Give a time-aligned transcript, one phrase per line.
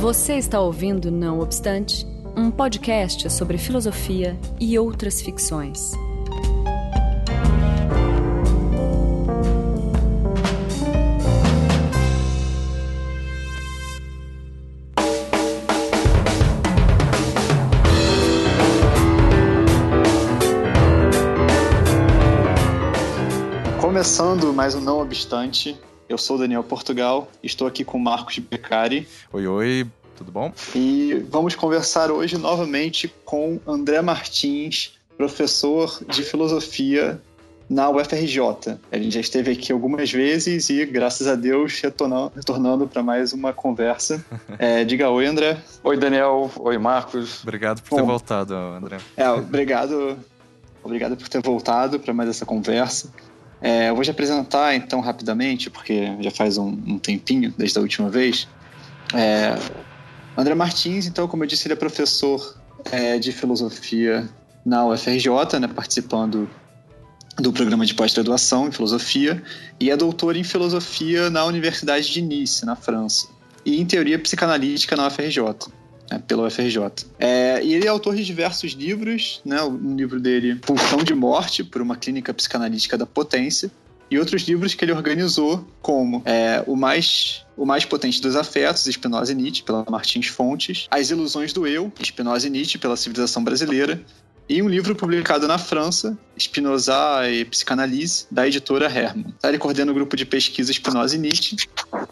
[0.00, 5.92] Você está ouvindo Não Obstante, um podcast sobre filosofia e outras ficções.
[23.82, 25.78] Começando mais um Não Obstante,
[26.10, 29.06] eu sou Daniel Portugal, estou aqui com Marcos Beccari.
[29.32, 30.52] Oi, oi, tudo bom?
[30.74, 37.22] E vamos conversar hoje novamente com André Martins, professor de filosofia
[37.68, 38.40] na UFRJ.
[38.90, 43.32] A gente já esteve aqui algumas vezes e, graças a Deus, retornando, retornando para mais
[43.32, 44.24] uma conversa.
[44.58, 45.58] É, diga oi, André.
[45.84, 46.50] Oi, Daniel.
[46.58, 47.40] Oi, Marcos.
[47.44, 48.98] Obrigado por Bom, ter voltado, André.
[49.16, 50.18] É, obrigado,
[50.82, 53.10] obrigado por ter voltado para mais essa conversa.
[53.62, 57.82] É, eu vou te apresentar então rapidamente, porque já faz um, um tempinho desde a
[57.82, 58.48] última vez.
[59.14, 59.56] É,
[60.36, 62.56] André Martins, então, como eu disse, ele é professor
[62.90, 64.28] é, de filosofia
[64.64, 66.48] na UFRJ, né, participando
[67.36, 69.42] do programa de pós-graduação em filosofia,
[69.78, 73.28] e é doutor em filosofia na Universidade de Nice, na França,
[73.64, 75.38] e em teoria psicanalítica na UFRJ
[76.10, 76.78] né, pela UFRJ.
[77.18, 81.62] É, e ele é autor de diversos livros, né, o livro dele, Pulsão de Morte,
[81.62, 83.70] por uma clínica psicanalítica da potência,
[84.10, 88.84] e outros livros que ele organizou, como é, o, mais, o Mais Potente dos Afetos,
[88.84, 93.44] Spinoza e Nietzsche, pela Martins Fontes, As Ilusões do Eu, Spinoza e Nietzsche, pela Civilização
[93.44, 94.02] Brasileira,
[94.50, 96.92] e um livro publicado na França, Spinoza
[97.30, 99.32] e Psicanálise, da editora Hermann.
[99.44, 101.54] Ele coordena o grupo de pesquisa Spinoza e Nietzsche,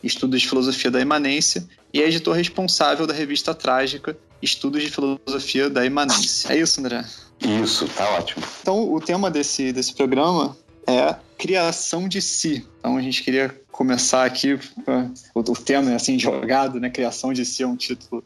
[0.05, 5.69] estudos de filosofia da imanência, e é editor responsável da revista Trágica, Estudos de Filosofia
[5.69, 6.53] da Imanência.
[6.53, 7.05] É isso, André?
[7.41, 8.45] Isso, tá ótimo.
[8.63, 12.65] Então, o tema desse, desse programa é criação de si.
[12.79, 14.55] Então, a gente queria começar aqui,
[15.35, 16.89] o, o tema é assim, jogado, né?
[16.89, 18.23] Criação de si é um título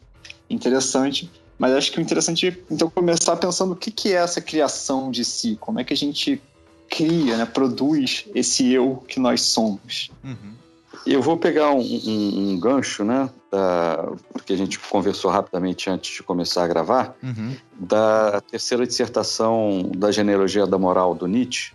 [0.47, 1.31] interessante.
[1.57, 5.11] Mas acho que o interessante é então começar pensando o que, que é essa criação
[5.11, 6.41] de si, como é que a gente
[6.89, 10.11] cria, né, produz esse eu que nós somos.
[10.23, 10.53] Uhum.
[11.05, 16.15] Eu vou pegar um, um, um gancho, né, da, porque a gente conversou rapidamente antes
[16.15, 17.55] de começar a gravar, uhum.
[17.77, 21.73] da terceira dissertação da genealogia da moral do Nietzsche,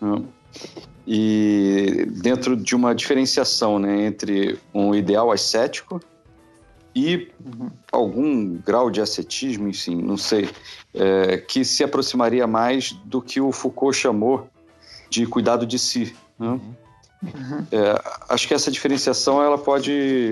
[0.00, 0.22] né,
[1.06, 6.00] e dentro de uma diferenciação né, entre um ideal ascético
[6.94, 7.30] e
[7.92, 10.48] algum grau de ascetismo, enfim, não sei,
[10.92, 14.48] é, que se aproximaria mais do que o Foucault chamou
[15.08, 16.14] de cuidado de si.
[16.38, 16.60] Né?
[17.22, 17.66] Uhum.
[17.70, 20.30] É, acho que essa diferenciação ela pode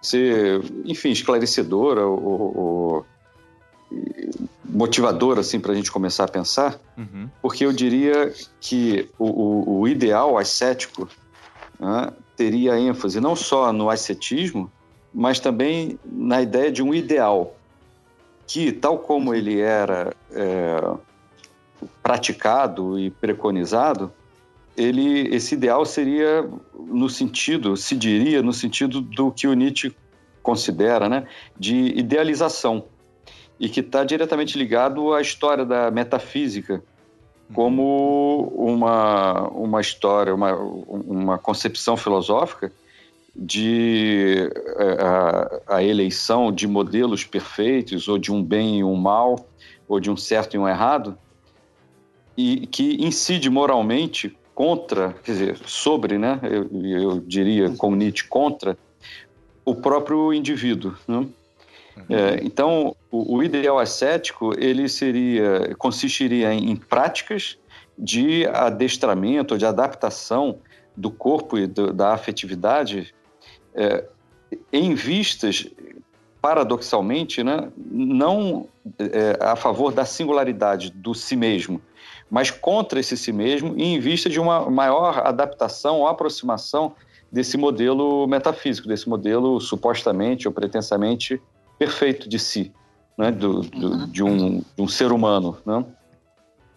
[0.00, 3.06] ser, enfim, esclarecedora ou, ou
[4.64, 7.28] motivadora assim para a gente começar a pensar, uhum.
[7.40, 11.08] porque eu diria que o, o, o ideal ascético
[11.78, 14.70] né, teria ênfase não só no ascetismo,
[15.12, 17.54] mas também na ideia de um ideal
[18.46, 20.94] que, tal como ele era é,
[22.02, 24.12] praticado e preconizado,
[24.76, 29.94] ele, esse ideal seria no sentido, se diria, no sentido do que o Nietzsche
[30.42, 31.26] considera, né,
[31.58, 32.84] de idealização
[33.60, 36.82] e que está diretamente ligado à história da metafísica
[37.54, 42.72] como uma, uma história, uma, uma concepção filosófica
[43.34, 49.48] de é, a, a, eleição de modelos perfeitos, ou de um bem e um mal,
[49.88, 51.16] ou de um certo e um errado,
[52.36, 58.76] e que incide moralmente contra, quer dizer, sobre, né, eu, eu diria, como Nietzsche, contra
[59.64, 60.94] o próprio indivíduo.
[61.08, 61.26] Né?
[62.08, 67.58] É, então, o, o, ideal ascético ele seria consistiria em, em práticas
[67.98, 70.58] de adestramento, de adaptação
[70.96, 73.14] do corpo e do, da afetividade
[73.74, 74.04] é,
[74.72, 75.66] em vistas,
[76.40, 78.66] paradoxalmente, né, não
[78.98, 81.80] é, a favor da singularidade do si mesmo,
[82.28, 86.94] mas contra esse si mesmo e em vista de uma maior adaptação ou aproximação
[87.30, 91.40] desse modelo metafísico, desse modelo supostamente ou pretensamente
[91.78, 92.72] perfeito de si,
[93.16, 94.06] né, do, do uhum.
[94.08, 95.56] de, um, de um ser humano.
[95.64, 95.84] Né?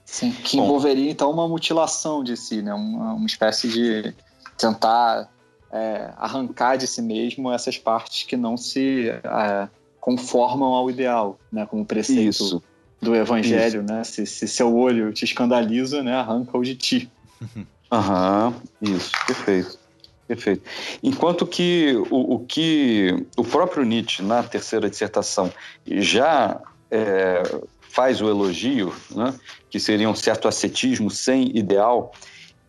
[0.06, 2.74] Sim, que Bom, envolveria então uma mutilação de si, né?
[2.74, 4.14] uma, uma espécie de
[4.58, 5.30] tentar
[5.72, 9.68] é, arrancar de si mesmo essas partes que não se é,
[10.00, 11.66] conformam ao ideal, né?
[11.66, 12.64] Como preceito Isso.
[13.02, 13.94] do evangelho, Isso.
[13.94, 14.04] né?
[14.04, 16.14] Se, se, seu olho te escandaliza, né?
[16.14, 17.12] Arranca-o de ti.
[17.92, 19.78] Aham, isso, perfeito.
[20.28, 20.64] Perfeito.
[21.04, 25.54] Enquanto que o, o, que o próprio Nietzsche, na terceira dissertação,
[25.86, 26.60] já
[26.90, 27.44] é,
[27.96, 29.34] faz o elogio, né,
[29.70, 32.12] que seria um certo ascetismo sem ideal,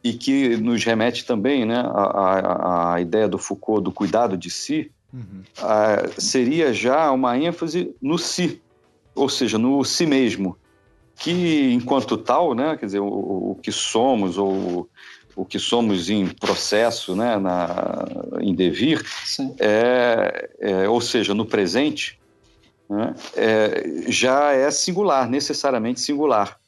[0.07, 4.89] e que nos remete também né, à, à, ideia do Foucault do cuidado de si,
[5.13, 5.43] uhum.
[5.59, 8.63] ah, seria já uma ênfase no si,
[9.17, 10.57] ou seja, no si mesmo,
[11.17, 14.89] que enquanto tal, né, quer dizer, o, o que somos ou
[15.35, 18.07] o que somos em processo, né, na,
[18.41, 19.05] em devir,
[19.59, 22.19] é, é, ou seja, no presente,
[22.89, 26.61] né, é, já é singular, necessariamente singular.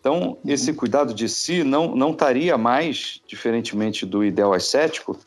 [0.00, 0.38] Então, uhum.
[0.46, 5.18] esse cuidado de si não, não estaria mais, diferentemente do ideal ascético,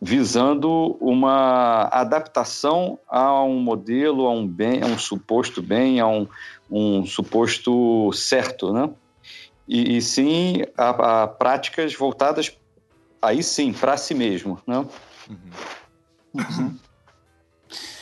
[0.00, 6.28] visando uma adaptação a um modelo, a um bem, a um suposto bem, a um,
[6.70, 8.90] um suposto certo, né?
[9.66, 12.56] E, e sim a, a, práticas voltadas
[13.20, 14.78] aí sim para si mesmo, né?
[15.28, 15.36] Uhum.
[16.34, 16.76] Uhum.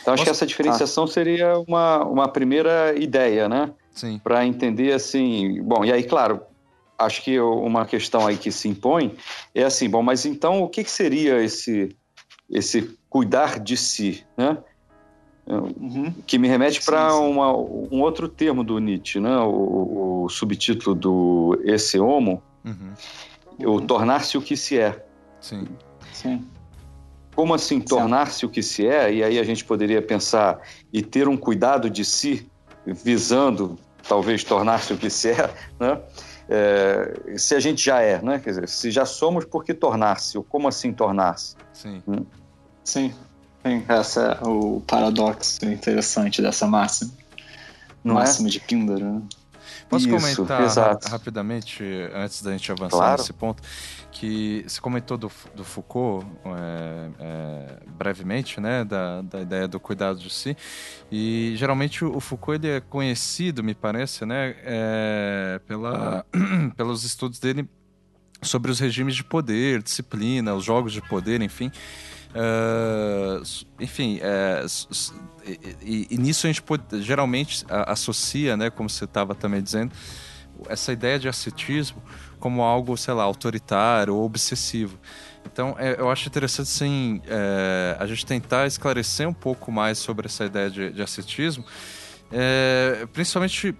[0.01, 0.23] Então acho Posso...
[0.23, 1.07] que essa diferenciação ah.
[1.07, 3.71] seria uma, uma primeira ideia, né?
[4.19, 6.41] Para entender assim, bom, e aí claro,
[6.97, 9.15] acho que uma questão aí que se impõe
[9.53, 11.95] é assim, bom, mas então o que, que seria esse
[12.49, 14.57] esse cuidar de si, né?
[15.47, 16.13] Uhum.
[16.25, 19.37] Que me remete para um outro termo do Nietzsche, né?
[19.37, 23.75] o, o subtítulo do Esse Homo, uhum.
[23.75, 25.03] o tornar-se o que se é.
[25.39, 25.67] Sim.
[26.13, 26.45] Sim.
[27.35, 29.13] Como assim tornar-se o que se é?
[29.13, 30.61] E aí a gente poderia pensar
[30.91, 32.49] e ter um cuidado de si,
[32.85, 35.49] visando talvez tornar-se o que se é,
[35.79, 35.99] né?
[36.49, 38.39] É, se a gente já é, né?
[38.39, 40.37] Quer dizer, se já somos, por que tornar-se?
[40.37, 41.55] Ou como assim tornar-se?
[41.71, 42.03] Sim.
[42.07, 42.25] Hum?
[42.83, 43.13] Sim.
[43.63, 43.83] Sim.
[43.87, 47.11] Essa é o paradoxo interessante dessa máxima.
[48.03, 48.19] Não é?
[48.19, 48.51] máxima é?
[48.51, 49.21] de Píndaro, né?
[49.89, 51.83] Posso Isso, comentar rapidamente,
[52.13, 53.21] antes da gente avançar claro.
[53.21, 53.61] nesse ponto,
[54.11, 60.19] que você comentou do, do Foucault é, é, brevemente, né, da, da ideia do cuidado
[60.19, 60.55] de si,
[61.11, 66.25] e geralmente o Foucault ele é conhecido, me parece, né, é, pela,
[66.75, 67.67] pelos estudos dele
[68.41, 71.71] sobre os regimes de poder, disciplina, os jogos de poder, enfim,
[72.31, 73.43] Uh,
[73.79, 74.65] enfim, é,
[75.81, 79.91] e, e, nisso a gente pode, geralmente associa, né, como você estava também dizendo,
[80.69, 82.01] essa ideia de ascetismo
[82.39, 84.99] como algo, sei lá, autoritário ou obsessivo.
[85.45, 90.27] Então, é, eu acho interessante, sim, é, a gente tentar esclarecer um pouco mais sobre
[90.27, 91.63] essa ideia de, de ascetismo,
[92.31, 93.75] é, principalmente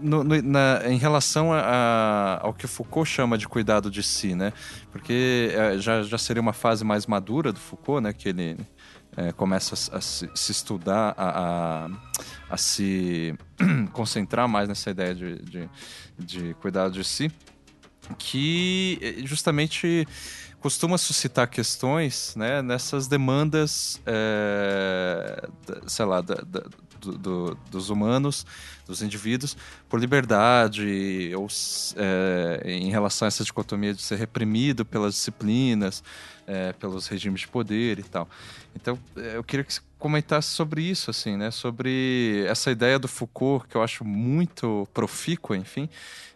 [0.00, 4.34] no, no, na, em relação a, a, ao que Foucault chama de cuidado de si,
[4.34, 4.52] né?
[4.92, 8.12] Porque é, já, já seria uma fase mais madura do Foucault, né?
[8.12, 8.56] Que ele
[9.16, 11.88] é, começa a, a se, se, estudar, a,
[12.50, 13.34] a, se
[13.92, 15.70] concentrar mais nessa ideia de, de,
[16.18, 17.30] de cuidado de si,
[18.18, 20.06] que é, justamente
[20.64, 25.46] costuma suscitar questões né, nessas demandas, é,
[25.86, 26.62] sei lá, da, da,
[27.04, 28.46] do, do, dos humanos,
[28.86, 29.56] dos indivíduos,
[29.88, 31.46] por liberdade, ou
[31.96, 36.02] é, em relação a essa dicotomia de ser reprimido pelas disciplinas,
[36.46, 38.28] é, pelos regimes de poder e tal.
[38.74, 41.50] Então, é, eu queria que você comentasse sobre isso, assim, né?
[41.50, 45.88] Sobre essa ideia do Foucault, que eu acho muito profícua, enfim,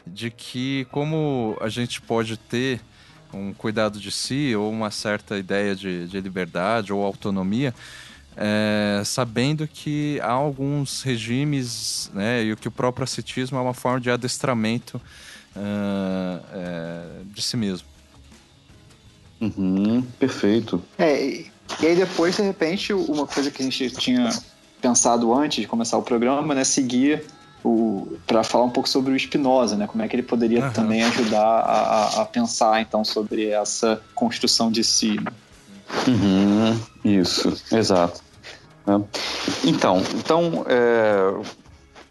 [0.07, 2.81] de que como a gente pode ter
[3.33, 7.75] um cuidado de si ou uma certa ideia de, de liberdade ou autonomia,
[8.39, 14.01] é, sabendo que há alguns regimes, né, e que o próprio ascetismo é uma forma
[14.01, 15.01] de adestramento
[15.57, 17.87] uh, é, de si mesmo.
[19.41, 20.81] Uhum, perfeito.
[20.97, 24.31] É, e, aí depois, de repente, uma coisa que a gente tinha
[24.81, 27.25] pensado antes de começar o programa, né, seguir
[28.25, 29.89] para falar um pouco sobre o Spinoza, né?
[29.89, 30.73] Como é que ele poderia uhum.
[30.73, 35.19] também ajudar a, a, pensar então sobre essa construção de si.
[36.07, 38.23] Uhum, isso, exato.
[38.89, 39.05] Né?
[39.65, 41.35] Então, então é,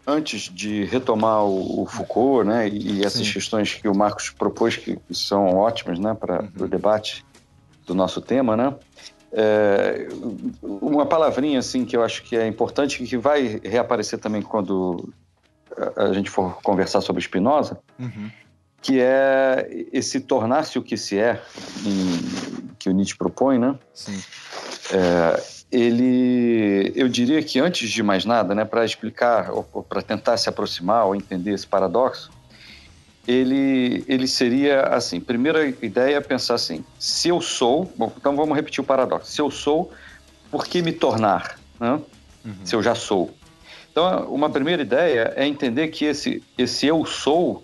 [0.06, 3.32] antes de retomar o, o Foucault né, e, essas Sim.
[3.32, 6.64] questões que o Marcos propôs, que, são ótimas né, para uhum.
[6.64, 7.26] o debate
[7.84, 8.74] do nosso tema, né,
[9.32, 10.08] é,
[10.62, 15.12] uma palavrinha assim que eu acho que é importante que vai reaparecer também quando
[15.96, 18.30] a gente for conversar sobre Spinoza, uhum.
[18.80, 21.42] que é esse tornar-se o que se é,
[21.84, 23.78] em, que o Nietzsche propõe, né?
[23.92, 24.18] Sim.
[24.92, 30.00] É, ele, eu diria que antes de mais nada, né, para explicar ou, ou para
[30.00, 32.30] tentar se aproximar ou entender esse paradoxo,
[33.26, 38.56] ele, ele seria assim: primeira ideia é pensar assim, se eu sou, bom, então vamos
[38.56, 39.92] repetir o paradoxo, se eu sou,
[40.50, 42.00] por que me tornar, né?
[42.44, 42.54] Uhum.
[42.64, 43.34] Se eu já sou.
[43.92, 47.62] Então, uma primeira ideia é entender que esse, esse eu sou,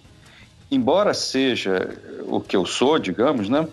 [0.70, 1.96] embora seja
[2.26, 3.66] o que eu sou, digamos, né?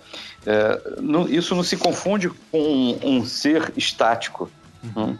[0.45, 0.81] É,
[1.29, 4.49] isso não se confunde com um, um ser estático.
[4.83, 5.17] Uhum.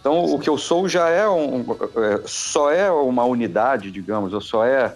[0.00, 4.40] Então, o que eu sou já é, um, é, só é uma unidade, digamos, ou
[4.40, 4.94] só é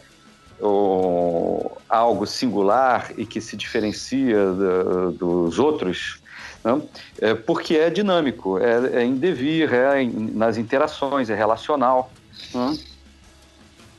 [1.89, 4.37] algo singular e que se diferencia
[5.13, 6.21] dos outros
[6.65, 6.83] Né?
[7.21, 12.11] É, porque é dinâmico, é, é em devir, é em, nas interações, é relacional.
[12.53, 12.79] Né?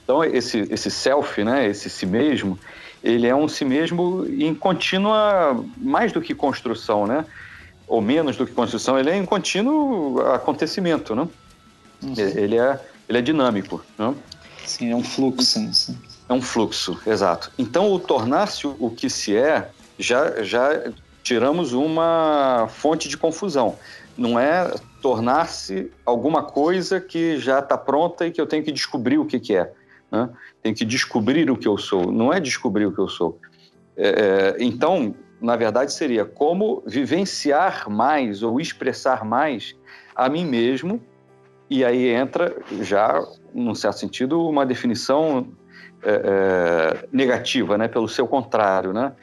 [0.04, 2.60] Então, esse, esse self, né, esse si mesmo,
[3.04, 7.26] ele é um si mesmo em contínua, mais do que construção, né?
[7.90, 11.16] ou menos do que construção, ele é em contínuo acontecimento.
[11.16, 11.28] Né?
[12.04, 12.14] Uhum.
[12.16, 12.80] Ele, é,
[13.10, 13.84] ele é dinâmico.
[13.98, 14.14] Né?
[14.64, 15.60] Sim, é um fluxo.
[15.60, 15.72] Né?
[16.30, 17.52] É um fluxo, exato.
[17.58, 20.92] Então, o tornar-se o que se é, já, já
[21.24, 23.76] tiramos uma fonte de confusão.
[24.16, 29.18] Não é tornar-se alguma coisa que já está pronta e que eu tenho que descobrir
[29.18, 29.72] o que, que é.
[30.12, 30.30] Né?
[30.62, 32.12] Tenho que descobrir o que eu sou.
[32.12, 33.40] Não é descobrir o que eu sou.
[33.96, 39.76] É, é, então, na verdade, seria como vivenciar mais ou expressar mais
[40.16, 41.02] a mim mesmo.
[41.70, 43.24] E aí entra já,
[43.54, 45.52] num certo sentido, uma definição
[46.04, 46.12] é,
[47.04, 47.88] é negativa, né?
[47.88, 48.92] pelo seu contrário.
[48.92, 49.14] Né?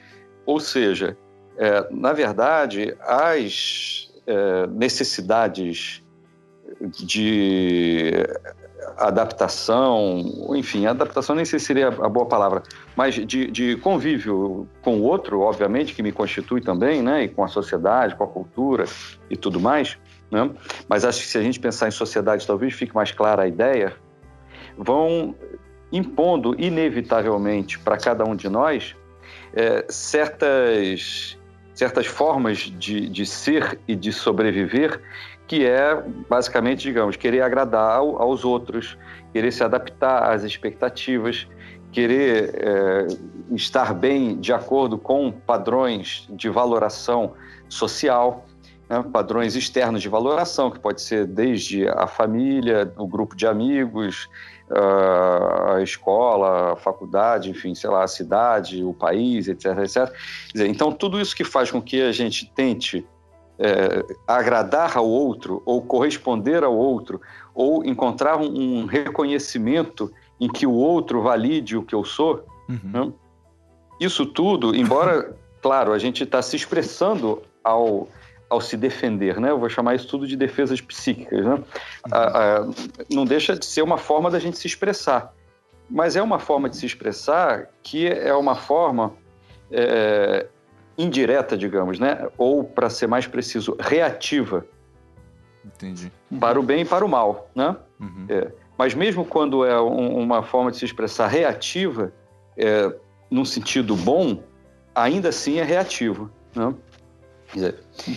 [0.44, 1.16] Ou seja,
[1.56, 6.02] é, na verdade, as é, necessidades
[6.80, 8.12] de
[8.96, 10.22] adaptação,
[10.54, 12.62] enfim, adaptação nem sei se seria a boa palavra,
[12.94, 17.42] mas de, de, convívio com o outro, obviamente, que me constitui também, né, e com
[17.42, 18.84] a sociedade, com a cultura
[19.30, 19.98] e tudo mais,
[20.30, 20.50] né,
[20.88, 23.94] mas acho que se a gente pensar em sociedade, talvez fique mais clara a ideia,
[24.76, 25.34] vão
[25.92, 28.96] impondo inevitavelmente para cada um de nós
[29.54, 31.38] é, certas
[31.74, 34.98] certas formas de, de ser e de sobreviver,
[35.46, 38.98] que é basicamente, digamos, querer agradar aos outros,
[39.32, 41.46] querer se adaptar às expectativas,
[41.92, 43.06] querer é,
[43.54, 47.32] estar bem de acordo com padrões de valoração
[47.68, 48.44] social,
[48.88, 54.28] né, padrões externos de valoração, que pode ser desde a família, o grupo de amigos,
[54.68, 60.12] a escola, a faculdade, enfim, sei lá, a cidade, o país, etc, etc.
[60.52, 63.06] Dizer, então, tudo isso que faz com que a gente tente
[63.58, 67.20] é, agradar ao outro, ou corresponder ao outro,
[67.54, 72.80] ou encontrar um, um reconhecimento em que o outro valide o que eu sou, uhum.
[72.84, 73.12] né?
[74.00, 78.08] isso tudo, embora, claro, a gente está se expressando ao
[78.48, 79.50] ao se defender, né?
[79.50, 81.54] Eu vou chamar isso tudo de defesas psíquicas, né?
[81.54, 82.74] Uhum.
[83.10, 85.34] não deixa de ser uma forma da gente se expressar,
[85.90, 89.12] mas é uma forma de se expressar que é uma forma
[89.70, 90.46] é,
[90.98, 92.26] indireta, digamos, né?
[92.38, 94.66] Ou, para ser mais preciso, reativa.
[95.64, 96.12] Entendi.
[96.40, 97.76] Para o bem e para o mal, né?
[98.00, 98.26] Uhum.
[98.28, 102.12] É, mas mesmo quando é um, uma forma de se expressar reativa,
[102.56, 102.94] é,
[103.30, 104.42] num sentido bom,
[104.94, 106.74] ainda assim é reativo, né?
[107.54, 107.72] Uhum.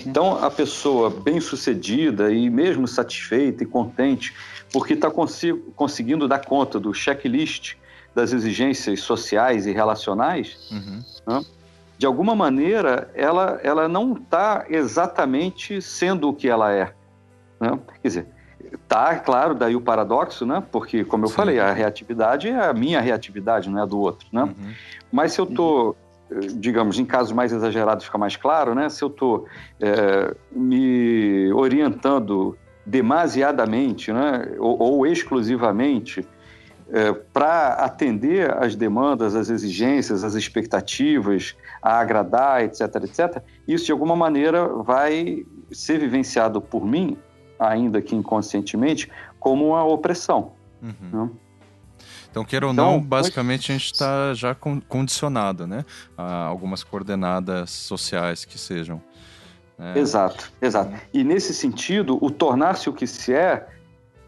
[0.05, 4.33] Então, a pessoa bem-sucedida e mesmo satisfeita e contente,
[4.73, 5.09] porque está
[5.75, 7.75] conseguindo dar conta do checklist
[8.15, 11.03] das exigências sociais e relacionais, uhum.
[11.27, 11.45] né?
[11.99, 16.93] De alguma maneira, ela, ela não está exatamente sendo o que ela é.
[17.59, 17.77] Né?
[18.01, 18.27] Quer dizer,
[18.87, 20.63] tá, claro, daí o paradoxo, né?
[20.71, 21.35] Porque, como eu Sim.
[21.35, 24.43] falei, a reatividade é a minha reatividade, não é a do outro, né?
[24.43, 24.73] Uhum.
[25.11, 25.87] Mas se eu estou...
[25.87, 25.95] Uhum
[26.53, 28.87] digamos, em casos mais exagerados fica mais claro, né?
[28.87, 29.47] Se eu estou
[29.81, 34.47] é, me orientando demasiadamente, né?
[34.59, 36.23] ou, ou exclusivamente
[36.91, 43.91] é, para atender às demandas, às exigências, às expectativas, a agradar, etc, etc, isso de
[43.91, 47.17] alguma maneira vai ser vivenciado por mim,
[47.59, 49.09] ainda que inconscientemente,
[49.39, 50.53] como uma opressão.
[50.81, 51.25] Uhum.
[51.25, 51.29] Né?
[52.31, 54.55] Então, queira ou então, não, basicamente a gente está já
[54.87, 55.83] condicionado, né?
[56.15, 59.01] A algumas coordenadas sociais que sejam.
[59.77, 59.97] Né?
[59.97, 60.93] Exato, exato.
[61.11, 63.67] E nesse sentido, o tornar-se o que se é,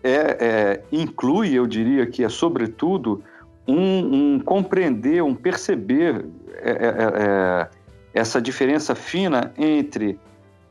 [0.03, 3.23] é, é, inclui, eu diria que é sobretudo,
[3.67, 6.25] um, um compreender, um perceber
[6.57, 7.69] é, é, é,
[8.13, 10.19] essa diferença fina entre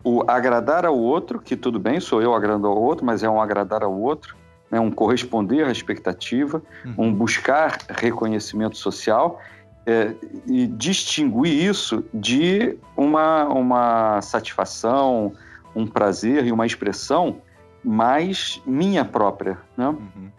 [0.02, 3.40] o agradar ao outro, que tudo bem, sou eu agradando ao outro, mas é um
[3.40, 4.36] agradar ao outro,
[4.70, 6.94] né, um corresponder à expectativa, uhum.
[6.98, 9.40] um buscar reconhecimento social
[9.86, 10.14] é,
[10.46, 15.32] e distinguir isso de uma, uma satisfação,
[15.74, 17.38] um prazer e uma expressão
[17.84, 19.58] mais minha própria.
[19.76, 19.88] Né?
[19.88, 20.30] Uhum.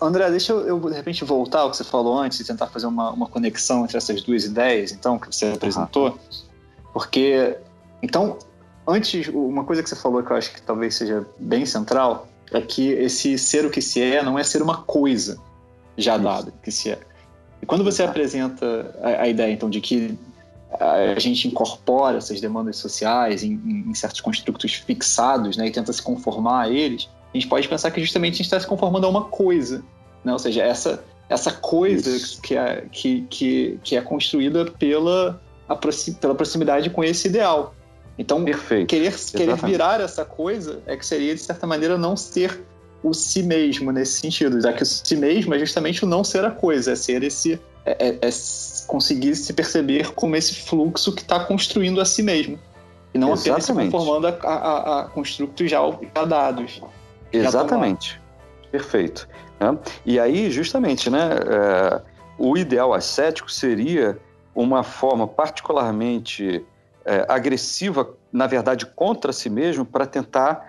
[0.00, 2.86] André, deixa eu, eu, de repente voltar ao que você falou antes e tentar fazer
[2.86, 6.18] uma, uma conexão entre essas duas ideias, então, que você apresentou.
[6.92, 7.56] Porque,
[8.02, 8.38] então,
[8.86, 12.60] antes, uma coisa que você falou que eu acho que talvez seja bem central é
[12.60, 15.38] que esse ser o que se é não é ser uma coisa
[15.96, 16.98] já dada que se é.
[17.62, 20.18] E quando você apresenta a, a ideia, então, de que
[20.78, 23.52] a gente incorpora essas demandas sociais em,
[23.88, 27.90] em, certos construtos fixados né, e tenta se conformar a eles, a gente pode pensar
[27.90, 29.82] que justamente a gente está se conformando a uma coisa.
[30.24, 30.32] Né?
[30.32, 32.10] Ou seja, essa, essa coisa
[32.42, 35.40] que é, que, que, que é construída pela,
[36.20, 37.74] pela proximidade com esse ideal.
[38.18, 38.88] Então, Perfeito.
[38.88, 42.62] querer, querer virar essa coisa é que seria, de certa maneira, não ser
[43.02, 46.44] o si mesmo nesse sentido, já que o si mesmo é justamente o não ser
[46.44, 47.58] a coisa, é ser esse.
[47.84, 48.30] é, é, é
[48.86, 52.58] conseguir se perceber como esse fluxo que está construindo a si mesmo.
[53.14, 53.70] E não Exatamente.
[53.70, 55.80] apenas se conformando a, a, a construtos já,
[56.14, 56.80] já dados.
[57.32, 58.20] Exatamente.
[58.70, 59.28] Perfeito.
[59.60, 59.78] Né?
[60.04, 62.00] E aí, justamente, né, é,
[62.38, 64.18] o ideal ascético seria
[64.54, 66.64] uma forma particularmente
[67.04, 70.66] é, agressiva, na verdade, contra si mesmo, para tentar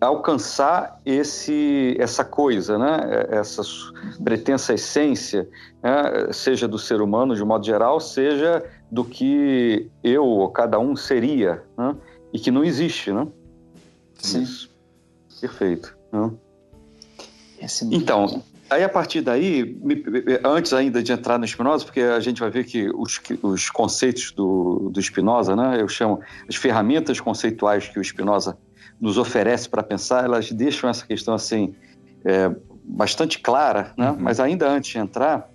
[0.00, 3.26] alcançar esse, essa coisa, né?
[3.30, 3.62] essa
[4.22, 5.48] pretensa essência,
[5.82, 6.32] né?
[6.32, 10.96] seja do ser humano de um modo geral, seja do que eu ou cada um
[10.96, 11.94] seria, né?
[12.32, 13.12] e que não existe.
[13.12, 13.26] Né?
[14.18, 14.42] Sim.
[14.42, 14.71] Isso.
[15.42, 15.96] Perfeito.
[16.12, 16.30] Né?
[17.90, 19.76] Então, aí a partir daí,
[20.44, 24.30] antes ainda de entrar no Spinoza, porque a gente vai ver que os, os conceitos
[24.30, 28.56] do, do Spinoza, né, eu chamo as ferramentas conceituais que o Spinoza
[29.00, 31.74] nos oferece para pensar, elas deixam essa questão assim
[32.24, 34.10] é, bastante clara, né?
[34.10, 34.16] Uhum.
[34.20, 35.50] Mas ainda antes de entrar,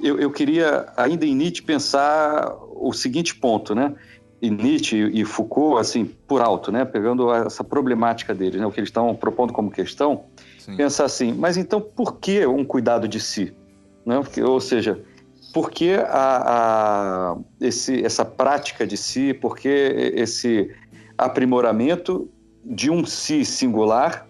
[0.00, 3.92] eu, eu, queria ainda em Nietzsche pensar o seguinte ponto, né?
[4.40, 6.84] E Nietzsche e Foucault, assim, por alto, né?
[6.84, 8.66] Pegando essa problemática deles, né?
[8.66, 10.24] O que eles estão propondo como questão,
[10.58, 10.76] Sim.
[10.76, 13.54] pensar assim, mas então por que um cuidado de si?
[14.04, 14.20] Né?
[14.20, 15.00] Porque, ou seja,
[15.54, 20.70] por que a, a, esse, essa prática de si, por que esse
[21.16, 22.28] aprimoramento
[22.64, 24.26] de um si singular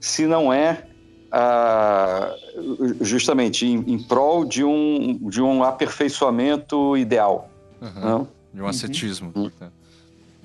[0.00, 0.86] se não é
[1.30, 2.34] ah,
[3.00, 7.50] justamente em, em, prol de um, de um aperfeiçoamento ideal.
[7.80, 8.26] Uhum.
[8.56, 9.32] De um ascetismo.
[9.36, 9.50] Uhum.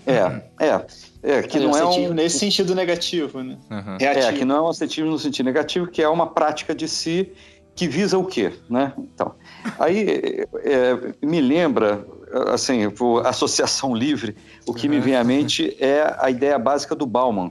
[0.05, 0.85] É, é.
[1.23, 2.13] É, que é, não é um...
[2.13, 3.57] Nesse sentido negativo, né?
[3.69, 3.95] Uhum.
[4.01, 7.31] É, que não é um ascetismo no sentido negativo, que é uma prática de si
[7.73, 8.91] que visa o quê, né?
[8.97, 9.33] Então,
[9.79, 12.05] aí é, me lembra
[12.47, 17.05] assim, por associação livre, o que me vem à mente é a ideia básica do
[17.05, 17.49] Bauman,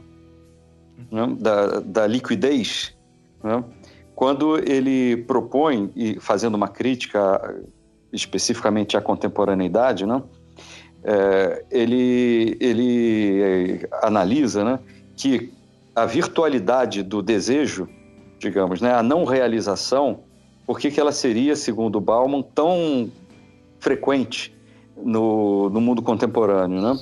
[1.11, 1.37] né?
[1.39, 2.95] da, da liquidez,
[3.43, 3.65] né?
[4.15, 7.63] quando ele propõe, e fazendo uma crítica
[8.13, 10.23] especificamente à contemporaneidade, né?
[11.03, 14.79] É, ele, ele analisa né,
[15.17, 15.53] que
[15.95, 17.89] a virtualidade do desejo,
[18.39, 20.21] digamos, né, a não realização,
[20.67, 23.11] por que, que ela seria, segundo Bauman, tão
[23.79, 24.55] frequente
[24.97, 26.99] no, no mundo contemporâneo, né?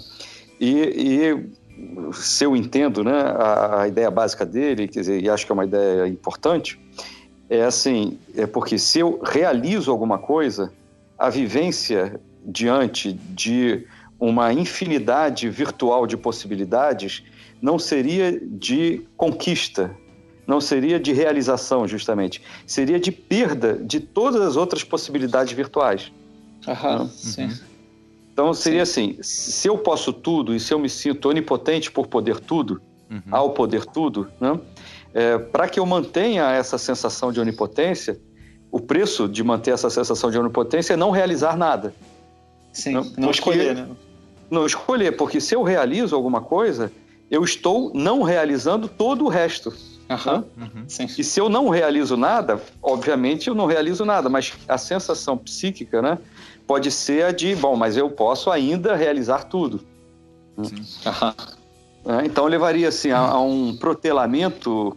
[0.61, 5.45] E, e, se eu entendo, né, a, a, ideia básica dele, quer dizer, e acho
[5.47, 6.81] que é uma ideia importante,
[7.49, 10.73] é assim, é porque se eu realizo alguma coisa,
[11.19, 13.87] a vivência diante de
[14.19, 17.23] uma infinidade virtual de possibilidades
[17.61, 19.95] não seria de conquista,
[20.47, 22.43] não seria de realização, justamente.
[22.67, 26.13] Seria de perda de todas as outras possibilidades virtuais.
[26.67, 27.09] Aham, uhum.
[27.09, 27.51] sim.
[28.39, 29.11] Então seria Sim.
[29.11, 33.21] assim: se eu posso tudo e se eu me sinto onipotente por poder tudo, uhum.
[33.33, 34.61] ao poder tudo, né?
[35.13, 38.21] É, para que eu mantenha essa sensação de onipotência,
[38.71, 41.93] o preço de manter essa sensação de onipotência é não realizar nada.
[42.73, 43.89] Sim, não, não escolher, né?
[44.51, 46.91] Não escolher, porque se eu realizo alguma coisa,
[47.31, 49.73] eu estou não realizando todo o resto.
[50.09, 50.45] Uhum.
[50.57, 50.87] Uhum.
[51.19, 56.01] E se eu não realizo nada, obviamente eu não realizo nada, mas a sensação psíquica,
[56.01, 56.19] né?
[56.69, 59.81] pode ser a de, bom, mas eu posso ainda realizar tudo.
[62.07, 64.95] É, então levaria assim, a, a, um protelamento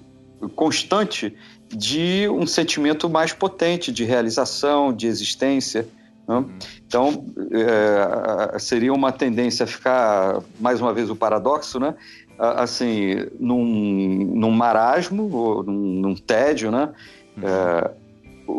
[0.54, 1.34] constante
[1.70, 5.88] de um sentimento mais potente de realização, de existência.
[6.32, 6.38] Né?
[6.38, 6.50] Uhum.
[6.88, 11.96] Então é, seria uma tendência a ficar, mais uma vez, o paradoxo, né?
[12.38, 16.90] assim, num, num marasmo, ou num, num tédio, né?
[17.38, 17.44] Uhum.
[17.48, 17.92] É,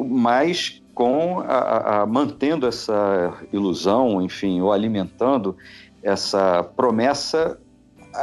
[0.09, 5.57] mas com a, a, mantendo essa ilusão, enfim, ou alimentando
[6.03, 7.59] essa promessa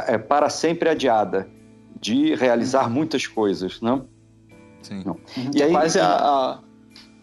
[0.06, 1.48] é, para sempre adiada
[2.00, 2.90] de realizar uhum.
[2.90, 4.06] muitas coisas, não?
[4.82, 5.02] Sim.
[5.04, 5.18] Não.
[5.54, 6.58] E aí quase a, a,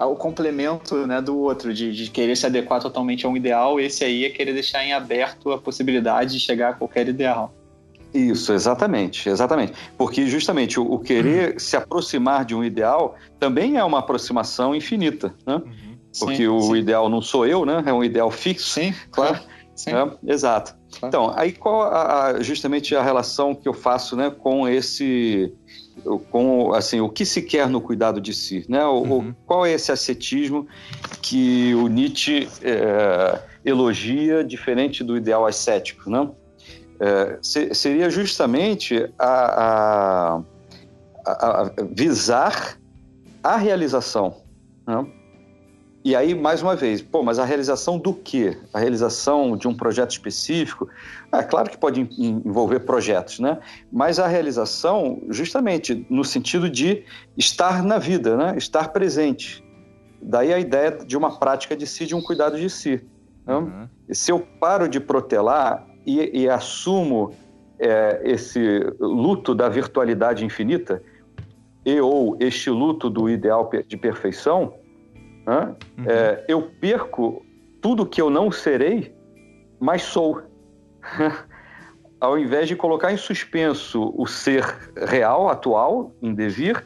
[0.05, 4.03] o complemento né, do outro, de, de, querer se adequar totalmente a um ideal, esse
[4.03, 7.53] aí é querer deixar em aberto a possibilidade de chegar a qualquer ideal.
[8.13, 9.73] Isso, exatamente, exatamente.
[9.97, 11.59] Porque justamente o, o querer uhum.
[11.59, 15.55] se aproximar de um ideal também é uma aproximação infinita, né?
[15.55, 15.97] Uhum.
[16.19, 16.75] Porque sim, o sim.
[16.77, 17.83] ideal não sou eu, né?
[17.85, 18.69] É um ideal fixo.
[18.69, 19.39] Sim, claro.
[19.75, 19.91] Sim.
[19.91, 20.75] É, exato.
[20.99, 21.07] Claro.
[21.07, 25.53] Então, aí qual a, justamente a relação que eu faço, né, com esse,
[26.31, 28.85] com assim, o que se quer no cuidado de si, né?
[28.85, 29.35] O, uhum.
[29.45, 30.67] qual é esse ascetismo
[31.21, 36.29] que o Nietzsche é, elogia, diferente do ideal ascético, né?
[36.99, 40.41] é, seria justamente a,
[41.25, 42.77] a, a, visar
[43.43, 44.41] a realização.
[44.85, 45.05] Né?
[46.07, 48.57] E aí, mais uma vez, pô, mas a realização do quê?
[48.73, 50.87] A realização de um projeto específico?
[51.33, 53.59] É claro que pode envolver projetos, né?
[53.91, 57.03] Mas a realização, justamente no sentido de
[57.35, 58.55] estar na vida, né?
[58.57, 59.61] Estar presente.
[60.21, 63.03] Daí a ideia de uma prática de si, de um cuidado de si.
[63.45, 63.55] Né?
[63.55, 63.89] Uhum.
[64.09, 67.33] Se eu paro de protelar e, e assumo
[67.77, 71.03] é, esse luto da virtualidade infinita,
[71.85, 74.73] e ou este luto do ideal de perfeição,
[75.47, 75.75] né?
[75.97, 76.05] Uhum.
[76.05, 77.41] É, eu perco
[77.81, 79.15] tudo que eu não serei,
[79.79, 80.41] mas sou.
[82.19, 84.63] Ao invés de colocar em suspenso o ser
[85.07, 86.83] real, atual, em devir,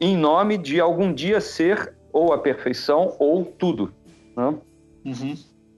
[0.00, 3.92] em nome de algum dia ser ou a perfeição ou tudo.
[4.36, 4.54] Né?
[5.04, 5.36] Uhum.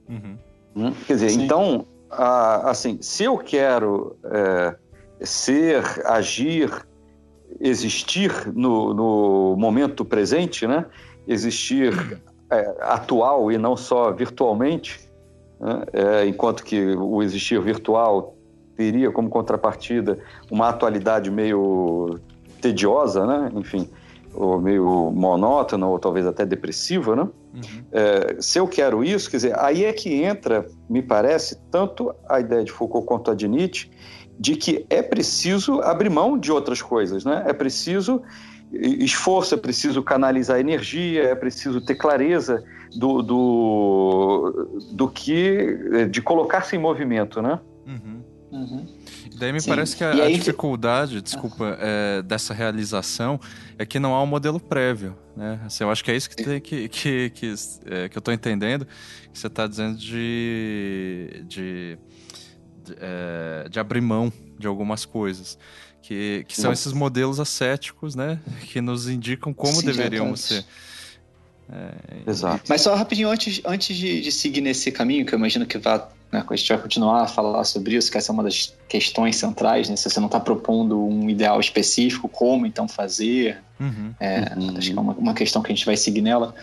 [0.09, 0.39] Uhum.
[0.77, 0.93] Hum?
[1.07, 1.45] Quer dizer, Sim.
[1.45, 4.77] então, assim, se eu quero é,
[5.23, 6.71] ser, agir,
[7.59, 10.85] existir no, no momento presente, né?
[11.31, 15.01] Existir é, atual e não só virtualmente,
[15.61, 15.85] né?
[15.93, 18.35] é, enquanto que o existir virtual
[18.77, 20.19] teria como contrapartida
[20.51, 22.19] uma atualidade meio
[22.61, 23.51] tediosa, né?
[23.55, 23.89] enfim,
[24.35, 27.23] ou meio monótona, ou talvez até depressiva, né?
[27.23, 27.85] Uhum.
[27.93, 32.39] É, se eu quero isso, quer dizer, aí é que entra, me parece, tanto a
[32.41, 33.91] ideia de Foucault quanto a de Nietzsche,
[34.39, 37.45] de que é preciso abrir mão de outras coisas, né?
[37.47, 38.23] É preciso
[38.73, 42.63] esforço, é preciso canalizar energia, é preciso ter clareza
[42.95, 46.07] do, do, do que.
[46.11, 47.59] de colocar-se em movimento, né?
[47.87, 48.23] Uhum.
[48.53, 48.85] Uhum.
[49.39, 49.71] Daí me Sim.
[49.71, 53.39] parece que a, a dificuldade, desculpa, é, dessa realização
[53.79, 55.61] é que não há um modelo prévio, né?
[55.65, 57.55] Assim, eu acho que é isso que, tem, que, que, que,
[57.87, 58.87] é, que eu estou entendendo,
[59.33, 61.99] que você está dizendo de, de,
[62.85, 65.57] de, é, de abrir mão de algumas coisas
[66.03, 68.41] que, que são esses modelos ascéticos, né?
[68.67, 70.65] Que nos indicam como Sim, deveríamos ser.
[71.73, 72.65] É, Exato.
[72.69, 76.09] Mas só rapidinho, antes, antes de, de, seguir nesse caminho, que eu imagino que vá,
[76.33, 79.37] né, a gente vai continuar a falar sobre isso, que essa é uma das questões
[79.37, 79.95] centrais, né?
[79.95, 84.77] Se você não está propondo um ideal específico, como então fazer, uhum, é, uhum.
[84.77, 86.55] acho que é uma, uma, questão que a gente vai seguir nela.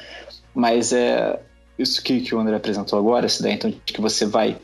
[0.54, 1.40] Mas é
[1.80, 4.58] isso que, que o André apresentou agora, essa ideia então de que você vai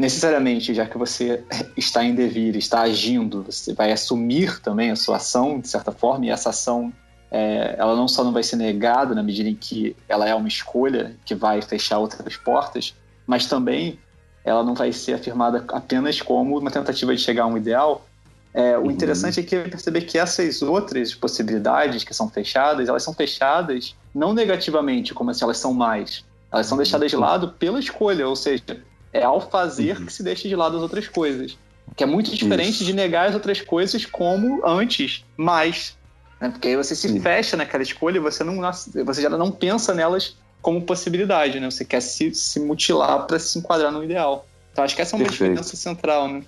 [0.00, 1.44] necessariamente, já que você
[1.76, 6.24] está em devir, está agindo, você vai assumir também a sua ação, de certa forma,
[6.24, 6.90] e essa ação,
[7.30, 10.48] é, ela não só não vai ser negada na medida em que ela é uma
[10.48, 12.94] escolha que vai fechar outras portas,
[13.26, 13.98] mas também
[14.42, 18.06] ela não vai ser afirmada apenas como uma tentativa de chegar a um ideal.
[18.54, 18.90] É, o uhum.
[18.90, 23.94] interessante é que é perceber que essas outras possibilidades que são fechadas, elas são fechadas
[24.14, 26.24] não negativamente, como se elas são mais.
[26.50, 27.22] Elas são deixadas de uhum.
[27.22, 28.82] lado pela escolha, ou seja,
[29.12, 30.06] é ao fazer uhum.
[30.06, 31.56] que se deixa de lado as outras coisas.
[31.96, 32.84] Que é muito diferente Isso.
[32.84, 35.96] de negar as outras coisas como antes, mais.
[36.40, 36.50] Né?
[36.50, 37.20] Porque aí você se Sim.
[37.20, 38.60] fecha naquela escolha e você, não,
[39.04, 41.70] você já não pensa nelas como possibilidade, né?
[41.70, 44.46] Você quer se, se mutilar para se enquadrar no ideal.
[44.72, 45.50] Então acho que essa é uma Perfeito.
[45.50, 46.42] diferença central, né?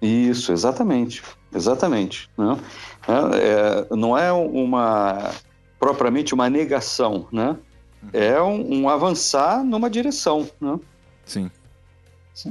[0.00, 1.22] Isso, exatamente.
[1.54, 2.28] Exatamente.
[2.36, 2.58] Né?
[3.06, 5.30] É, é, não é uma
[5.78, 7.56] propriamente uma negação, né?
[8.02, 8.08] Uhum.
[8.12, 10.78] É um, um avançar numa direção, né?
[11.24, 11.50] Sim.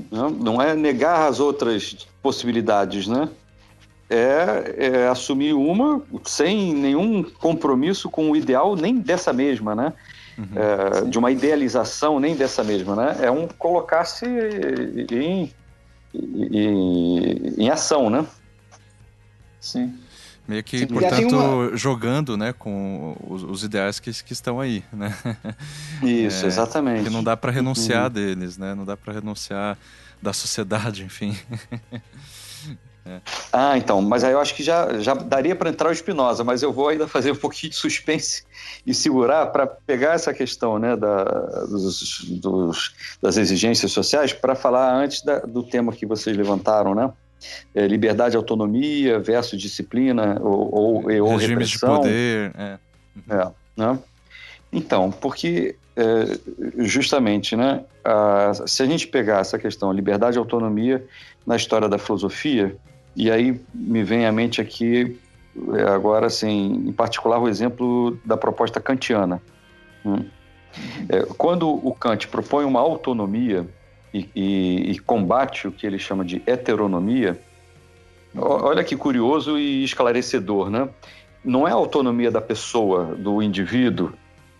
[0.09, 3.29] Não, não é negar as outras possibilidades, né?
[4.09, 9.93] É, é, assumir uma sem nenhum compromisso com o ideal nem dessa mesma, né?
[10.37, 13.17] Uhum, é, de uma idealização nem dessa mesma, né?
[13.21, 14.25] É um colocar-se
[15.11, 15.51] em,
[16.13, 18.25] em, em ação, né?
[19.59, 19.93] Sim.
[20.45, 21.77] Meio que, Sim, portanto, uma...
[21.77, 25.15] jogando né, com os, os, ideais que, que estão aí, né?
[26.03, 27.05] Isso, é, exatamente.
[27.05, 28.09] Que não dá para renunciar uhum.
[28.09, 28.75] deles, né?
[28.75, 29.77] Não dá para renunciar
[30.21, 31.37] da sociedade, enfim.
[33.05, 33.21] é.
[33.53, 36.61] Ah, então, mas aí eu acho que já, já daria para entrar o Espinosa, mas
[36.61, 38.43] eu vou ainda fazer um pouquinho de suspense
[38.85, 41.23] e segurar para pegar essa questão né, da,
[41.69, 47.13] dos, dos, das exigências sociais para falar antes da, do tema que vocês levantaram, né?
[47.73, 52.51] É, liberdade e autonomia versus disciplina ou, ou, ou Regimes de poder.
[52.57, 52.77] É.
[53.29, 53.99] é né?
[54.71, 61.05] Então, porque é, justamente, né, a, se a gente pegar essa questão liberdade e autonomia
[61.45, 62.75] na história da filosofia,
[63.15, 65.19] e aí me vem à mente aqui
[65.75, 69.41] é, agora, assim, em particular o exemplo da proposta kantiana.
[70.03, 70.25] Né?
[71.09, 73.67] É, quando o Kant propõe uma autonomia
[74.13, 77.41] e, e, e combate o que ele chama de heteronomia,
[78.35, 80.87] olha que curioso e esclarecedor, né?
[81.43, 84.13] Não é a autonomia da pessoa, do indivíduo,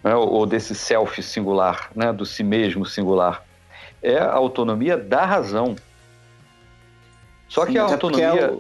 [0.03, 0.15] né?
[0.15, 2.11] ou desse self singular, né?
[2.11, 3.43] do si mesmo singular.
[4.01, 5.75] É a autonomia da razão.
[7.47, 8.51] Só Sim, que a autonomia.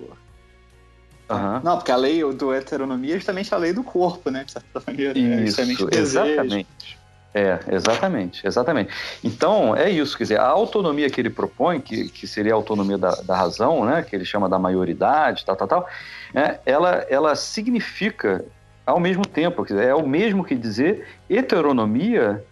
[1.29, 1.59] Uhum.
[1.63, 4.43] Não, porque a lei do heteronomia é justamente a lei do corpo, né?
[4.43, 5.17] De certa maneira.
[5.17, 5.75] Isso, né?
[5.91, 6.97] exatamente.
[7.33, 8.93] É, exatamente, exatamente.
[9.23, 12.97] Então, é isso, quer dizer, a autonomia que ele propõe, que, que seria a autonomia
[12.97, 15.89] da, da razão, né, que ele chama da maioridade, tal, tal, tal,
[16.31, 18.45] né, ela, ela significa,
[18.85, 22.43] ao mesmo tempo, quer dizer, é o mesmo que dizer heteronomia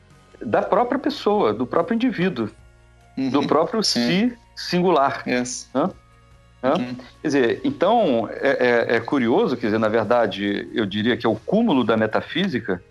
[0.44, 2.50] da própria pessoa, do próprio indivíduo,
[3.15, 4.08] uhum, do próprio sim.
[4.08, 5.24] si singular.
[5.28, 5.70] Yes.
[5.74, 5.89] Né?
[6.63, 6.96] Uhum.
[7.22, 11.30] Quer dizer, então é, é, é, curioso, quer dizer, na verdade, eu diria que é
[11.30, 12.82] o cúmulo da metafísica,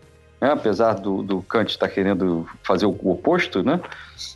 [0.40, 0.50] né?
[0.50, 3.80] apesar do, do Kant estar querendo fazer o, o oposto, né?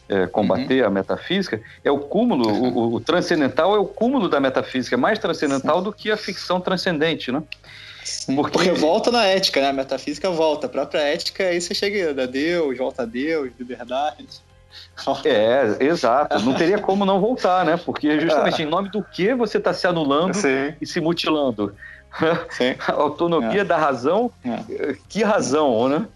[0.09, 0.87] É, combater uhum.
[0.87, 2.77] a metafísica, é o cúmulo, uhum.
[2.77, 5.85] o, o, transcendental é o cúmulo da metafísica, é mais transcendental Sim.
[5.85, 7.43] do que a ficção transcendente, né?
[8.27, 8.59] Porque...
[8.59, 8.71] Porque...
[8.73, 9.69] volta na ética, né?
[9.69, 10.67] A metafísica volta.
[10.67, 14.27] A própria ética, aí você chega a Deus, volta a Deus, liberdade.
[15.25, 16.39] É, exato.
[16.41, 17.77] Não teria como não voltar, né?
[17.77, 20.75] Porque justamente em nome do que você está se anulando Sim.
[20.81, 21.75] e se mutilando?
[22.89, 23.65] Autonomia é.
[23.65, 24.97] da razão, é.
[25.09, 26.07] que razão, né?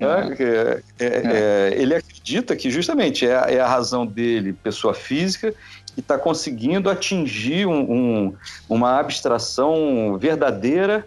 [0.00, 0.04] É.
[0.06, 1.74] É, é, é.
[1.76, 5.52] ele acredita que justamente é, a razão dele, pessoa física,
[5.92, 8.34] que está conseguindo atingir um, um,
[8.68, 11.04] uma abstração verdadeira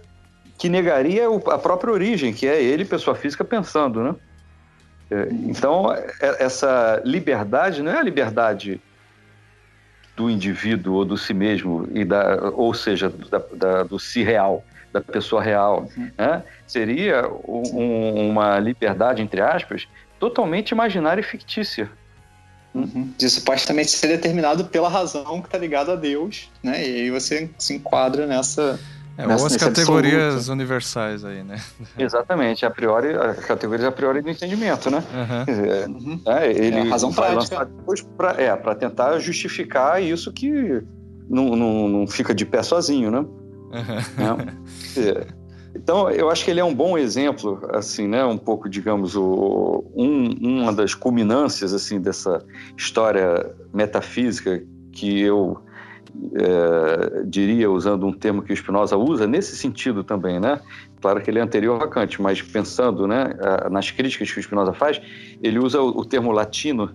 [0.57, 4.15] que negaria a própria origem, que é ele, pessoa física, pensando, né?
[5.45, 5.87] Então,
[6.39, 8.79] essa liberdade não é a liberdade
[10.15, 14.63] do indivíduo ou do si mesmo, e da, ou seja, da, da, do si real,
[14.91, 15.89] da pessoa real.
[16.17, 16.43] Né?
[16.67, 19.87] Seria um, uma liberdade, entre aspas,
[20.19, 21.89] totalmente imaginária e fictícia.
[22.73, 23.11] Uhum.
[23.17, 26.87] De supostamente ser determinado pela razão que está ligada a Deus, né?
[26.87, 28.79] E aí você se enquadra nessa
[29.17, 30.51] é, ou as categorias absoluto.
[30.51, 31.61] universais aí, né?
[31.97, 35.03] Exatamente, a priori, a categorias a priori do entendimento, né?
[35.13, 35.45] Uhum.
[35.45, 36.21] Dizer, uhum.
[36.25, 40.81] é, ele é, razão vai lançar depois para é, tentar justificar isso que
[41.29, 43.19] não, não, não fica de pé sozinho, né?
[43.19, 45.01] Uhum.
[45.03, 45.41] É.
[45.73, 48.25] Então, eu acho que ele é um bom exemplo, assim, né?
[48.25, 52.43] Um pouco, digamos, o, um, uma das culminâncias, assim, dessa
[52.77, 55.63] história metafísica que eu
[56.33, 60.59] é, diria, usando um termo que o Spinoza usa, nesse sentido também, né?
[61.01, 63.33] Claro que ele é anterior a Kant, mas pensando né,
[63.69, 65.01] nas críticas que o Spinoza faz,
[65.41, 66.91] ele usa o, termo latino,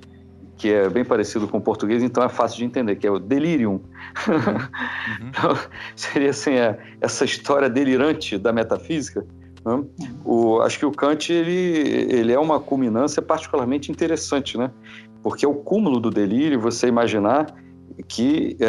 [0.56, 3.18] que é bem parecido com o português, então é fácil de entender, que é o
[3.18, 3.72] delirium.
[3.72, 5.28] Uhum.
[5.28, 5.58] então,
[5.96, 9.26] seria assim, é, essa história delirante da metafísica.
[9.64, 9.84] Né?
[10.24, 14.70] O, acho que o Kant ele, ele é uma culminância particularmente interessante, né?
[15.22, 17.52] porque é o cúmulo do delírio você imaginar
[18.02, 18.68] que é,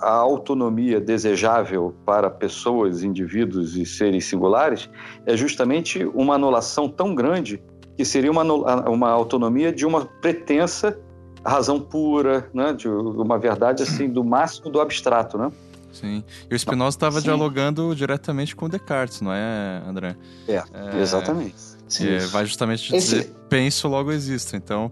[0.00, 4.90] a autonomia desejável para pessoas, indivíduos e seres singulares
[5.24, 7.62] é justamente uma anulação tão grande
[7.96, 8.42] que seria uma,
[8.88, 10.98] uma autonomia de uma pretensa
[11.44, 12.72] razão pura, né?
[12.72, 15.50] de uma verdade assim do máximo do abstrato, né?
[15.92, 16.22] Sim.
[16.50, 20.14] E o Spinoza estava dialogando diretamente com Descartes, não é, André?
[20.46, 21.54] É, é exatamente.
[21.88, 22.08] Sim.
[22.08, 23.32] É, vai justamente dizer Esse...
[23.48, 24.56] penso, logo existo.
[24.56, 24.90] Então,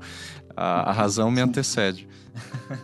[0.56, 2.08] a, a razão me antecede.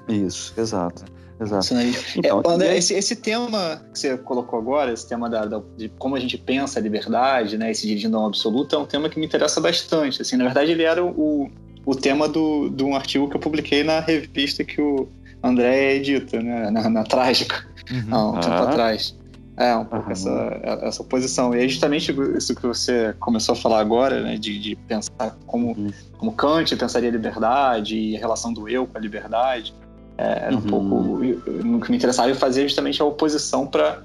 [0.09, 1.05] Isso, exato.
[1.41, 1.75] Exato.
[2.17, 5.89] Então, é, André, esse, esse, tema que você colocou agora, esse tema da, da, de
[5.99, 9.19] como a gente pensa a liberdade, né, esse dirigindo ao absoluto, é um tema que
[9.19, 10.21] me interessa bastante.
[10.21, 11.51] Assim, na verdade, ele era o,
[11.87, 15.09] o tema do, de um artigo que eu publiquei na revista que o
[15.43, 18.15] André edita, né, na, na Trágica, uhum.
[18.15, 18.69] há um tempo ah.
[18.69, 19.19] atrás.
[19.61, 21.55] É, um pouco essa, essa oposição.
[21.55, 25.77] E é justamente isso que você começou a falar agora, né, de, de pensar como,
[25.77, 25.91] uhum.
[26.17, 29.75] como Kant pensaria a liberdade e a relação do eu com a liberdade.
[30.17, 30.67] É, era um uhum.
[30.67, 31.77] pouco.
[31.77, 34.03] O que me interessava fazer justamente a oposição para.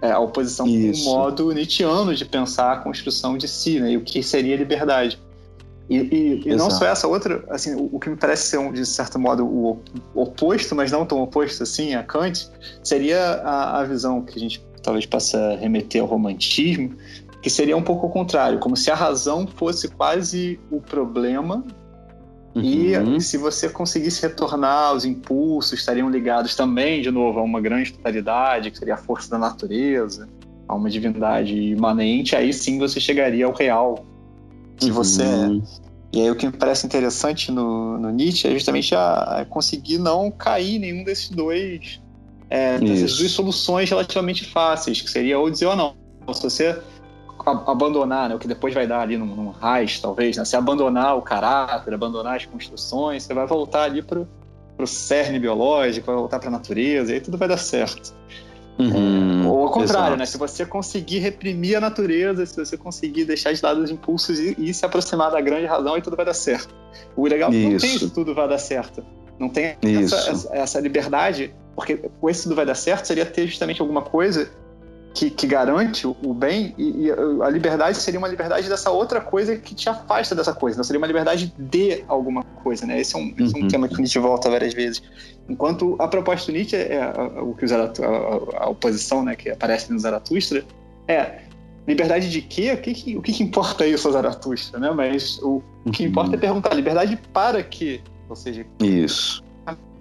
[0.00, 3.96] É, a oposição com o modo nietzschiano de pensar a construção de si, né, e
[3.96, 5.18] o que seria liberdade.
[5.88, 8.72] E, e, e não só essa outra, assim, o, o, que me parece ser, um,
[8.72, 9.80] de certo modo, o,
[10.14, 12.48] oposto, mas não tão oposto assim a Kant,
[12.84, 16.96] seria a, a visão que a gente talvez possa remeter ao romantismo,
[17.42, 21.64] que seria um pouco o contrário, como se a razão fosse quase o problema
[22.54, 23.16] uhum.
[23.16, 27.92] e se você conseguisse retornar os impulsos, estariam ligados também, de novo, a uma grande
[27.92, 30.28] totalidade, que seria a força da natureza,
[30.68, 34.04] a uma divindade imanente, aí sim você chegaria ao real
[34.76, 35.62] que você uhum.
[35.62, 35.86] é.
[36.12, 39.98] E aí o que me parece interessante no, no Nietzsche é justamente a, a conseguir
[39.98, 42.00] não cair em nenhum desses dois
[42.48, 45.94] é, dessas duas soluções relativamente fáceis, que seria ou dizer ou não.
[46.32, 46.80] Se você
[47.44, 51.16] abandonar, né, o que depois vai dar ali num, num raiz, talvez, né, se abandonar
[51.16, 54.20] o caráter, abandonar as construções, você vai voltar ali para
[54.78, 58.14] o cerne biológico, vai voltar para a natureza, e aí tudo vai dar certo.
[58.78, 60.16] Uhum, Ou ao contrário, exato.
[60.18, 60.26] né?
[60.26, 64.54] Se você conseguir reprimir a natureza, se você conseguir deixar de lado os impulsos e,
[64.58, 66.74] e se aproximar da grande razão, aí tudo vai dar certo.
[67.16, 69.02] O legal é que não tem isso tudo vai dar certo.
[69.38, 73.80] Não tem essa, essa, liberdade, porque com esse tudo vai dar certo seria ter justamente
[73.80, 74.50] alguma coisa
[75.16, 77.10] que, que garante o bem e, e,
[77.42, 80.76] a liberdade seria uma liberdade dessa outra coisa que te afasta dessa coisa.
[80.76, 83.00] Não seria uma liberdade de alguma coisa, né?
[83.00, 83.68] Esse é um, esse é um uhum.
[83.68, 85.02] tema que Nietzsche volta várias vezes.
[85.48, 87.00] Enquanto a proposta do Nietzsche é,
[87.40, 90.62] o que a, a, a, oposição, né, que aparece no Zaratustra,
[91.08, 91.40] é
[91.88, 92.72] liberdade de quê?
[92.72, 94.90] O que, que o que, que, importa isso, Zaratustra, né?
[94.90, 96.40] Mas o, o que importa é uhum.
[96.40, 98.02] perguntar liberdade para quê?
[98.28, 99.42] Ou seja, isso.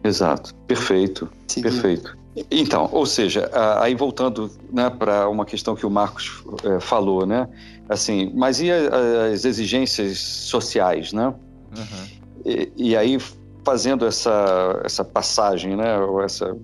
[0.06, 0.54] Exato.
[0.68, 1.30] Perfeito.
[1.48, 1.62] Sim.
[1.62, 2.18] Perfeito.
[2.52, 7.48] Então, ou seja, aí voltando né, para uma questão que o Marcos é, falou, né?
[7.88, 11.28] Assim, mas e as exigências sociais, né?
[11.28, 12.08] Uhum.
[12.46, 13.18] E, e, aí
[13.64, 15.98] fazendo essa, essa passagem, né?
[15.98, 16.56] Ou essa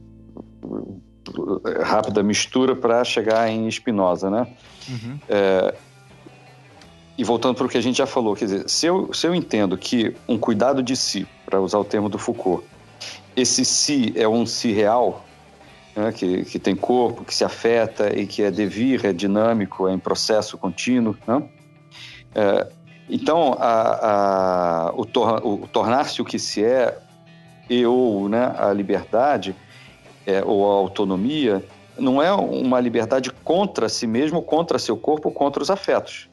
[1.84, 4.48] rápida mistura para chegar em Spinoza, né?
[4.90, 5.20] Uhum.
[5.30, 5.74] É,
[7.18, 9.36] e voltando para o que a gente já falou, quer dizer, se eu, se eu
[9.36, 12.66] entendo que um cuidado de si, para usar o termo do Foucault,
[13.36, 15.26] esse si é um si real,
[15.96, 19.94] né, que, que tem corpo, que se afeta e que é devir, é dinâmico, é
[19.94, 21.16] em processo contínuo.
[21.28, 21.44] Né?
[22.36, 22.68] É,
[23.10, 26.98] então, a, a, o, tor, o tornar-se o que se é
[27.70, 29.56] e ou né, a liberdade
[30.26, 31.64] é, ou a autonomia
[31.98, 36.30] não é uma liberdade contra si mesmo, contra seu corpo, contra os afetos.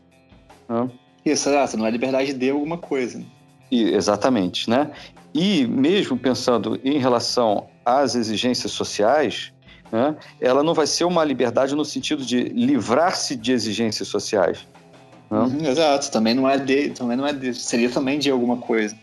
[0.68, 0.88] Né?
[1.24, 3.22] Isso, exato, não é liberdade de alguma coisa.
[3.70, 4.90] E, exatamente, né?
[5.34, 9.52] E mesmo pensando em relação às exigências sociais,
[9.90, 14.66] né, ela não vai ser uma liberdade no sentido de livrar-se de exigências sociais.
[15.30, 15.38] Né?
[15.38, 18.96] Uhum, exato, também não é de, também não é de, seria também de alguma coisa.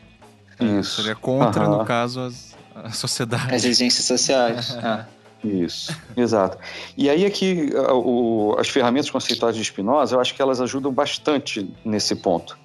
[0.59, 1.01] Isso.
[1.01, 1.79] Seria contra, uhum.
[1.79, 3.53] no caso, as, a sociedade.
[3.53, 4.77] As exigências sociais.
[4.81, 5.05] ah.
[5.43, 6.57] Isso, exato.
[6.97, 10.91] E aí aqui é o, as ferramentas conceituais de Spinoza, eu acho que elas ajudam
[10.91, 12.57] bastante nesse ponto.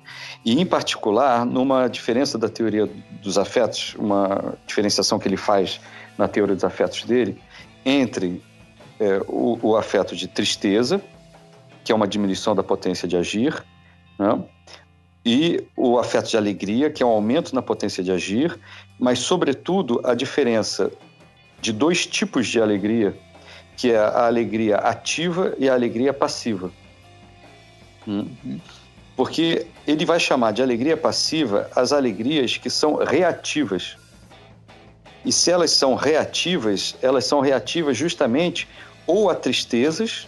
[0.44, 2.88] E em particular, numa diferença da teoria
[3.22, 5.80] dos afetos, uma diferenciação que ele faz
[6.16, 7.38] na teoria dos afetos dele,
[7.84, 8.42] entre
[8.98, 11.00] é, o, o, afeto de tristeza,
[11.84, 13.64] que é uma diminuição da potência de agir,
[14.18, 14.42] né?
[15.24, 18.58] e o afeto de alegria, que é um aumento na potência de agir,
[18.98, 20.90] mas, sobretudo, a diferença
[21.60, 23.14] de dois tipos de alegria,
[23.76, 26.70] que é a alegria ativa e a alegria passiva.
[28.08, 28.26] Hum?
[29.20, 33.98] Porque ele vai chamar de alegria passiva as alegrias que são reativas.
[35.22, 38.66] E se elas são reativas, elas são reativas justamente
[39.06, 40.26] ou a tristezas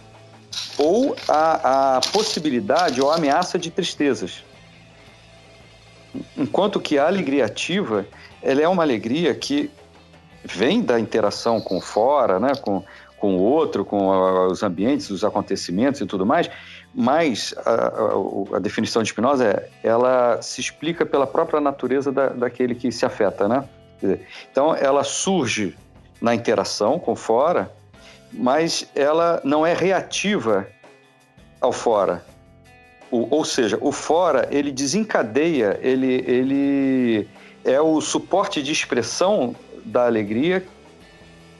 [0.77, 4.43] ou a, a possibilidade ou a ameaça de tristezas.
[6.37, 8.05] Enquanto que a alegria ativa,
[8.43, 9.71] ela é uma alegria que
[10.43, 12.83] vem da interação com fora, né, com,
[13.17, 16.47] com o outro, com os ambientes, os acontecimentos e tudo mais,
[16.93, 22.29] mas a, a, a definição de Spinoza é, ela se explica pela própria natureza da,
[22.29, 23.67] daquele que se afeta, né?
[24.51, 25.75] Então, ela surge
[26.21, 27.71] na interação com fora,
[28.31, 30.67] mas ela não é reativa
[31.59, 32.23] ao fora.
[33.09, 37.27] O, ou seja, o fora, ele desencadeia, ele, ele
[37.63, 40.65] é o suporte de expressão da alegria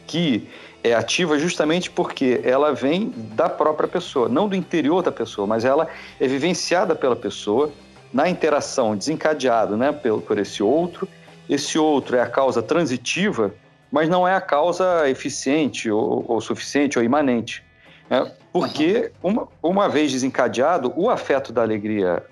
[0.06, 0.50] que
[0.84, 5.64] é ativa justamente porque ela vem da própria pessoa, não do interior da pessoa, mas
[5.64, 5.88] ela
[6.20, 7.72] é vivenciada pela pessoa
[8.12, 11.08] na interação desencadeada né, por, por esse outro
[11.50, 13.54] esse outro é a causa transitiva,
[13.92, 17.64] mas não é a causa eficiente ou, ou suficiente ou imanente.
[18.10, 18.32] Né?
[18.52, 22.24] Porque, uma, uma vez desencadeado, o afeto da alegria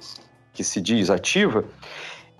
[0.53, 1.65] que se diz ativa,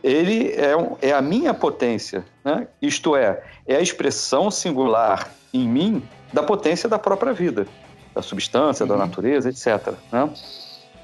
[0.03, 2.67] ele é, é a minha potência, né?
[2.81, 7.67] isto é, é a expressão singular em mim da potência da própria vida,
[8.13, 8.89] da substância, uhum.
[8.89, 9.93] da natureza, etc.
[10.11, 10.29] Né?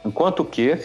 [0.05, 0.79] Enquanto que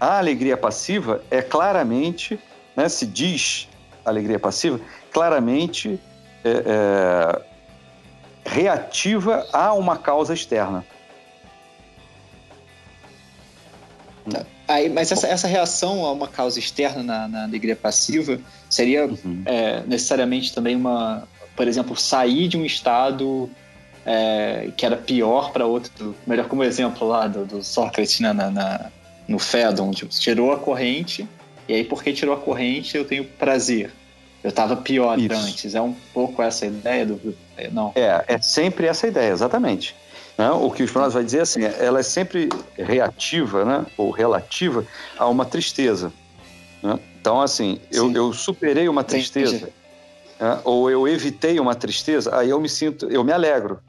[0.00, 2.38] a alegria passiva é claramente,
[2.76, 3.68] né, se diz
[4.04, 4.80] alegria passiva,
[5.12, 6.00] claramente
[6.44, 7.42] é, é,
[8.44, 10.84] reativa a uma causa externa.
[14.28, 14.44] Tá.
[14.68, 19.42] Aí, mas essa, essa reação a uma causa externa na, na alegria passiva seria uhum.
[19.44, 21.28] é, necessariamente também uma,
[21.62, 23.48] por exemplo, sair de um estado
[24.04, 28.50] é, que era pior para outro, melhor como exemplo lá do, do Sócrates né, na,
[28.50, 28.90] na,
[29.28, 31.24] no Fédon, tipo, tirou a corrente
[31.68, 33.92] e aí, porque tirou a corrente, eu tenho prazer.
[34.42, 35.32] Eu estava pior Isso.
[35.32, 35.74] antes.
[35.76, 37.32] É um pouco essa ideia do.
[37.70, 37.92] Não.
[37.94, 39.94] É, é sempre essa ideia, exatamente.
[40.36, 40.50] Né?
[40.50, 43.86] O que o Spinoza vai dizer é assim, ela é sempre reativa, né?
[43.96, 44.84] ou relativa
[45.16, 46.12] a uma tristeza.
[46.82, 46.98] Né?
[47.20, 49.70] Então, assim, eu, eu, superei uma tristeza,
[50.40, 50.60] né?
[50.64, 53.80] ou eu evitei uma tristeza, aí eu me sinto, eu me alegro.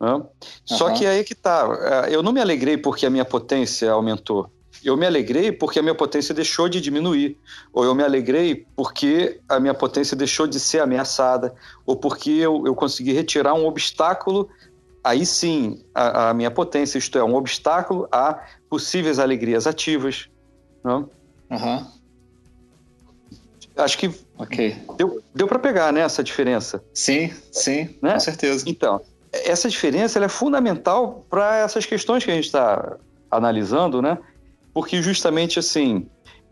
[0.00, 0.12] Né?
[0.12, 0.26] Uhum.
[0.64, 4.50] Só que aí que tá, é, eu não me alegrei porque a minha potência aumentou
[4.84, 7.36] eu me alegrei porque a minha potência deixou de diminuir,
[7.72, 12.66] ou eu me alegrei porque a minha potência deixou de ser ameaçada, ou porque eu,
[12.66, 14.48] eu consegui retirar um obstáculo
[15.02, 20.28] aí sim a, a, minha potência, isto é, um obstáculo a possíveis alegrias ativas.
[20.84, 21.10] Não?
[21.50, 21.86] Uhum.
[23.82, 24.76] Acho que okay.
[24.96, 26.82] deu, deu para pegar né, essa diferença.
[26.94, 28.14] Sim, sim, né?
[28.14, 28.64] com certeza.
[28.66, 29.00] Então,
[29.32, 32.96] essa diferença é fundamental para essas questões que a gente está
[33.30, 34.18] analisando, né?
[34.72, 36.06] Porque justamente assim,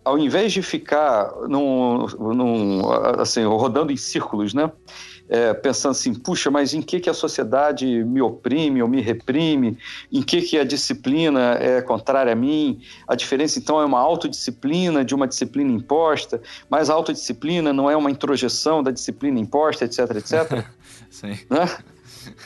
[0.04, 4.70] ao invés de ficar num, num, assim, rodando em círculos, né?
[5.28, 9.76] É, pensando assim, puxa, mas em que, que a sociedade me oprime ou me reprime?
[10.10, 12.80] Em que, que a disciplina é contrária a mim?
[13.06, 17.96] A diferença, então, é uma autodisciplina de uma disciplina imposta, mas a autodisciplina não é
[17.96, 20.64] uma introjeção da disciplina imposta, etc, etc.
[21.10, 21.38] Sim.
[21.50, 21.68] Né?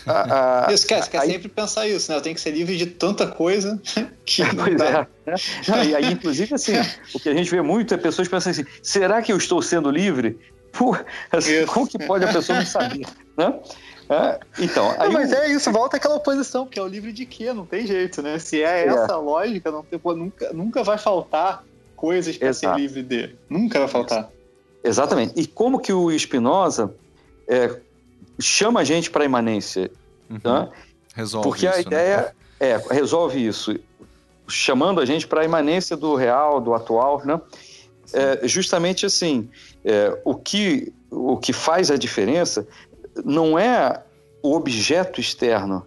[0.06, 1.30] A, a, isso, quer, quer aí...
[1.30, 2.18] sempre pensar isso, né?
[2.18, 3.80] Eu tenho que ser livre de tanta coisa
[4.24, 5.06] que não pois dá.
[5.26, 5.30] É.
[5.30, 5.86] Né?
[5.86, 6.72] E aí, inclusive, assim,
[7.14, 9.90] o que a gente vê muito é pessoas pensando assim, será que eu estou sendo
[9.90, 10.38] livre?
[10.72, 10.96] Pô,
[11.30, 13.06] assim, como que pode a pessoa não saber,
[13.36, 13.60] né?
[14.08, 17.52] É, então, não, mas é isso, volta aquela oposição, porque é o livre de quê?
[17.52, 18.38] Não tem jeito, né?
[18.38, 18.86] Se é, é.
[18.86, 21.64] essa lógica, não tem, pô, nunca, nunca vai faltar
[21.96, 23.34] coisas para ser livre de.
[23.48, 24.30] Nunca vai faltar.
[24.84, 25.34] Exatamente.
[25.40, 26.92] E como que o Spinoza
[27.48, 27.80] é,
[28.40, 29.90] chama a gente para a imanência.
[30.28, 30.40] Uhum.
[30.40, 30.68] Tá?
[31.14, 31.82] Resolve Porque isso, a né?
[31.82, 32.32] ideia né?
[32.60, 33.78] é, resolve isso,
[34.48, 37.40] chamando a gente para a imanência do real, do atual, né?
[38.14, 39.48] É, justamente assim,
[39.84, 42.66] é, o, que, o que faz a diferença
[43.24, 44.02] não é
[44.42, 45.86] o objeto externo,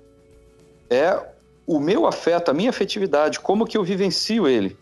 [0.90, 1.20] é
[1.68, 4.78] o meu afeto, a minha afetividade, como que eu vivencio ele.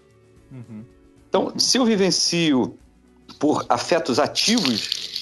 [0.51, 0.83] Uhum.
[1.27, 2.77] Então, se eu vivencio
[3.39, 5.12] por afetos ativos,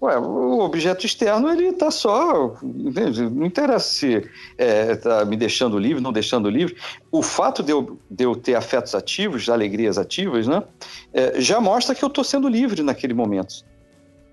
[0.00, 3.22] Ué, o objeto externo ele está só, entende?
[3.30, 4.28] não interessa se está
[4.58, 6.76] é, tá me deixando livre, não deixando livre.
[7.10, 10.62] O fato de eu, de eu ter afetos ativos, alegrias ativas, né,
[11.14, 13.64] é, já mostra que eu estou sendo livre naquele momento.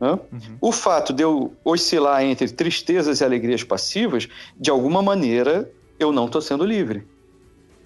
[0.02, 0.12] Né?
[0.12, 0.58] Uhum.
[0.60, 4.28] O fato de eu oscilar entre tristezas e alegrias passivas,
[4.60, 7.08] de alguma maneira eu não estou sendo livre.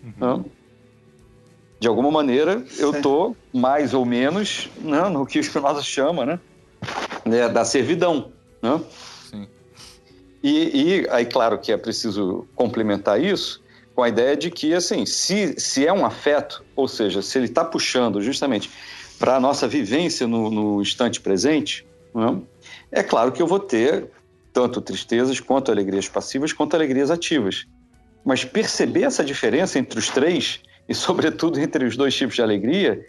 [0.04, 0.38] Uhum.
[0.38, 0.46] Né?
[1.80, 6.40] De alguma maneira eu estou mais ou menos né, no que o Spinoza chama, né?
[7.26, 8.32] Né, da servidão.
[8.62, 8.82] Né?
[9.30, 9.48] Sim.
[10.44, 13.62] E, e aí, claro que é preciso complementar isso
[13.96, 17.48] com a ideia de que, assim, se, se é um afeto, ou seja, se ele
[17.48, 18.70] está puxando justamente
[19.18, 21.84] para a nossa vivência no, no instante presente,
[22.14, 22.40] né,
[22.92, 24.08] é claro que eu vou ter
[24.54, 27.68] tanto tristezas quanto alegrias passivas quanto alegrias ativas.
[28.24, 33.04] Mas perceber essa diferença entre os três, e sobretudo entre os dois tipos de alegria,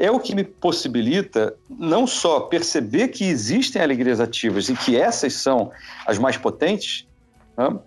[0.00, 5.34] é o que me possibilita não só perceber que existem alegrias ativas e que essas
[5.34, 5.70] são
[6.06, 7.06] as mais potentes,
[7.56, 7.78] né?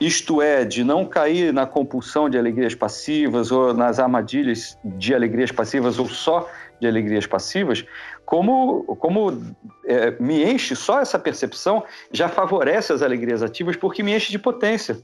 [0.00, 5.50] isto é, de não cair na compulsão de alegrias passivas ou nas armadilhas de alegrias
[5.50, 6.48] passivas ou só
[6.80, 7.84] de alegrias passivas,
[8.24, 9.42] como, como
[9.86, 14.38] é, me enche só essa percepção já favorece as alegrias ativas porque me enche de
[14.38, 14.98] potência.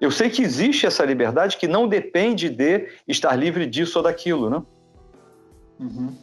[0.00, 4.48] Eu sei que existe essa liberdade que não depende de estar livre disso ou daquilo,
[4.48, 4.62] né?
[5.80, 6.14] Uhum.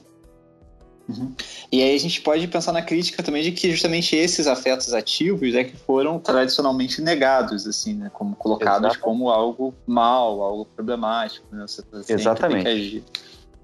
[1.09, 1.33] Uhum.
[1.71, 5.55] E aí a gente pode pensar na crítica também de que justamente esses afetos ativos
[5.55, 8.11] é que foram tradicionalmente negados, assim, né?
[8.13, 8.99] Como colocados Exatamente.
[8.99, 11.65] como algo mal, algo problemático, né?
[11.65, 13.03] Você assim, Exatamente.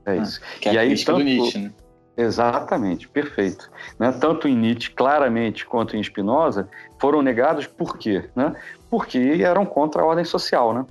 [0.05, 0.39] É isso.
[0.41, 1.19] Ah, que é e aí, tanto...
[1.23, 1.71] Nietzsche, né?
[2.15, 3.69] Exatamente, perfeito.
[3.97, 4.11] Né?
[4.11, 6.69] Tanto em Nietzsche, claramente, quanto em Spinoza,
[6.99, 8.29] foram negados por quê?
[8.35, 8.55] Né?
[8.89, 10.85] Porque eram contra a ordem social, né?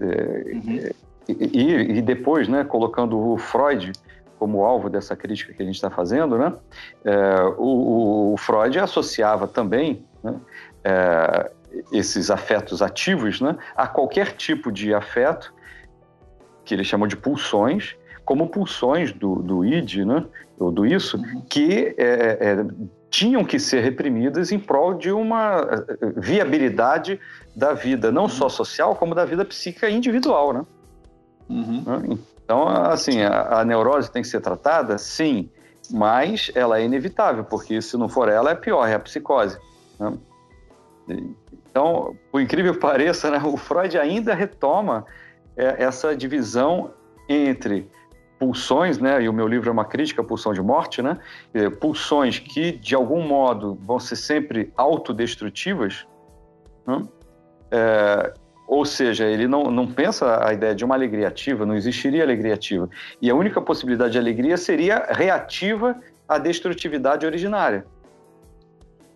[0.00, 0.90] É, uhum.
[1.28, 3.92] e, e, depois, né, colocando o Freud
[4.38, 6.52] como alvo dessa crítica que a gente está fazendo, né?
[7.04, 10.34] É, o, o, Freud associava também né,
[10.82, 11.50] é,
[11.92, 15.52] esses afetos ativos né, a qualquer tipo de afeto
[16.64, 20.24] que ele chamou de pulsões, como pulsões do, do id, né,
[20.58, 21.42] ou do isso, uhum.
[21.48, 22.66] que é, é,
[23.10, 27.20] tinham que ser reprimidas em prol de uma é, viabilidade
[27.54, 30.66] da vida, não só social, como da vida psíquica individual, né?
[31.48, 32.18] Uhum.
[32.44, 34.98] Então, assim, a, a, neurose tem que ser tratada?
[34.98, 35.48] Sim,
[35.90, 39.58] mas ela é inevitável, porque se não for ela, é pior, é a psicose.
[39.98, 40.12] Né?
[41.70, 45.06] Então, por incrível que pareça, né, o Freud ainda retoma
[45.56, 46.92] é, essa divisão
[47.28, 47.88] entre
[48.38, 51.18] pulsões, né, e o meu livro é uma crítica à pulsão de morte, né,
[51.54, 56.06] é, pulsões que, de algum modo, vão ser sempre autodestrutivas,
[56.86, 57.02] né,
[57.70, 58.34] é,
[58.66, 62.54] ou seja, ele não, não pensa a ideia de uma alegria ativa, não existiria alegria
[62.54, 62.88] ativa.
[63.20, 65.96] E a única possibilidade de alegria seria reativa
[66.28, 67.86] à destrutividade originária.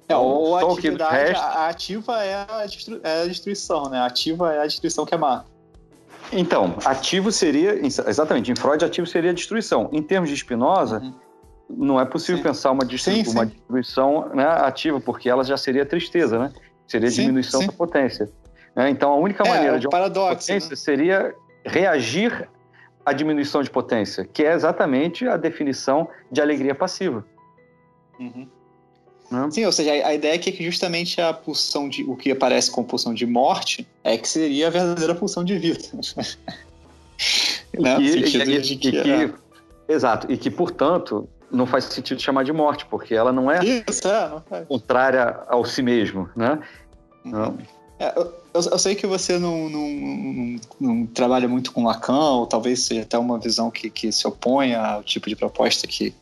[0.09, 1.43] É, ou a atividade, resto...
[1.43, 3.01] a ativa é a, destru...
[3.03, 3.99] é a destruição, né?
[3.99, 5.45] A ativa é a destruição que é má.
[6.33, 9.89] Então, ativo seria, exatamente, em Freud, ativo seria a destruição.
[9.93, 11.15] Em termos de Spinoza, uhum.
[11.71, 12.43] não é possível sim.
[12.43, 13.15] pensar uma, destru...
[13.15, 13.31] sim, sim.
[13.31, 16.53] uma destruição né, ativa, porque ela já seria tristeza, né?
[16.87, 18.31] Seria diminuição da potência.
[18.79, 18.91] Né?
[18.91, 20.77] Então, a única é, maneira de paradoxo, potência né?
[20.77, 22.49] seria reagir
[23.05, 27.27] à diminuição de potência, que é exatamente a definição de alegria passiva.
[28.21, 28.47] Uhum.
[29.33, 29.49] Né?
[29.51, 32.87] Sim, ou seja, a, ideia é que justamente a pulsão de o que aparece como
[32.87, 35.83] pulsão de morte é que seria a verdadeira pulsão de vida.
[37.77, 37.97] né?
[38.01, 39.33] E, e, de que, que é...
[39.89, 44.07] Exato, e que, portanto, não faz sentido chamar de morte, porque ela não é, Isso,
[44.07, 46.61] é não contrária ao si mesmo, né?
[47.25, 47.33] Uhum.
[47.33, 47.59] Não.
[47.99, 48.15] É,
[48.59, 52.85] eu, eu, sei que você não, não, não, não, trabalha muito com Lacan, ou talvez
[52.85, 56.15] seja até uma visão que, que se opõe ao tipo de proposta que,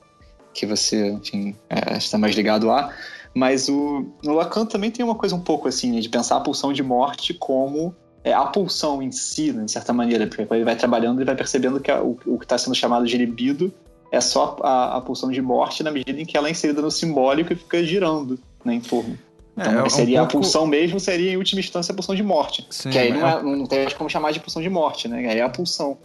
[0.55, 2.93] que você, enfim, é, está mais ligado a.
[3.35, 6.41] Mas o, o Lacan também tem uma coisa um pouco assim, né, de pensar a
[6.41, 10.65] pulsão de morte como é, a pulsão em si, né, de certa maneira, porque ele
[10.65, 13.73] vai trabalhando e vai percebendo que a, o, o que está sendo chamado de libido
[14.11, 16.91] é só a, a, pulsão de morte na medida em que ela é inserida no
[16.91, 19.19] simbólico e fica girando né, em torno.
[19.57, 20.39] Então, é, seria um pouco...
[20.39, 22.67] a pulsão mesmo, seria em última instância a pulsão de morte.
[22.71, 25.19] Sim, que aí não, é, é não tem como chamar de pulsão de morte, né?
[25.29, 25.99] Aí é a pulsão.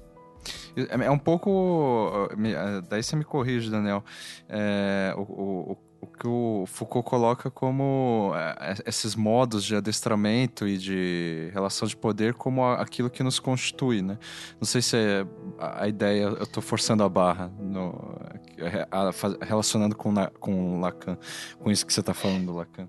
[0.76, 2.30] É, é um pouco.
[2.32, 4.04] Eh, daí você me corrige, Daniel.
[4.48, 8.32] É, o, o, o que o Foucault coloca como
[8.86, 14.18] esses modos de adestramento e de relação de poder como aquilo que nos constitui, né?
[14.60, 15.26] Não sei se é
[15.60, 18.18] a ideia, eu estou forçando a barra, no,
[19.42, 21.18] relacionando com, com Lacan,
[21.60, 22.88] com isso que você está falando do Lacan.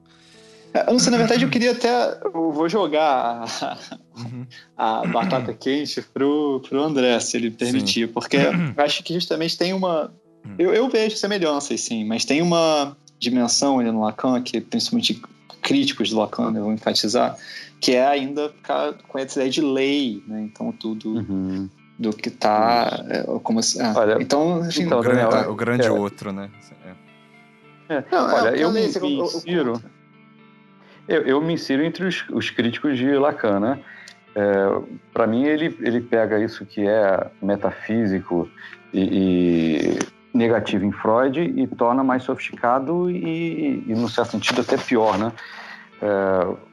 [0.74, 2.18] É, eu não sei, na verdade eu queria até.
[2.24, 3.78] Eu vou jogar a,
[4.16, 4.46] uhum.
[4.76, 8.12] a batata quente pro, pro André, se ele permitir, sim.
[8.12, 8.38] porque
[8.78, 10.12] acho que justamente tem uma.
[10.44, 10.54] Hum.
[10.58, 15.20] Eu, eu vejo semelhanças, sim, mas tem uma dimensão ali no Lacan, que principalmente
[15.60, 17.36] críticos do Lacan né, vão enfatizar,
[17.80, 20.42] que é ainda ficar com essa ideia de lei, né?
[20.42, 21.16] Então tudo.
[21.16, 21.68] Uhum.
[21.98, 25.90] Do que está é, como ah, Olha, então, enfim, então, o, grande, o grande é.
[25.90, 26.50] outro, né?
[27.88, 27.94] É.
[27.94, 29.80] é não, olha, eu, eu me insiro.
[31.08, 33.78] Eu, eu me insiro entre os, os críticos de Lacan, né?
[34.34, 34.82] É,
[35.12, 38.48] para mim, ele, ele pega isso que é metafísico
[38.92, 39.98] e, e,
[40.36, 45.32] negativo em Freud e torna mais sofisticado e, e certo sentido, até pior, né?
[46.00, 46.72] É,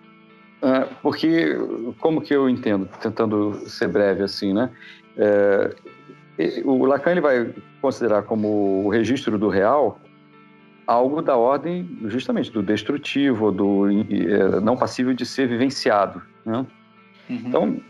[0.61, 1.55] é, porque,
[1.99, 4.69] como que eu entendo, tentando ser breve assim, né?
[5.17, 5.75] É,
[6.63, 9.99] o Lacan ele vai considerar como o registro do real
[10.89, 16.19] algo da ordem justamente do destrutivo, do é, não passível de ser vivenciado.
[16.43, 16.65] Né?
[17.29, 17.41] Uhum.
[17.45, 17.81] Então,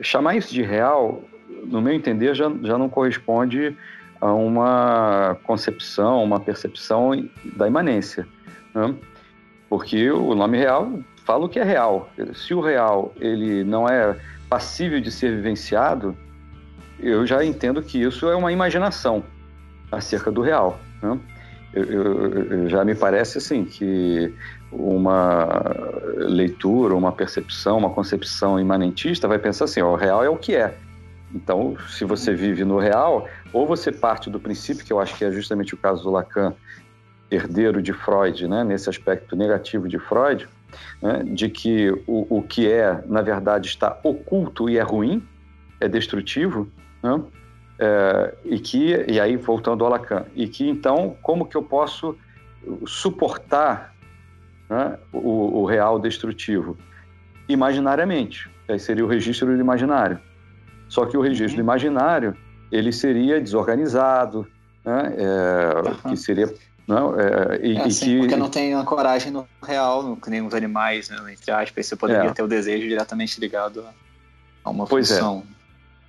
[0.00, 1.24] chamar isso de real,
[1.66, 3.76] no meu entender, já, já não corresponde
[4.20, 8.24] a uma concepção, uma percepção da imanência.
[8.72, 8.94] Né?
[9.68, 10.92] Porque o nome real
[11.24, 12.08] fala o que é real.
[12.34, 14.16] Se o real ele não é
[14.48, 16.16] passível de ser vivenciado,
[17.00, 19.24] eu já entendo que isso é uma imaginação
[19.90, 20.78] acerca do real.
[21.02, 21.18] Né?
[21.72, 24.32] Eu, eu, já me parece assim que
[24.72, 25.62] uma
[26.16, 30.54] leitura, uma percepção, uma concepção imanentista vai pensar assim: ó, o real é o que
[30.54, 30.74] é.
[31.34, 35.24] Então, se você vive no real, ou você parte do princípio, que eu acho que
[35.24, 36.54] é justamente o caso do Lacan,
[37.30, 40.48] herdeiro de Freud, né, nesse aspecto negativo de Freud,
[41.02, 45.22] né, de que o, o que é, na verdade, está oculto e é ruim,
[45.78, 46.66] é destrutivo,
[47.02, 47.20] né,
[47.78, 52.16] é, e que, e aí voltando ao Lacan, e que então, como que eu posso
[52.86, 53.94] suportar
[54.68, 56.76] né, o, o, real destrutivo?
[57.48, 60.18] Imaginariamente, aí seria o registro do imaginário.
[60.88, 61.56] Só que o registro uhum.
[61.56, 62.36] do imaginário,
[62.72, 64.46] ele seria desorganizado,
[64.84, 66.10] né, é, uhum.
[66.10, 66.52] que seria...
[66.86, 68.18] Não, é, e, é assim, e que...
[68.20, 71.94] Porque não tem ancoragem no real, no, que nem os animais, né, entre aspas, você
[71.94, 72.32] poderia é.
[72.32, 73.92] ter o desejo diretamente ligado a,
[74.64, 75.14] a uma pois é.
[75.14, 75.44] função.
[75.54, 75.57] É.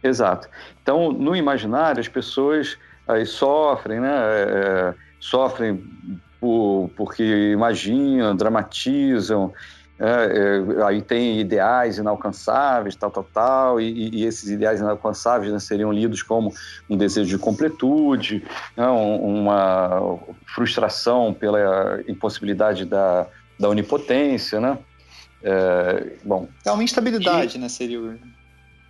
[0.03, 0.47] Exato.
[0.81, 2.77] Então, no imaginário, as pessoas
[3.07, 4.09] aí sofrem, né?
[4.11, 5.83] É, sofrem
[6.39, 9.53] por, porque imaginam, dramatizam,
[9.99, 10.05] é,
[10.79, 15.91] é, aí tem ideais inalcançáveis, tal, tal, tal, e, e esses ideais inalcançáveis né, seriam
[15.91, 16.53] lidos como
[16.89, 18.41] um desejo de completude,
[18.77, 20.17] né, uma
[20.55, 23.27] frustração pela impossibilidade da,
[23.59, 24.77] da onipotência, né?
[25.43, 27.67] É, bom, é uma instabilidade, né?
[27.67, 28.17] Seria o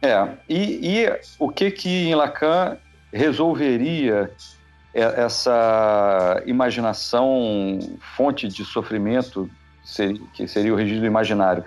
[0.01, 2.77] é, e, e o que que em Lacan
[3.11, 4.31] resolveria
[4.93, 7.79] essa imaginação
[8.15, 9.49] fonte de sofrimento
[10.33, 11.63] que seria o registro imaginário?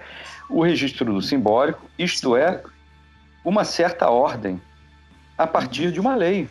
[0.48, 2.62] O registro do simbólico, isto é,
[3.44, 4.60] uma certa ordem
[5.36, 6.48] a partir de uma lei,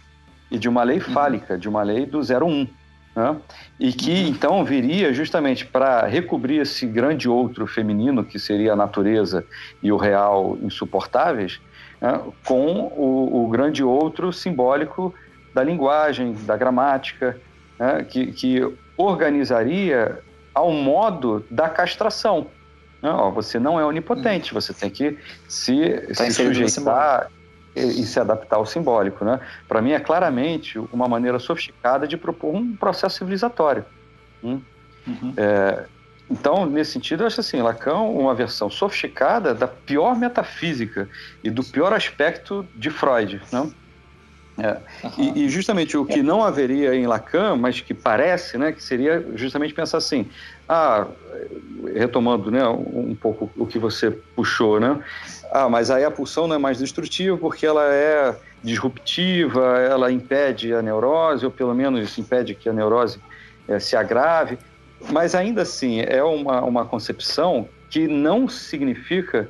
[0.52, 1.14] e de uma lei uhum.
[1.14, 2.68] fálica, de uma lei do 01.
[3.16, 3.38] Né?
[3.80, 4.28] E que uhum.
[4.28, 9.46] então viria justamente para recobrir esse grande outro feminino, que seria a natureza
[9.82, 11.60] e o real insuportáveis,
[12.02, 15.14] né, com o, o, grande outro simbólico
[15.54, 17.40] da linguagem, da gramática,
[17.78, 20.20] né, que, que organizaria
[20.54, 22.48] ao modo da castração.
[23.02, 27.32] Não, ó, você não é onipotente, você tem que se, tá se sujeitar
[27.76, 29.26] e, e, se adaptar ao simbólico.
[29.26, 29.40] Né?
[29.68, 33.86] Para mim, é claramente uma maneira sofisticada de propor um processo civilizatório.
[34.44, 34.62] Hum?
[35.08, 35.34] Uhum.
[35.36, 35.86] É,
[36.32, 41.10] então, nesse sentido, eu acho assim, Lacan uma versão sofisticada da pior metafísica
[41.44, 43.66] e do pior aspecto de Freud, não?
[43.66, 43.72] Né?
[44.58, 45.08] É.
[45.08, 45.34] Uhum.
[45.36, 49.26] E, e, justamente o que não haveria em Lacan, mas que parece, né, que seria
[49.34, 50.30] justamente pensar assim,
[50.68, 51.08] ah,
[51.96, 55.02] retomando, né, um pouco o que você puxou, né,
[55.52, 60.74] ah, mas aí a pulsão não é mais destrutiva porque ela é disruptiva, ela impede
[60.74, 63.20] a neurose, ou pelo menos impede que a neurose
[63.68, 64.60] é, se agrave.
[65.10, 69.50] Mas ainda assim, é uma, uma concepção que não significa,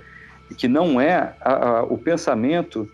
[0.57, 2.89] que não é a, a, o pensamento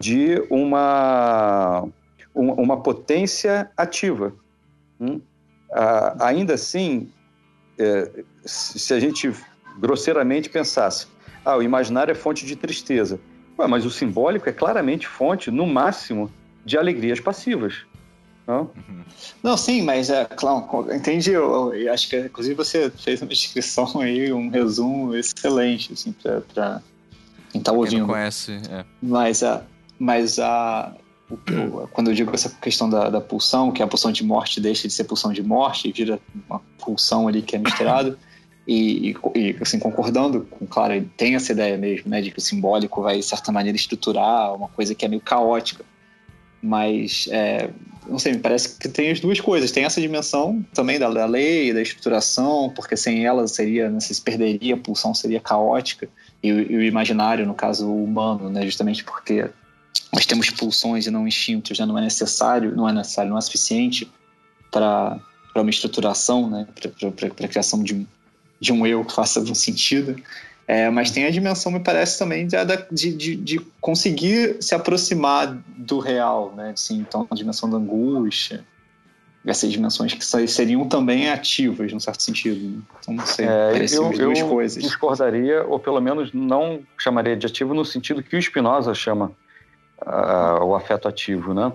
[0.00, 1.88] de uma,
[2.34, 4.32] uma potência ativa.
[5.00, 5.20] Hum?
[6.20, 7.10] Ainda assim,
[7.78, 9.32] é, se a gente
[9.78, 11.06] grosseiramente pensasse,
[11.44, 13.18] ah, o imaginário é fonte de tristeza,
[13.58, 16.30] Ué, mas o simbólico é claramente fonte, no máximo,
[16.64, 17.84] de alegrias passivas.
[18.46, 19.04] Não, uhum.
[19.42, 21.30] não sim, mas é, claro, entendi.
[21.30, 26.82] Eu, eu, acho que inclusive você fez uma descrição aí, um resumo excelente, assim, para
[27.50, 27.90] quem está ouvindo.
[27.90, 28.84] Quem não conhece, é.
[29.00, 29.62] Mas, a,
[29.98, 30.92] mas a,
[31.30, 34.88] o, quando eu digo essa questão da, da, pulsão, que a pulsão de morte deixa
[34.88, 36.18] de ser pulsão de morte e vira
[36.48, 38.18] uma pulsão ali que é misturado,
[38.66, 43.02] e, e, assim, concordando com, claro, tem essa ideia mesmo, né, de que o simbólico
[43.02, 45.84] vai, de certa maneira, estruturar uma coisa que é meio caótica.
[46.60, 47.70] Mas, é,
[48.06, 49.70] não sei, me parece que tem as duas coisas.
[49.70, 54.20] Tem essa dimensão também da, da lei, da estruturação, porque sem ela seria, né, se
[54.20, 56.08] perderia, a pulsão seria caótica.
[56.42, 59.48] E, e, o imaginário, no caso humano, né, justamente porque
[60.12, 63.40] nós temos pulsões e não instintos, né, não é necessário, não é necessário, não é
[63.40, 64.10] suficiente
[64.70, 65.20] para
[65.54, 66.66] uma estruturação, né,
[67.16, 68.06] para a criação de
[68.62, 70.14] de um eu que faça algum sentido.
[70.66, 75.98] É, mas tem a dimensão, me parece, também de, de, de, conseguir se aproximar do
[75.98, 76.70] real, né?
[76.70, 78.64] Assim, então, a dimensão da angústia,
[79.44, 82.82] essas dimensões que seriam também ativas, num certo sentido.
[83.00, 84.82] Então, não sei, é, eu, duas eu coisas.
[84.82, 89.32] discordaria, ou pelo menos não chamaria de ativo no sentido que o Spinoza chama
[90.00, 91.72] uh, o afeto ativo, né?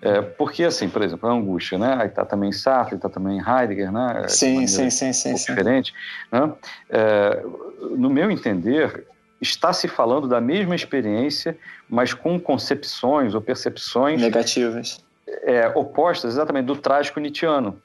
[0.00, 1.96] É, porque, assim, por exemplo, a angústia, né?
[2.00, 4.24] Aí está também Sartre, está também Heidegger, né?
[4.26, 5.34] Sim, sim, sim, sim.
[5.34, 5.46] Um sim.
[5.46, 5.94] diferente.
[6.30, 6.52] Né?
[6.90, 7.44] É,
[7.90, 9.06] no meu entender,
[9.40, 11.56] está se falando da mesma experiência,
[11.88, 14.20] mas com concepções ou percepções...
[14.20, 15.04] Negativas.
[15.44, 17.80] É, opostas, exatamente, do trágico nietzschiano.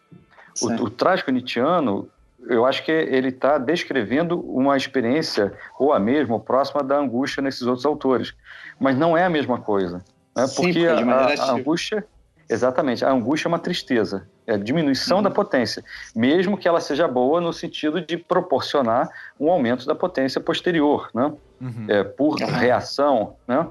[0.62, 2.10] O, o, trágico nietzschiano,
[2.48, 7.42] eu acho que ele está descrevendo uma experiência, ou a mesma, ou próxima da angústia
[7.42, 8.34] nesses outros autores.
[8.80, 10.04] Mas não é a mesma coisa.
[10.36, 10.48] Né?
[10.48, 12.06] Sim, porque, porque a, a, angústia,
[12.50, 15.24] exatamente, a angústia é uma tristeza, é a diminuição uhum.
[15.24, 15.84] da potência,
[16.16, 21.34] mesmo que ela seja boa no sentido de proporcionar um aumento da potência posterior, né?
[21.60, 21.86] Uhum.
[21.88, 22.48] É, por uhum.
[22.48, 23.68] reação, né?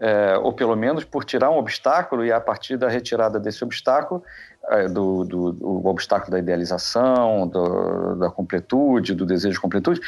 [0.00, 4.22] É, ou pelo menos por tirar um obstáculo e a partir da retirada desse obstáculo,
[4.68, 10.00] é, do, do, do, obstáculo da idealização, do, da completude, do desejo de completude,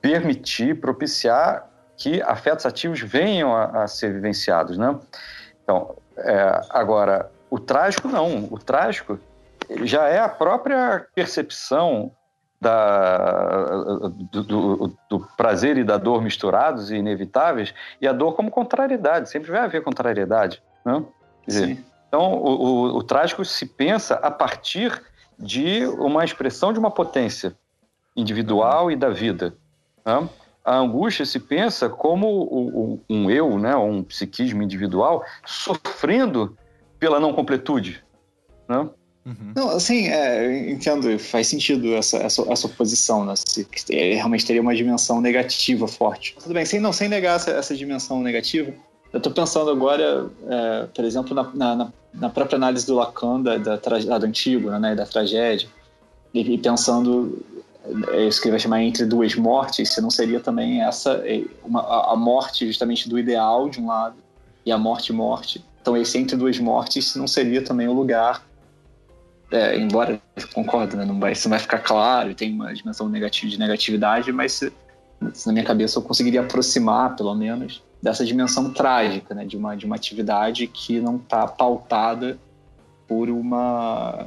[0.00, 4.98] permitir, propiciar que afetos ativos venham a, a ser vivenciados, né?
[5.62, 8.48] Então, é, agora, o trágico não.
[8.50, 9.18] O trágico
[9.82, 12.12] já é a própria percepção
[12.60, 18.50] da, do, do, do, prazer e da dor misturados e inevitáveis, e a dor como
[18.50, 20.62] contrariedade, sempre vai haver contrariedade.
[20.84, 21.04] Né?
[21.46, 25.02] Dizer, então, o, o, o, trágico se pensa a partir
[25.38, 27.54] de uma expressão de uma potência
[28.16, 29.54] individual e da vida.
[30.04, 30.28] Né?
[30.66, 36.58] a angústia se pensa como um eu, né, um psiquismo individual, sofrendo
[36.98, 38.02] pela não completude.
[38.68, 38.88] Né?
[39.26, 39.52] Uhum.
[39.56, 43.34] Não, assim, é, entendo, faz sentido essa, essa, essa oposição, né?
[43.36, 46.36] Se, é, realmente teria uma dimensão negativa forte.
[46.40, 48.72] Tudo bem, sem, não, sem negar essa, essa dimensão negativa,
[49.12, 53.56] eu estou pensando agora, é, por exemplo, na, na, na, própria análise do Lacan, da,
[53.58, 55.68] da, da do antigo, né, da tragédia,
[56.32, 57.44] e, e pensando
[58.08, 61.44] é isso que ele vai chamar entre duas mortes, se não seria também essa é,
[61.64, 64.16] uma, a morte justamente do ideal de um lado
[64.64, 65.64] e a morte morte.
[65.86, 68.44] Então esse entre duas mortes não seria também o lugar,
[69.52, 70.20] é, embora
[70.52, 74.32] concordo, né, não vai, isso não vai ficar claro, tem uma dimensão negativa de negatividade,
[74.32, 74.72] mas se,
[75.32, 79.76] se na minha cabeça eu conseguiria aproximar, pelo menos, dessa dimensão trágica, né, de uma
[79.76, 82.36] de uma atividade que não está pautada
[83.06, 84.26] por uma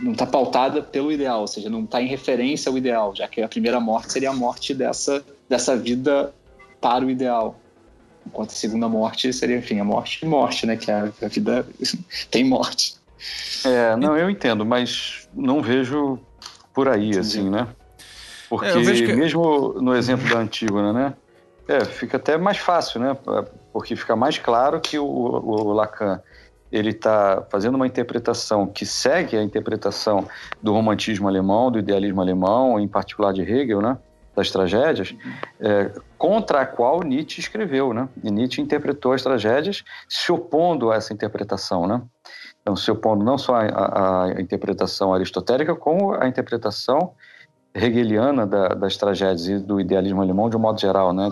[0.00, 3.42] não está pautada pelo ideal, ou seja, não está em referência ao ideal, já que
[3.42, 6.32] a primeira morte seria a morte dessa, dessa vida
[6.80, 7.60] para o ideal.
[8.26, 10.76] Enquanto a segunda morte seria, enfim, a morte e morte, né?
[10.76, 11.66] Que a, a vida
[12.30, 12.96] tem morte.
[13.64, 16.18] É, não, eu entendo, mas não vejo
[16.74, 17.18] por aí, Entendi.
[17.18, 17.68] assim, né?
[18.48, 19.12] Porque é, que...
[19.14, 21.14] mesmo no exemplo da Antígona, né?
[21.68, 23.16] É, fica até mais fácil, né?
[23.72, 26.20] Porque fica mais claro que o, o Lacan
[26.70, 30.28] ele está fazendo uma interpretação que segue a interpretação
[30.62, 33.96] do romantismo alemão, do idealismo alemão, em particular de Hegel, né?
[34.36, 35.14] das tragédias,
[35.58, 38.08] é, contra a qual Nietzsche escreveu, né?
[38.22, 42.02] E Nietzsche interpretou as tragédias se opondo a essa interpretação, né?
[42.62, 47.12] Então, se opondo não só à, interpretação aristotélica, como à interpretação
[47.74, 51.30] hegeliana da, das tragédias e do idealismo alemão de um modo geral, né?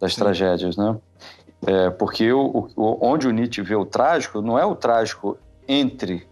[0.00, 0.20] Das Sim.
[0.20, 0.96] tragédias, né?
[1.66, 5.36] É, porque o, o, onde o Nietzsche vê o trágico, não é o trágico
[5.66, 6.26] entre,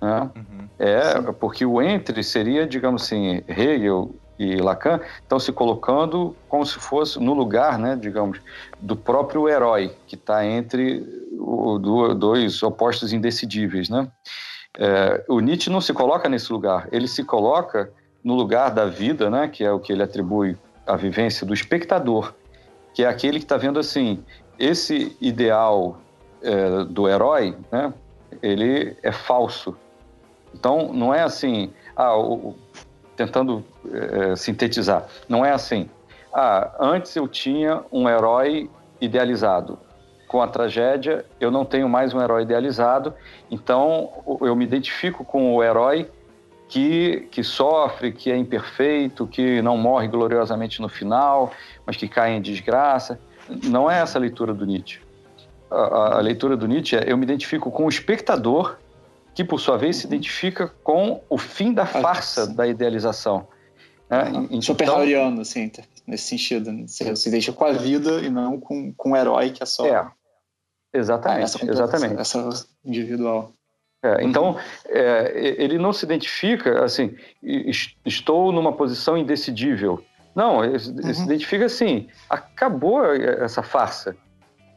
[0.00, 0.30] né?
[0.36, 0.68] Uhum.
[0.78, 6.74] É, porque o entre seria, digamos assim, Hegel e Lacan estão se colocando como se
[6.74, 8.40] fosse no lugar, né, digamos,
[8.80, 11.04] do próprio herói que está entre
[11.38, 14.08] o, do, dois opostos indecidíveis, né?
[14.76, 17.92] É, o Nietzsche não se coloca nesse lugar, ele se coloca
[18.24, 22.34] no lugar da vida, né, que é o que ele atribui à vivência do espectador,
[22.92, 24.24] que é aquele que está vendo assim
[24.58, 25.98] esse ideal
[26.42, 27.92] é, do herói, né,
[28.42, 29.76] ele é falso.
[30.52, 32.56] Então não é assim, ah, o,
[33.16, 35.06] tentando é, sintetizar.
[35.28, 35.88] Não é assim.
[36.32, 38.68] Ah, antes eu tinha um herói
[39.00, 39.78] idealizado.
[40.26, 43.14] Com a tragédia, eu não tenho mais um herói idealizado,
[43.48, 44.10] então
[44.40, 46.10] eu me identifico com o herói
[46.68, 51.52] que, que sofre, que é imperfeito, que não morre gloriosamente no final,
[51.86, 53.20] mas que cai em desgraça.
[53.62, 55.00] Não é essa a leitura do Nietzsche.
[55.70, 58.76] A, a leitura do Nietzsche é eu me identifico com o espectador
[59.34, 63.48] que por sua vez se identifica com o fim da farsa da idealização.
[64.08, 64.22] Né?
[64.30, 64.62] Uhum.
[64.62, 65.70] Super então, assim,
[66.06, 66.72] nesse sentido.
[66.72, 66.86] Né?
[66.86, 69.86] Você se deixa com a vida e não com, com o herói que é só.
[69.86, 70.10] É,
[70.92, 71.44] exatamente.
[71.44, 72.20] Essa exatamente.
[72.20, 73.52] Essa individual.
[74.04, 77.16] É, então, é, ele não se identifica assim,
[78.04, 80.04] estou numa posição indecidível.
[80.34, 81.14] Não, ele uhum.
[81.14, 84.14] se identifica assim, acabou essa farsa.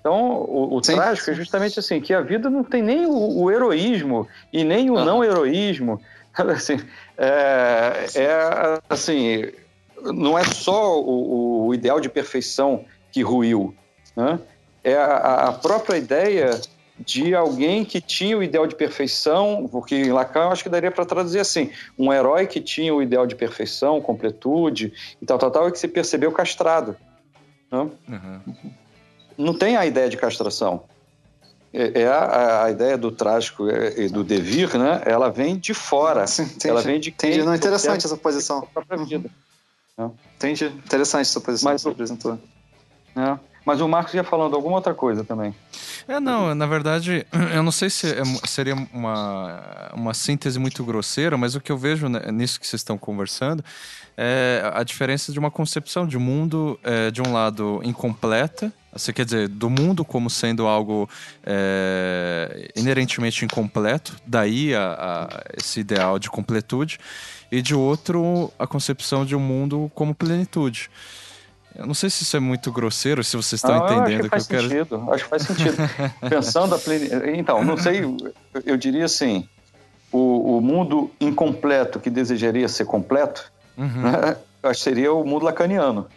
[0.08, 1.32] Então, o, o sim, trágico sim.
[1.32, 4.98] é justamente assim, que a vida não tem nem o, o heroísmo e nem o
[4.98, 5.04] ah.
[5.04, 6.02] não heroísmo.
[6.38, 6.80] Assim,
[7.18, 9.52] é, é, assim,
[10.04, 13.74] não é só o, o, ideal de perfeição que ruiu,
[14.16, 14.40] né?
[14.84, 16.52] é a, a, própria ideia
[17.00, 20.92] de alguém que tinha o ideal de perfeição, porque em Lacan eu acho que daria
[20.92, 25.50] para traduzir assim, um herói que tinha o ideal de perfeição, completude e tal, tal,
[25.50, 26.96] tal, e que se percebeu castrado.
[27.72, 27.80] Né?
[27.80, 28.42] Uhum
[29.38, 30.84] não tem a ideia de castração.
[31.74, 35.02] É, é a, a, ideia do trágico e do devir, né?
[35.06, 36.26] Ela vem de fora.
[36.26, 37.44] Sim, entendi, ela vem de entendi.
[37.44, 38.68] Não, interessante essa posição.
[40.00, 40.12] Uhum.
[40.36, 40.66] Entendi.
[40.66, 42.40] Interessante essa posição Mas, que você apresentou.
[43.16, 43.40] É.
[43.68, 45.54] Mas o Marcos ia falando alguma outra coisa também.
[46.08, 51.38] É, não, na verdade, eu não sei se é, seria uma, uma síntese muito grosseira,
[51.38, 53.62] mas o que eu vejo nisso que vocês estão conversando
[54.16, 59.26] é a diferença de uma concepção de mundo, é, de um lado, incompleta, você quer
[59.26, 61.10] dizer, do mundo como sendo algo
[61.46, 67.00] é, inerentemente incompleto, daí a, a, esse ideal de completude,
[67.52, 70.90] e de outro, a concepção de um mundo como plenitude.
[71.78, 74.36] Eu não sei se isso é muito grosseiro, se vocês estão não, entendendo o que,
[74.36, 75.12] eu sentido, quero.
[75.14, 75.78] Acho que faz sentido.
[76.28, 77.30] Pensando a plenitude.
[77.32, 78.02] Então, não sei,
[78.66, 79.48] eu diria assim:
[80.12, 84.02] o, o mundo incompleto que desejaria ser completo, uhum.
[84.02, 86.08] né, acho que seria o mundo lacaniano.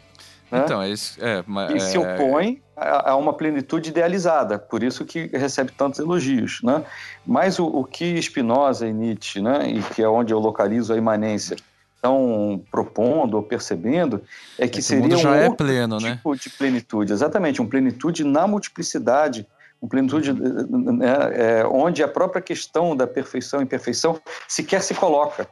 [0.51, 0.63] Né?
[0.65, 1.19] Então, é isso.
[1.23, 1.79] É, e é...
[1.79, 6.61] se opõe a, a, uma plenitude idealizada, por isso que recebe tantos elogios.
[6.63, 6.83] Né?
[7.27, 10.97] Mas o, o que Spinoza e Nietzsche, né, e que é onde eu localizo a
[10.97, 11.57] imanência,
[12.01, 14.23] estão propondo ou percebendo
[14.59, 16.17] é que Esse seria um é pleno, né?
[16.17, 16.39] tipo né?
[16.41, 17.13] de plenitude.
[17.13, 19.47] Exatamente, uma plenitude na multiplicidade,
[19.81, 20.97] uma plenitude uhum.
[20.97, 25.47] né, é, onde a própria questão da perfeição e imperfeição sequer se coloca.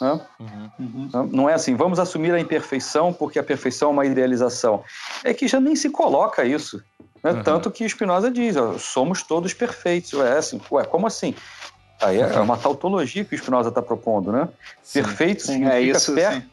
[0.00, 0.20] Né?
[0.38, 0.70] Uhum.
[0.78, 1.26] Uhum.
[1.32, 4.84] Não é assim, vamos assumir a imperfeição porque a perfeição é uma idealização.
[5.24, 6.82] É que já nem se coloca isso.
[7.22, 7.32] Né?
[7.32, 7.42] Uhum.
[7.42, 10.12] Tanto que Spinoza diz, ó, somos todos perfeitos.
[10.20, 11.34] É assim, ué, como assim?
[12.04, 14.48] Aí é uma tautologia que o Spinoza está propondo, né?
[14.82, 16.46] Sim, Perfeito sim, significa é isso, per,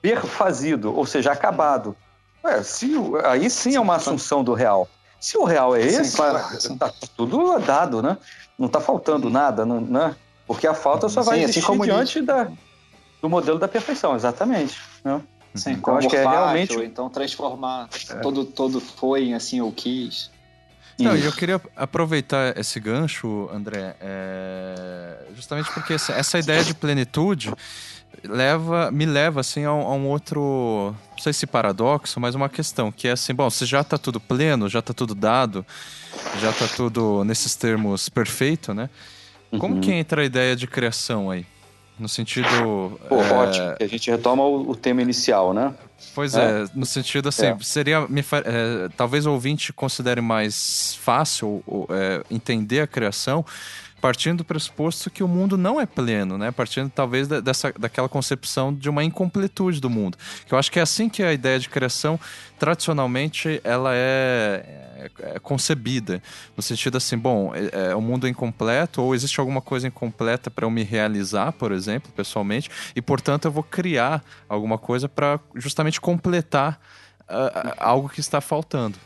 [0.00, 1.96] perfazido, ou seja, acabado.
[2.44, 2.92] Ué, se,
[3.24, 4.88] aí sim é uma assunção do real.
[5.18, 6.38] Se o real é esse, sim, claro.
[6.78, 8.16] tá, tudo dado, né?
[8.58, 10.14] Não está faltando nada, não, né?
[10.46, 12.48] Porque a falta só vai sim, assim existir assim diante da,
[13.20, 14.80] do modelo da perfeição, exatamente.
[15.02, 15.20] Né?
[15.54, 16.78] Sim, então acho que é realmente.
[16.84, 18.14] então transformar é.
[18.16, 20.30] todo, todo foi em assim eu quis.
[20.98, 25.18] Não, eu queria aproveitar esse gancho, André, é...
[25.34, 27.52] justamente porque essa, essa, ideia de plenitude
[28.24, 32.48] leva, me leva assim a um, a um, outro, não sei se paradoxo, mas uma
[32.48, 35.66] questão que é assim, bom, se já está tudo pleno, já está tudo dado,
[36.40, 38.88] já está tudo nesses termos perfeito, né?
[39.58, 39.80] Como uhum.
[39.80, 41.46] que entra a ideia de criação aí?
[41.98, 43.00] No sentido.
[43.08, 43.32] Pô, é...
[43.32, 45.74] ótimo, que a gente retoma o, o, tema inicial, né?
[46.14, 47.56] Pois é, é no sentido assim, é.
[47.62, 48.06] seria.
[48.06, 53.44] Me, é, talvez o ouvinte considere mais fácil é, entender a criação
[54.06, 56.52] partindo do pressuposto que o mundo não é pleno, né?
[56.52, 60.16] Partindo talvez dessa, daquela concepção de uma incompletude do mundo.
[60.46, 62.16] Que eu acho que é assim que a ideia de criação,
[62.56, 66.22] tradicionalmente, ela é, é, é concebida.
[66.56, 70.52] No sentido assim, bom, é, é, o mundo é incompleto ou existe alguma coisa incompleta
[70.52, 75.40] para eu me realizar, por exemplo, pessoalmente, e portanto eu vou criar alguma coisa para
[75.56, 76.80] justamente completar
[77.22, 78.96] uh, algo que está faltando.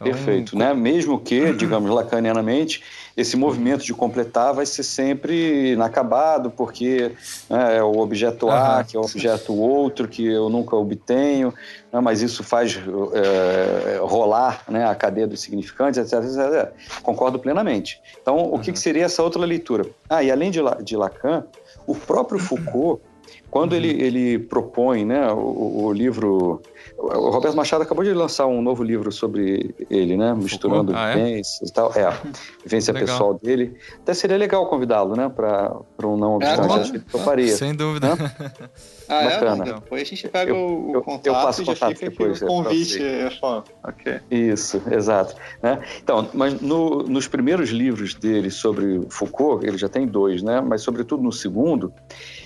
[0.00, 0.72] Então, Perfeito, né?
[0.72, 2.82] Mesmo que, digamos, lacanianamente,
[3.16, 7.10] esse movimento de completar vai ser sempre inacabado, porque
[7.50, 11.52] né, é o objeto A, que é o objeto outro, que eu nunca obtenho,
[11.92, 12.78] né, mas isso faz
[13.12, 16.72] é, rolar né, a cadeia dos significantes, etc, etc.
[17.02, 18.00] Concordo plenamente.
[18.22, 18.60] Então, o uhum.
[18.60, 19.84] que, que, seria essa outra leitura?
[20.08, 21.44] Ah, e além de, de Lacan,
[21.88, 23.02] o próprio Foucault
[23.50, 23.78] quando uhum.
[23.78, 26.60] ele, ele propõe né, o, o, livro.
[26.98, 30.34] O Roberto Machado acabou de lançar um novo livro sobre ele, né?
[30.34, 31.70] Misturando ah, vivências é?
[31.70, 31.92] e tal.
[31.94, 32.20] É,
[32.62, 33.76] vivência pessoal dele.
[34.02, 35.28] Até seria legal convidá-lo, né?
[35.28, 37.56] Para um não obstante, é, acho que ele toparia.
[37.56, 38.16] Sem dúvida.
[38.16, 38.52] Né?
[39.08, 39.30] ah, é?
[39.30, 39.68] Bacana.
[39.68, 39.72] É?
[39.74, 41.26] Depois a gente pega eu, o, eu, contato.
[41.26, 42.42] Eu passo contato depois.
[42.42, 43.64] O é, convite é foda.
[43.82, 44.20] Ok.
[44.30, 45.34] Isso, exato.
[45.62, 45.80] Né?
[46.02, 50.60] Então, mas no, nos primeiros livros dele sobre Foucault, ele já tem dois, né?
[50.60, 51.92] Mas sobretudo no segundo,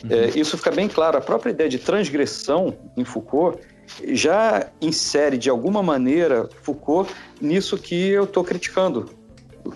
[0.05, 0.11] uhum.
[0.11, 3.61] é, isso fica bem claro, a própria ideia de transgressão em Foucault
[4.09, 9.11] já insere de alguma maneira Foucault nisso que eu estou criticando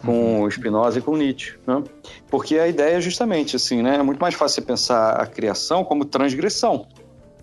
[0.05, 0.51] com uhum.
[0.51, 1.83] Spinoza e com Nietzsche, né?
[2.29, 3.97] porque a ideia é justamente assim, né?
[3.97, 6.87] É muito mais fácil você pensar a criação como transgressão,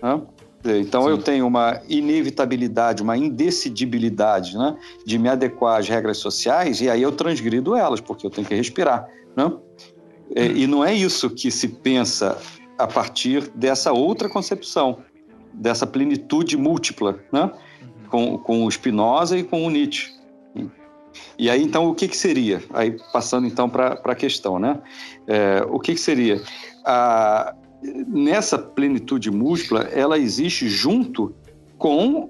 [0.01, 0.21] né?
[0.65, 1.09] Então Sim.
[1.09, 7.01] eu tenho uma inevitabilidade, uma indecidibilidade, né, de me adequar às regras sociais e aí
[7.01, 9.51] eu transgrido elas porque eu tenho que respirar, né?
[10.35, 12.37] E não é isso que se pensa
[12.77, 14.99] a partir dessa outra concepção,
[15.53, 17.51] dessa plenitude múltipla, né?
[18.13, 20.12] com, com o Spinoza e com o Nietzsche.
[21.37, 22.61] E aí, então, o que, que seria?
[22.73, 24.79] Aí, passando então para a questão, né?
[25.27, 26.41] É, o que, que seria?
[26.85, 27.55] A,
[28.07, 31.35] nessa plenitude múltipla, ela existe junto
[31.77, 32.29] com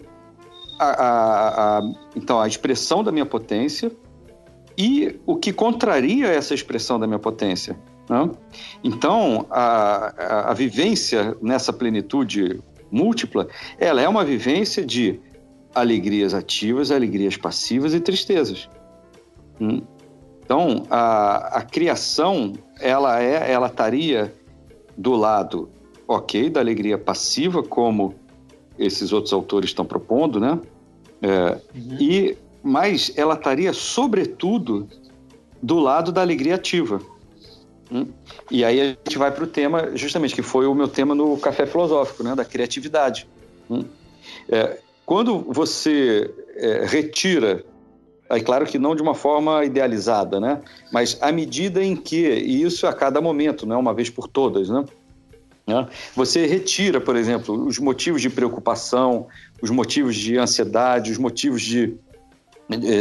[0.79, 1.81] a, a, a,
[2.15, 3.91] então, a expressão da minha potência
[4.77, 7.77] e o que contraria essa expressão da minha potência,
[8.09, 8.29] né?
[8.83, 12.59] Então, a, a, a, vivência nessa plenitude
[12.91, 15.19] múltipla, ela é uma vivência de
[15.73, 18.69] alegrias ativas, alegrias passivas e tristezas.
[19.59, 19.81] Hum?
[20.43, 24.33] Então, a, a criação, ela é, ela estaria
[24.97, 25.69] do lado,
[26.07, 28.13] ok, da alegria passiva, como
[28.77, 30.59] esses outros autores estão propondo, né?
[31.21, 31.97] É, uhum.
[31.99, 34.87] E mas ela estaria sobretudo
[35.61, 37.01] do lado da alegria ativa.
[37.91, 38.07] Hum?
[38.49, 41.37] E aí a gente vai para o tema, justamente, que foi o meu tema no
[41.37, 43.27] Café Filosófico, né, da criatividade.
[43.69, 43.83] Hum?
[44.47, 47.63] É, quando você é, retira,
[48.29, 52.63] é claro que não de uma forma idealizada, né, mas à medida em que, e
[52.63, 54.85] isso a cada momento, não é uma vez por todas, né,
[55.65, 55.87] né?
[56.15, 59.27] Você retira, por exemplo, os motivos de preocupação,
[59.61, 61.95] os motivos de ansiedade, os motivos de,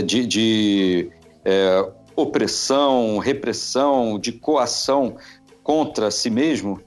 [0.05, 1.11] de, de
[1.45, 5.17] é, opressão, repressão, de coação
[5.63, 6.81] contra si mesmo,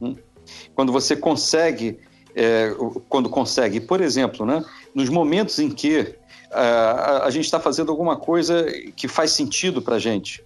[0.00, 0.14] hum,
[0.74, 1.98] quando você consegue,
[2.36, 2.74] é,
[3.08, 4.62] quando consegue, por exemplo, né,
[4.94, 6.14] nos momentos em que
[6.52, 10.44] a, a, a gente está fazendo alguma coisa que faz sentido para a gente,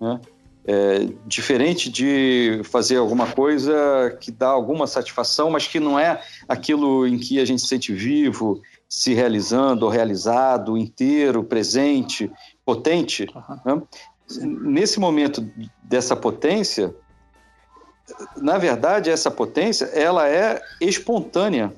[0.00, 0.20] né?
[0.68, 7.06] É, diferente de fazer alguma coisa que dá alguma satisfação, mas que não é aquilo
[7.06, 12.28] em que a gente se sente vivo, se realizando, realizado, inteiro, presente,
[12.64, 13.76] potente, uhum.
[13.76, 13.82] né?
[14.40, 15.48] nesse momento
[15.84, 16.92] dessa potência,
[18.36, 21.72] na verdade, essa potência ela é espontânea.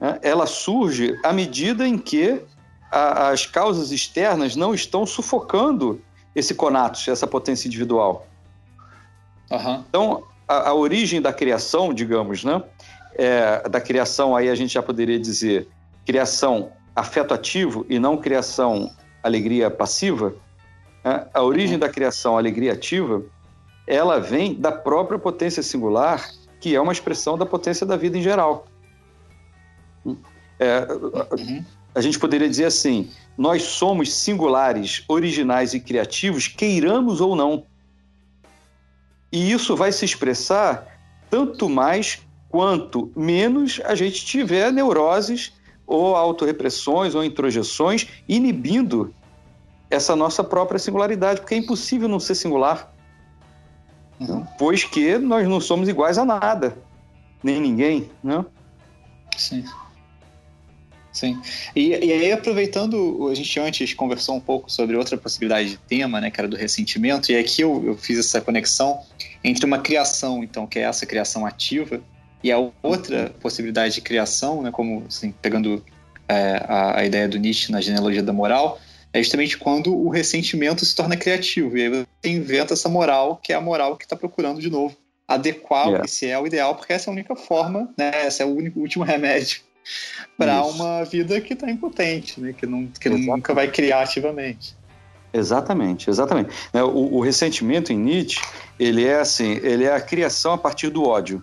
[0.00, 0.18] Né?
[0.22, 2.42] Ela surge à medida em que
[2.90, 6.00] a, as causas externas não estão sufocando
[6.34, 8.26] esse conatus, essa potência individual.
[9.50, 9.84] Uhum.
[9.88, 12.62] Então, a, a, origem da criação, digamos, né?
[13.16, 15.68] É, da criação, aí a gente já poderia dizer
[16.06, 18.90] criação afeto ativo e não criação
[19.22, 20.34] alegria passiva,
[21.04, 21.26] né?
[21.34, 23.22] a origem da criação alegria ativa,
[23.86, 28.22] ela vem da própria potência singular, que é uma expressão da potência da vida em
[28.22, 28.66] geral.
[30.58, 30.86] É,
[31.38, 31.64] uhum.
[31.94, 37.64] A gente poderia dizer assim: nós somos singulares, originais e criativos, queiramos ou não.
[39.32, 40.86] E isso vai se expressar
[41.30, 45.52] tanto mais quanto menos a gente tiver neuroses
[45.86, 49.14] ou autorrepressões ou introjeções, inibindo
[49.88, 52.92] essa nossa própria singularidade, porque é impossível não ser singular.
[54.20, 54.46] Uhum.
[54.58, 56.76] pois que nós não somos iguais a nada,
[57.42, 58.44] nem ninguém, né?
[59.36, 59.64] Sim.
[61.12, 61.40] Sim.
[61.74, 66.20] E, e aí, aproveitando, a gente antes conversou um pouco sobre outra possibilidade de tema,
[66.20, 69.00] né, que era do ressentimento, e aqui eu, eu fiz essa conexão
[69.42, 72.00] entre uma criação, então, que é essa criação ativa,
[72.42, 73.40] e a outra uhum.
[73.40, 75.84] possibilidade de criação, né, como assim, pegando
[76.28, 78.80] é, a, a, ideia do Nietzsche na genealogia da moral,
[79.12, 81.76] é justamente quando o ressentimento se torna criativo.
[81.76, 84.96] E aí inventa essa moral, que é a moral que está procurando de novo
[85.26, 86.04] adequar yeah.
[86.04, 88.26] esse é o ideal, porque essa é a única forma, né?
[88.26, 89.60] Esse é o único, último remédio
[90.36, 92.52] para uma vida que está impotente, né?
[92.52, 94.76] Que, não, que nunca vai criar ativamente.
[95.32, 96.50] Exatamente, exatamente.
[96.72, 98.40] Né, o, o, ressentimento em Nietzsche,
[98.78, 101.40] ele é assim, ele é a criação a partir do ódio.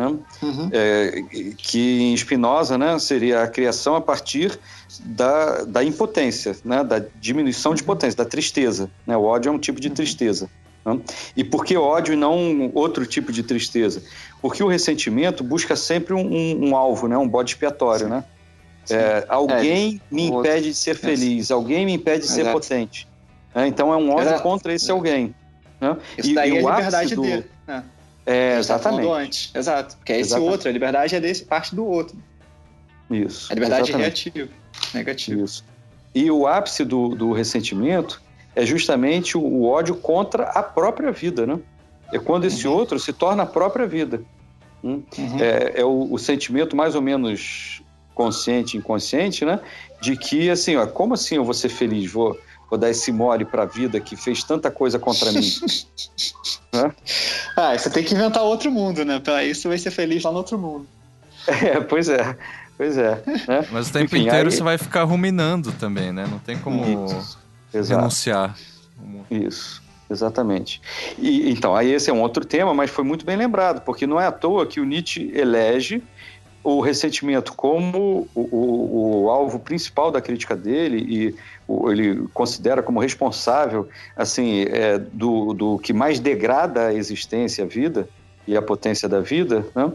[0.00, 0.16] Né?
[0.42, 0.70] Uhum.
[0.72, 1.22] É,
[1.58, 4.58] que em Spinoza né, seria a criação a partir
[5.00, 7.86] da, da impotência, né, da diminuição de uhum.
[7.86, 8.90] potência, da tristeza.
[9.06, 9.14] Né?
[9.14, 9.94] O ódio é um tipo de uhum.
[9.94, 10.48] tristeza.
[10.86, 10.98] Né?
[11.36, 14.02] E por que ódio e não outro tipo de tristeza?
[14.40, 17.18] Porque o ressentimento busca sempre um, um, um alvo, né?
[17.18, 18.08] um bode expiatório.
[18.08, 18.24] Né?
[18.88, 22.58] É, alguém é, me impede de ser feliz, alguém me impede de ser Exato.
[22.58, 23.06] potente.
[23.54, 23.66] Né?
[23.66, 24.42] Então é um ódio Exato.
[24.42, 25.34] contra esse alguém.
[25.78, 25.94] Né?
[26.16, 27.44] Isso e, daí e é a liberdade dele.
[28.26, 29.08] É, exatamente.
[29.08, 29.50] Antes.
[29.54, 29.96] Exato.
[29.96, 30.52] Porque é esse exatamente.
[30.52, 32.16] outro, a liberdade é desse parte do outro.
[33.10, 33.50] Isso.
[33.50, 34.28] A liberdade exatamente.
[34.28, 34.52] é reativa,
[34.94, 35.42] negativa.
[35.42, 35.64] Isso.
[36.14, 38.20] E o ápice do, do ressentimento
[38.54, 41.58] é justamente o, o, ódio contra a própria vida, né?
[42.12, 42.74] É quando esse uhum.
[42.74, 44.22] outro se torna a própria vida.
[44.82, 45.02] Hum?
[45.16, 45.38] Uhum.
[45.40, 47.82] É, é o, o, sentimento mais ou menos
[48.14, 49.60] consciente, inconsciente, né?
[50.00, 52.10] De que, assim, ó, como assim eu vou ser feliz?
[52.10, 52.36] Vou,
[52.70, 55.40] vou dar esse mole para a vida que fez tanta coisa contra mim?
[56.72, 56.92] né?
[57.56, 59.18] Ah, você tem que inventar outro mundo, né?
[59.18, 60.86] Para isso você vai ser feliz lá no outro mundo.
[61.46, 62.36] É, pois é.
[62.76, 63.22] Pois é.
[63.46, 63.66] Né?
[63.70, 64.54] Mas o tempo Enfim, inteiro aí...
[64.54, 66.26] você vai ficar ruminando também, né?
[66.30, 67.38] Não tem como Isso.
[67.72, 68.56] renunciar.
[69.30, 69.82] Isso.
[70.08, 70.80] Exatamente.
[71.18, 74.20] E, então, aí esse é um outro tema, mas foi muito bem lembrado, porque não
[74.20, 76.02] é à toa que o Nietzsche elege
[76.62, 81.34] o ressentimento como o, o, o alvo principal da crítica dele e
[81.66, 87.66] o, ele considera como responsável assim é, do, do que mais degrada a existência, a
[87.66, 88.08] vida,
[88.46, 89.92] e a potência da vida, né?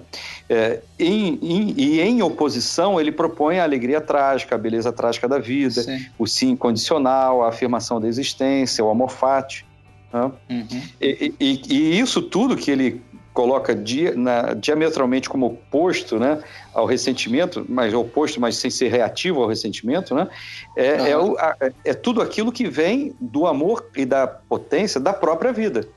[0.48, 5.40] é, em, em, e em oposição ele propõe a alegria trágica, a beleza trágica da
[5.40, 6.06] vida, sim.
[6.18, 9.66] o sim incondicional, a afirmação da existência, o amor fati.
[10.14, 10.32] Né?
[10.50, 10.82] Uhum.
[11.02, 13.02] E, e, e, isso tudo que ele
[13.36, 16.42] coloca dia, na, diametralmente como oposto né,
[16.74, 20.28] ao ressentimento, mas oposto, mas sem ser reativo ao ressentimento, né,
[20.76, 25.14] é, é, o, a, é tudo aquilo que vem do amor e da potência da
[25.14, 25.88] própria vida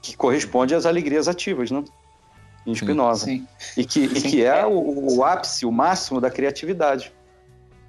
[0.00, 1.82] que corresponde às alegrias ativas, né?
[2.64, 3.26] Em Spinoza.
[3.26, 3.80] Sim, sim.
[3.80, 4.28] E que, sim.
[4.28, 7.12] E que é o, o, ápice, o máximo da criatividade.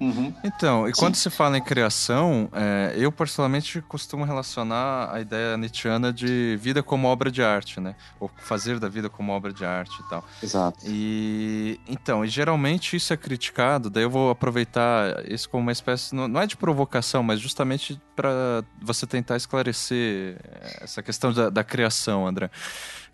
[0.00, 0.32] Uhum.
[0.44, 6.12] Então, e quando se fala em criação, é, eu particularmente costumo relacionar a ideia nietzschiana
[6.12, 7.96] de vida como obra de arte, né?
[8.20, 10.24] Ou fazer da vida como obra de arte e tal.
[10.42, 10.78] Exato.
[10.86, 16.14] E então, e geralmente isso é criticado, daí eu vou aproveitar isso como uma espécie,
[16.14, 20.36] não é de provocação, mas justamente para você tentar esclarecer
[20.80, 22.50] essa questão da, da criação, André.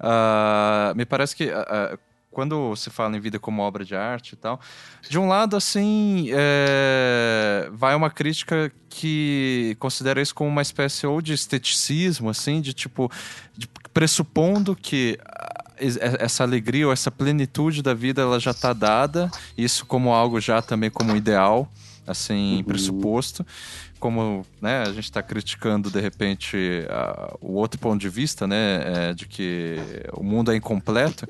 [0.01, 1.99] Uh, me parece que uh,
[2.35, 4.61] quando se fala em vida como obra de arte e tal,
[5.09, 11.23] de um lado, assim, é, vai uma crítica que considera isso como uma espécie ou
[11.23, 13.11] de esteticismo, assim, de tipo,
[13.57, 15.19] de, pressupondo que
[15.79, 20.61] essa alegria ou essa plenitude da vida ela já está dada, isso como algo já
[20.61, 21.71] também como ideal,
[22.07, 22.65] assim, uhum.
[24.05, 28.83] Como né, a gente está criticando de repente a, o outro ponto de vista, né,
[28.85, 29.79] é, de que
[30.13, 31.27] o mundo é incompleto,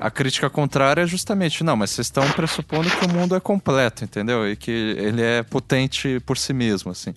[0.00, 4.04] a crítica contrária é justamente não, mas vocês estão pressupondo que o mundo é completo,
[4.04, 4.48] entendeu?
[4.48, 7.12] E que ele é potente por si mesmo, assim.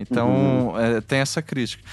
[0.00, 0.80] Então uhum.
[0.80, 1.84] é, tem essa crítica.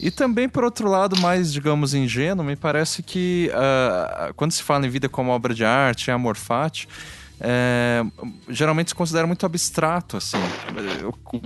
[0.00, 4.86] E também, por outro lado, mais, digamos, ingênuo, me parece que uh, quando se fala
[4.86, 6.88] em vida como obra de arte, amor fati,
[7.40, 8.02] é,
[8.48, 10.38] geralmente se considera muito abstrato, assim.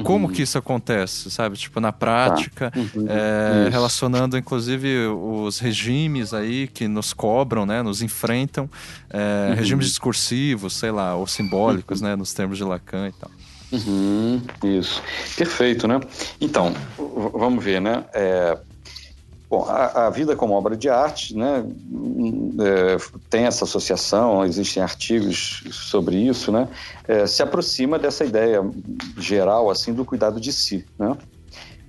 [0.04, 0.32] Como uhum.
[0.32, 1.56] que isso acontece, sabe?
[1.56, 2.78] Tipo, na prática, tá.
[2.78, 3.06] uhum.
[3.08, 7.82] é, relacionando inclusive os regimes aí que nos cobram, né?
[7.82, 8.70] Nos enfrentam,
[9.10, 9.54] é, uhum.
[9.56, 12.08] regimes discursivos, sei lá, ou simbólicos, uhum.
[12.08, 12.16] né?
[12.16, 13.30] Nos termos de Lacan e tal.
[13.72, 14.42] Uhum.
[14.64, 15.02] isso.
[15.36, 16.00] Perfeito, né?
[16.40, 16.74] Então,
[17.32, 18.04] vamos ver, né?
[19.50, 21.64] Bom, a, a, vida como obra de arte, né,
[22.60, 22.96] é,
[23.28, 26.68] tem essa associação, existem artigos sobre isso, né,
[27.08, 28.62] é, se aproxima dessa ideia
[29.18, 31.16] geral, assim, do cuidado de si, né.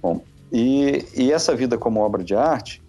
[0.02, 2.82] Bom, e, e essa vida como obra de arte,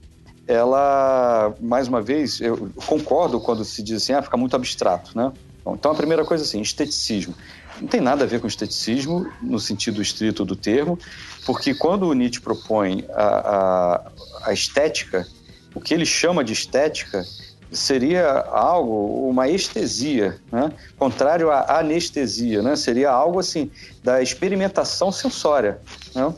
[0.48, 5.30] ela, mais uma vez, eu concordo quando se diz assim, ah, fica muito abstrato, né.
[5.62, 7.34] Bom, então, a primeira coisa, assim, esteticismo.
[7.82, 10.96] Não tem nada a ver com esteticismo, no sentido estrito do termo,
[11.44, 14.12] porque quando o Nietzsche propõe a, a,
[14.44, 15.26] a estética,
[15.74, 17.26] o que ele chama de estética
[17.72, 20.70] seria algo, uma estesia, né?
[20.96, 22.76] contrário à anestesia, né?
[22.76, 23.68] seria algo assim
[24.04, 25.80] da experimentação sensória.
[26.14, 26.34] Né?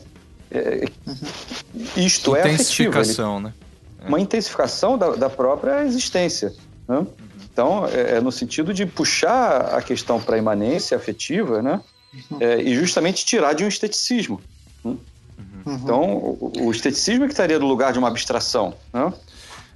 [0.51, 0.89] É.
[1.95, 3.53] Isto é Intensificação, né?
[4.03, 4.09] É.
[4.09, 6.55] Uma intensificação da, da própria existência.
[6.89, 7.07] Né?
[7.55, 7.87] Uhum.
[7.87, 11.81] Então, é, é, no sentido de puxar a questão para a imanência afetiva né?
[12.31, 12.39] Uhum.
[12.41, 14.41] É, e justamente tirar de um esteticismo.
[14.85, 14.97] Né?
[15.67, 15.75] Uhum.
[15.75, 18.75] Então, o, o esteticismo é que estaria no lugar de uma abstração.
[18.93, 19.13] Né?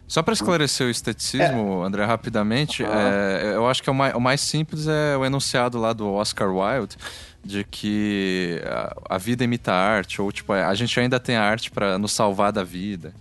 [0.08, 1.86] Só para esclarecer o esteticismo, é.
[1.86, 5.92] André, rapidamente, é, eu acho que o mais, o mais, simples é o enunciado lá
[5.92, 6.96] do Oscar Wilde,
[7.44, 11.42] de que a, a vida imita a arte, ou tipo, a gente ainda tem a
[11.42, 13.12] arte para nos salvar da vida.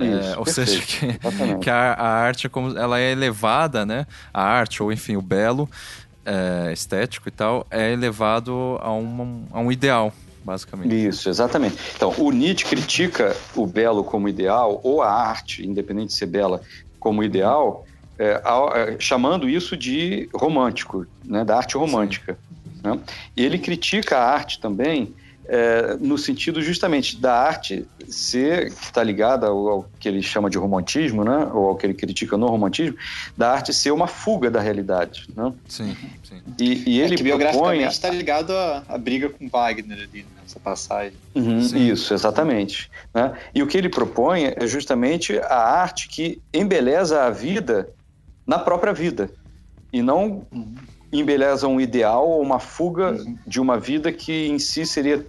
[0.00, 0.70] É, Isso, ou perfeito.
[0.70, 4.06] seja, que, que a, a, arte é como ela é elevada, né?
[4.32, 5.68] A arte, ou enfim, o belo,
[6.24, 11.06] é, estético e tal, é elevado a, uma, a um ideal basicamente.
[11.06, 11.76] Isso, exatamente.
[11.94, 16.62] Então, o Nietzsche critica o belo como ideal, ou a arte, independente de ser bela,
[16.98, 17.84] como ideal,
[18.18, 18.42] é,
[18.74, 22.38] é, chamando isso de romântico, né, da arte romântica.
[22.82, 22.98] Né?
[23.36, 25.14] E ele critica a arte também
[25.52, 30.48] é, no sentido justamente da arte ser, que está ligada ao, ao, que ele chama
[30.48, 31.50] de romantismo, né?
[31.52, 32.96] ou ao que ele critica no romantismo,
[33.36, 35.26] da arte ser uma fuga da realidade.
[35.36, 35.52] Né?
[35.68, 36.40] Sim, sim.
[36.56, 40.60] E, e ele é que biograficamente está ligado à, à, briga com Wagner ali, nessa
[40.60, 41.18] passagem.
[41.34, 42.88] Uhum, isso, exatamente.
[43.12, 43.36] Né?
[43.52, 47.88] E o que ele propõe é justamente a arte que embeleza a vida
[48.46, 49.30] na própria vida,
[49.92, 50.74] e não uhum.
[51.12, 53.36] embeleza um ideal ou uma fuga uhum.
[53.44, 55.26] de uma vida que em si seria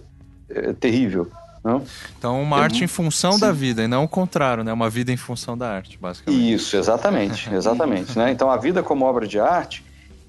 [0.54, 1.30] é, terrível.
[1.64, 1.84] Não?
[2.18, 3.40] Então, uma arte em função Sim.
[3.40, 4.72] da vida, e não o contrário, né?
[4.72, 6.52] Uma vida em função da arte, basicamente.
[6.52, 8.18] Isso, exatamente, exatamente.
[8.18, 8.32] né?
[8.32, 9.84] Então, a vida como obra de arte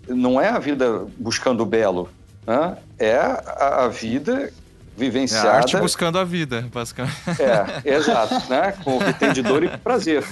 [0.07, 2.07] não é a vida buscando o belo,
[2.45, 2.77] né?
[2.99, 4.51] é a, a vida
[4.95, 5.47] vivenciada...
[5.47, 7.17] É a arte buscando a vida, basicamente.
[7.39, 8.73] É, exato, né?
[8.83, 10.23] Com o que tem de dor e prazer.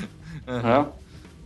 [0.47, 0.61] Uhum.
[0.61, 0.85] Né?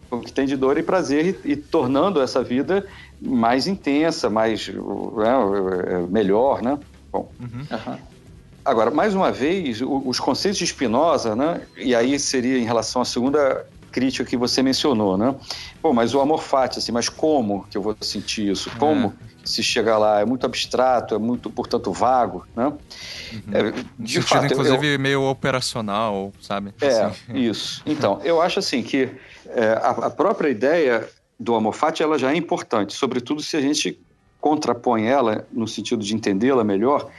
[0.09, 2.85] Com o que tem de dor e prazer e, e tornando essa vida
[3.21, 6.05] mais intensa, mais né?
[6.09, 6.77] melhor, né?
[7.09, 7.97] Bom, uhum.
[8.65, 11.61] Agora, mais uma vez, os conceitos de Spinoza, né?
[11.77, 15.33] E aí seria em relação à segunda crítica que você mencionou, né?
[15.81, 18.69] Bom, mas o amor fati, assim, mas como que eu vou sentir isso?
[18.77, 19.11] Como é.
[19.45, 20.19] se chegar lá?
[20.19, 22.65] É muito abstrato, é muito, portanto, vago, né?
[22.65, 23.41] Uhum.
[23.53, 24.99] É, de sentido, fato, inclusive, eu...
[24.99, 26.73] meio operacional, sabe?
[26.81, 27.37] É, assim.
[27.37, 27.83] isso.
[27.85, 29.09] Então, eu acho assim que
[29.47, 31.07] é, a, a, própria ideia
[31.39, 33.97] do amor fati, ela já é importante, sobretudo se a gente
[34.41, 37.09] contrapõe ela, no sentido de entendê-la melhor,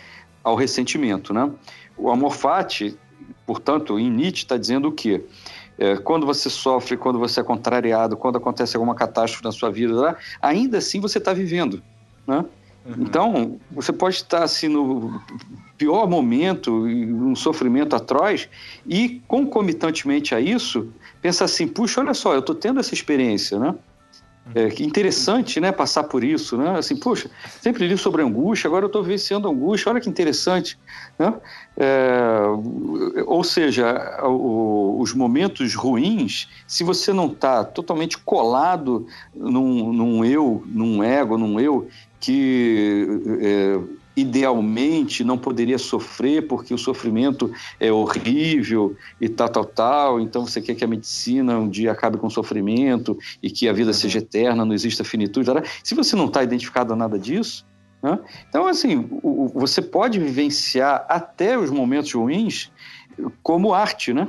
[0.47, 1.35] ao ressentimento.
[1.35, 1.51] Né?
[1.97, 2.97] O amor fati,
[3.45, 5.25] portanto, em Nietzsche está dizendo o quê?
[5.77, 10.17] É, quando você sofre, quando você é contrariado, quando acontece alguma catástrofe na sua vida,
[10.41, 11.83] ainda assim você está vivendo.
[12.27, 12.45] Né?
[12.87, 12.95] Uhum.
[13.01, 15.21] Então, você pode estar assim no
[15.77, 18.49] pior momento, um sofrimento atroz,
[18.87, 23.75] e concomitantemente a isso, pensar assim: puxa, olha só, eu estou tendo essa experiência, né?
[24.55, 26.79] É, interessante, né, passar por isso, né?
[26.79, 27.29] Assim, poxa,
[27.61, 30.79] sempre li sobre angústia, agora eu estou vivenciando angústia, olha que interessante,
[31.19, 31.35] né?
[31.77, 32.39] É,
[33.27, 40.63] ou seja, o, os momentos ruins, se você não está totalmente colado num, num, eu,
[40.67, 41.89] num ego, num eu
[42.21, 43.07] que
[43.41, 43.81] é,
[44.17, 50.21] idealmente não poderia sofrer porque o sofrimento é horrível e tal, tal, tal.
[50.21, 53.73] Então você quer que a medicina um dia acabe com o sofrimento e que a
[53.73, 53.95] vida uhum.
[53.95, 55.51] seja eterna, não exista finitude.
[55.85, 57.67] Se você não está identificado a nada disso,
[58.03, 58.18] né?
[58.49, 62.71] então assim, o, você pode vivenciar até os momentos ruins
[63.43, 64.29] como arte, né?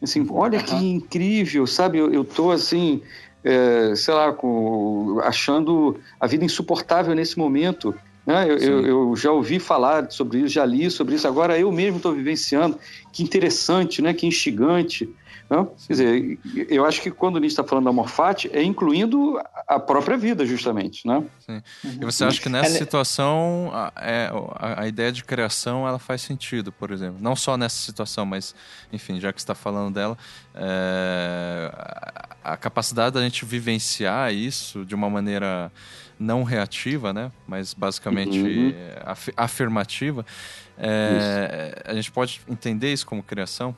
[0.00, 1.98] Assim, olha que incrível, sabe?
[1.98, 3.02] Eu, estou assim,
[3.42, 7.94] é, sei lá, com, achando a vida insuportável nesse momento.
[8.28, 8.46] Né?
[8.46, 11.96] Eu, eu, eu, já ouvi falar sobre isso, já li sobre isso, agora eu mesmo
[11.96, 12.78] estou vivenciando.
[13.10, 14.12] Que interessante, né?
[14.12, 15.08] que instigante.
[15.48, 15.66] Né?
[15.86, 16.38] Quer dizer,
[16.68, 20.44] eu acho que quando o Nietzsche está falando da morfate, é incluindo a própria vida,
[20.44, 21.08] justamente.
[21.08, 21.24] Né?
[21.38, 21.62] Sim.
[21.82, 25.98] E você acha que nessa é, situação a, é, a, a, ideia de criação ela
[25.98, 27.16] faz sentido, por exemplo?
[27.22, 28.54] Não só nessa situação, mas,
[28.92, 30.18] enfim, já que está falando dela,
[30.54, 31.72] é,
[32.44, 35.72] a, a capacidade da gente vivenciar isso de uma maneira
[36.18, 37.30] não reativa, né?
[37.46, 38.74] Mas basicamente uhum.
[39.04, 40.24] af afirmativa.
[40.76, 43.74] É, a gente pode entender isso como criação?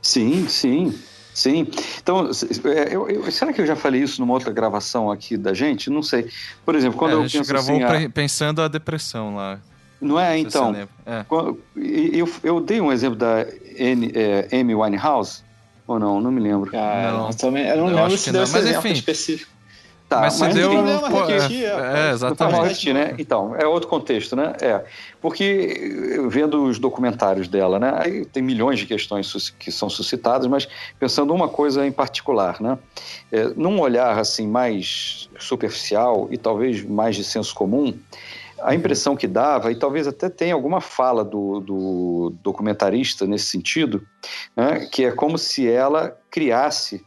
[0.00, 0.98] Sim, sim.
[1.34, 1.66] Sim.
[2.02, 2.30] Então,
[2.64, 5.88] é, eu, eu, será que eu já falei isso numa outra gravação aqui da gente?
[5.88, 6.28] Não sei.
[6.64, 8.10] Por exemplo, quando é, eu a gente gravou assim, a...
[8.10, 9.58] pensando a depressão lá.
[10.00, 10.36] Não é?
[10.36, 10.74] Então,
[11.06, 11.24] é.
[11.76, 13.46] eu, eu dei um exemplo da
[13.78, 15.42] N, é, Amy Winehouse,
[15.86, 16.20] ou não?
[16.20, 16.70] Não me lembro.
[16.76, 17.30] Ah, não.
[17.30, 19.50] Também, eu não eu lembro se deu esse Mas, enfim, específico.
[20.12, 20.70] Tá, mas, mas deu...
[20.70, 22.92] problema Pô, repetir, é, é, exatamente.
[22.92, 23.14] né?
[23.18, 24.52] Então, é outro contexto, né?
[24.60, 24.84] É,
[25.20, 27.94] porque vendo os documentários dela, né?
[27.96, 30.68] Aí tem milhões de questões que são suscitadas, mas
[30.98, 32.78] pensando uma coisa em particular, né?
[33.30, 37.98] É, num olhar assim mais superficial e talvez mais de senso comum,
[38.62, 44.06] a impressão que dava, e talvez até tenha alguma fala do, do documentarista nesse sentido,
[44.56, 44.86] né?
[44.92, 47.04] que é como se ela criasse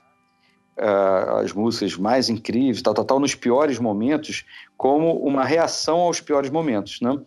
[0.78, 4.46] uh, as músicas mais incríveis, tal, tal, tal, nos piores momentos,
[4.78, 7.18] como uma reação aos piores momentos, né?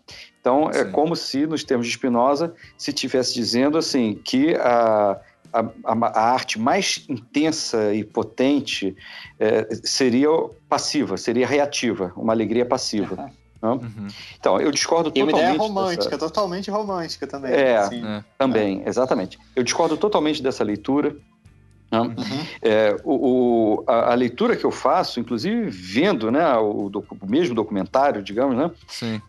[0.41, 0.81] Então, é Sim.
[0.81, 5.19] é como se, nos termos de Spinoza, se estivesse dizendo assim, que a,
[5.53, 8.97] a, a, arte mais intensa e potente
[9.39, 10.29] é, seria
[10.69, 13.25] passiva, seria reativa, uma alegria passiva.
[13.25, 13.31] Uhum.
[13.61, 14.07] Uhum.
[14.39, 15.35] Então, eu discordo totalmente.
[15.35, 16.19] E uma ideia romântica, dessa...
[16.19, 17.53] totalmente romântica também.
[17.53, 18.07] É, assim.
[18.07, 18.25] é.
[18.39, 18.89] também, é.
[18.89, 19.39] exatamente.
[19.57, 21.17] Eu discordo totalmente dessa leitura.
[21.91, 21.99] Né?
[22.01, 22.15] Uhum.
[22.61, 26.91] É, o, o a, a, leitura que eu faço, inclusive vendo né, o,
[27.21, 28.71] o mesmo documentário, digamos, né?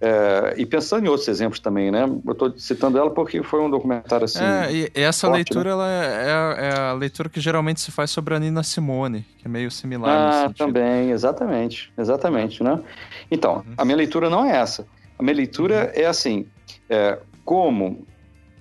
[0.01, 2.03] É, e pensando em outros exemplos também, né?
[2.03, 4.43] Eu estou citando ela porque foi um documentário assim.
[4.43, 5.71] É, e essa forte, leitura né?
[5.71, 9.49] ela é, é, a leitura que geralmente se faz sobre a Nina Simone, que é
[9.49, 10.47] meio similar.
[10.47, 12.79] Ah, também, exatamente, exatamente, né?
[13.31, 13.73] Então, uhum.
[13.77, 14.85] a minha leitura não é essa.
[15.17, 16.01] A minha leitura uhum.
[16.01, 16.45] é assim,
[16.89, 18.05] é, como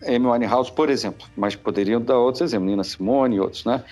[0.06, 3.82] Amy Winehouse, por exemplo, mas poderiam dar outros exemplos, Nina Simone e outros, né?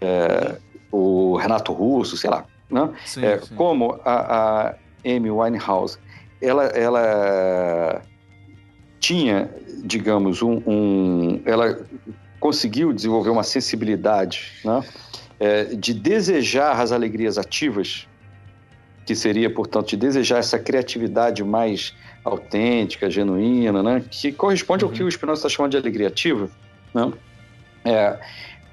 [0.00, 0.56] É,
[0.90, 2.92] o Renato Russo, sei lá, né?
[3.04, 3.54] Sim, é, sim.
[3.54, 4.74] Como a, a
[5.04, 5.98] Amy Winehouse,
[6.40, 8.02] ela, ela
[9.00, 9.50] tinha,
[9.84, 11.80] digamos, um, um, ela
[12.38, 14.82] conseguiu desenvolver uma sensibilidade, né?
[15.40, 18.08] É, de desejar as alegrias ativas,
[19.08, 24.04] que seria, portanto, de desejar essa criatividade mais autêntica, genuína, né?
[24.10, 24.90] que corresponde uhum.
[24.90, 26.50] ao que o Spinoza está chamando de alegria ativa,
[26.92, 27.10] né?
[27.86, 28.18] é,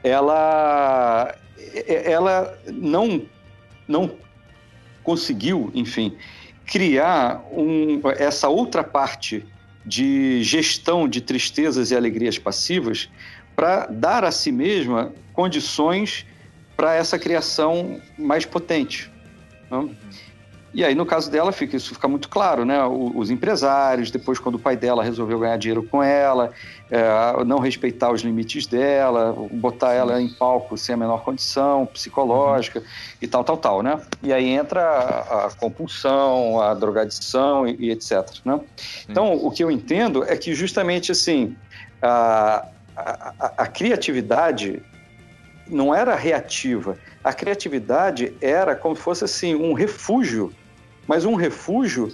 [0.03, 1.33] ela,
[1.73, 3.21] é, ela não,
[3.87, 4.11] não
[5.05, 6.17] conseguiu, enfim,
[6.65, 9.45] criar um, essa outra parte
[9.85, 13.09] de gestão de tristezas e alegrias passivas
[13.55, 16.25] para dar a si mesma condições
[16.75, 19.09] para essa criação mais potente.
[19.71, 19.95] Né?
[20.75, 22.83] E aí, no caso dela, fica, isso fica muito claro, né?
[22.83, 26.51] Os empresários, depois, quando o pai dela resolveu ganhar dinheiro com ela,
[26.91, 27.01] é,
[27.45, 32.85] não respeitar os limites dela, botar ela em palco sem a menor condição psicológica uhum.
[33.21, 34.01] e tal, tal, tal, né?
[34.21, 38.59] E aí entra a, a compulsão, a drogadição e, e etc, né?
[39.07, 41.55] Então, o que eu entendo é que justamente, assim,
[42.01, 42.65] a,
[42.97, 44.83] a, a criatividade
[45.69, 50.53] não era reativa, a criatividade era como se fosse assim um refúgio
[51.07, 52.11] mas um refúgio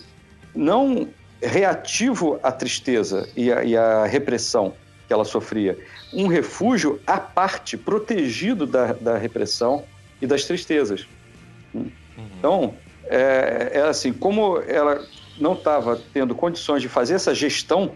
[0.55, 1.07] não
[1.41, 4.73] reativo à tristeza e à, e à repressão
[5.07, 5.77] que ela sofria.
[6.13, 9.83] Um refúgio à parte, protegido da, da repressão
[10.21, 11.07] e das tristezas.
[11.73, 11.91] Uhum.
[12.37, 12.73] Então,
[13.05, 15.03] é, é, assim, como ela
[15.39, 17.91] não estava tendo condições de fazer essa gestão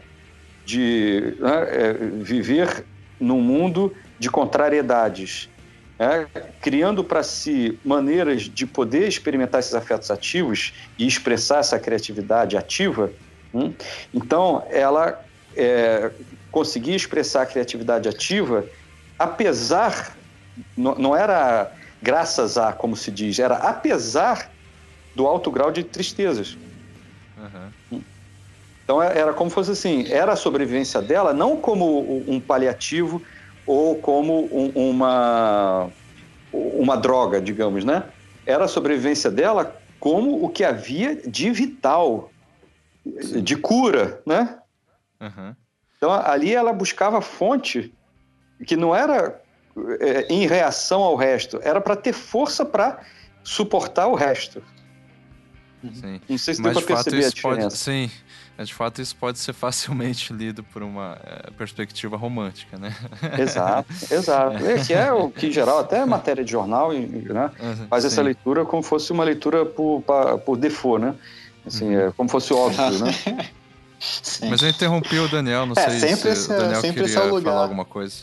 [0.66, 2.84] de né, é, viver
[3.20, 5.50] num mundo de contrariedades
[5.98, 6.26] é,
[6.62, 13.12] criando para si maneiras de poder experimentar esses afetos ativos e expressar essa criatividade ativa,
[13.54, 13.74] hum?
[14.14, 15.24] então ela
[15.56, 16.12] é,
[16.52, 18.66] conseguia expressar a criatividade ativa,
[19.18, 20.16] apesar,
[20.76, 24.52] não, não era graças a, como se diz, era apesar
[25.16, 26.58] do alto grau de tristezas.
[27.38, 28.02] Uhum.
[28.84, 33.22] Então era como fosse assim, era a sobrevivência dela não como um paliativo
[33.66, 35.90] ou como um, uma,
[36.52, 38.04] uma droga, digamos, né?
[38.46, 42.32] Era a sobrevivência dela como o que havia de vital,
[43.22, 43.42] Sim.
[43.42, 44.60] de cura, né?
[45.20, 45.56] Uhum.
[45.98, 47.94] Então ali ela buscava fonte
[48.68, 49.42] que não era
[50.00, 53.02] é, em reação ao resto, era para ter força para
[53.44, 54.62] suportar o resto.
[55.94, 56.22] Sim.
[56.28, 57.62] Não sei se Mas deu para perceber a diferença.
[57.62, 58.12] Pode, sim,
[58.58, 62.96] é, de fato, isso pode ser facilmente lido por uma é, perspectiva romântica, né?
[63.38, 64.66] Exato, exato.
[64.66, 67.52] É, que é o que, em geral, até é matéria de jornal né,
[67.90, 68.08] faz sim.
[68.08, 70.04] essa leitura como fosse uma leitura por,
[70.46, 71.16] por default, né?
[71.66, 72.08] Assim, uhum.
[72.08, 73.12] é, como fosse óbvio, né?
[74.00, 74.48] Sim.
[74.50, 77.52] Mas eu interrompi o Daniel, não é, sei se esse, o Daniel sempre queria lugar,
[77.52, 78.16] falar alguma coisa.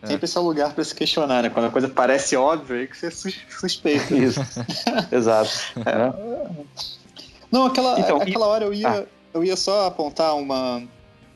[0.00, 0.06] É.
[0.06, 1.50] Sempre esse é o lugar para se questionar, né?
[1.50, 4.14] Quando a coisa parece óbvia, aí que você suspeita.
[4.14, 4.40] Isso,
[5.12, 5.50] exato.
[5.84, 6.54] É.
[7.50, 8.88] Não, aquela, então, aquela hora eu ia...
[8.88, 10.82] Ah eu ia só apontar uma,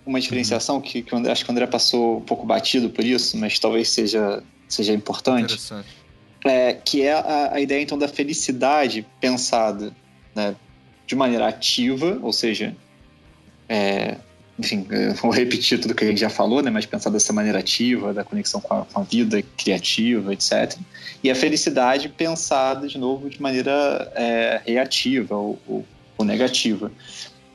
[0.06, 3.36] uma diferenciação que, que André, acho que o André passou um pouco batido por isso,
[3.36, 5.58] mas talvez seja, seja importante.
[6.44, 9.92] É, que é a, a, ideia, então, da felicidade pensada
[10.34, 10.54] né,
[11.04, 12.76] de maneira ativa, ou seja,
[13.68, 14.16] é,
[14.56, 14.86] enfim,
[15.20, 16.70] vou repetir tudo que a gente já falou, né?
[16.70, 20.78] Mas pensar dessa maneira ativa, da conexão com a, com a vida criativa, etc.
[21.24, 25.84] E a felicidade pensada, de novo, de maneira é, reativa ou, ou,
[26.16, 26.92] ou negativa.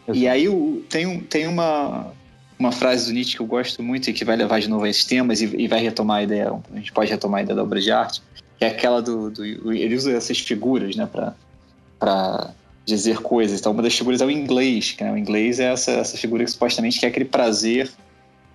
[0.08, 0.18] Exato.
[0.18, 0.48] E aí
[0.90, 2.12] tem, um, tem uma,
[2.60, 4.90] uma frase do Nietzsche que eu gosto muito e que vai levar de novo a
[4.90, 7.64] esses temas e, e vai retomar a ideia, a gente pode retomar a ideia da
[7.64, 8.22] obra de arte,
[8.58, 12.54] que é aquela do, do ele usa essas figuras, né, para
[12.86, 13.60] dizer coisas.
[13.60, 15.12] Então, uma das figuras é o inglês, que né?
[15.12, 17.90] o inglês é essa, essa figura que supostamente quer aquele prazer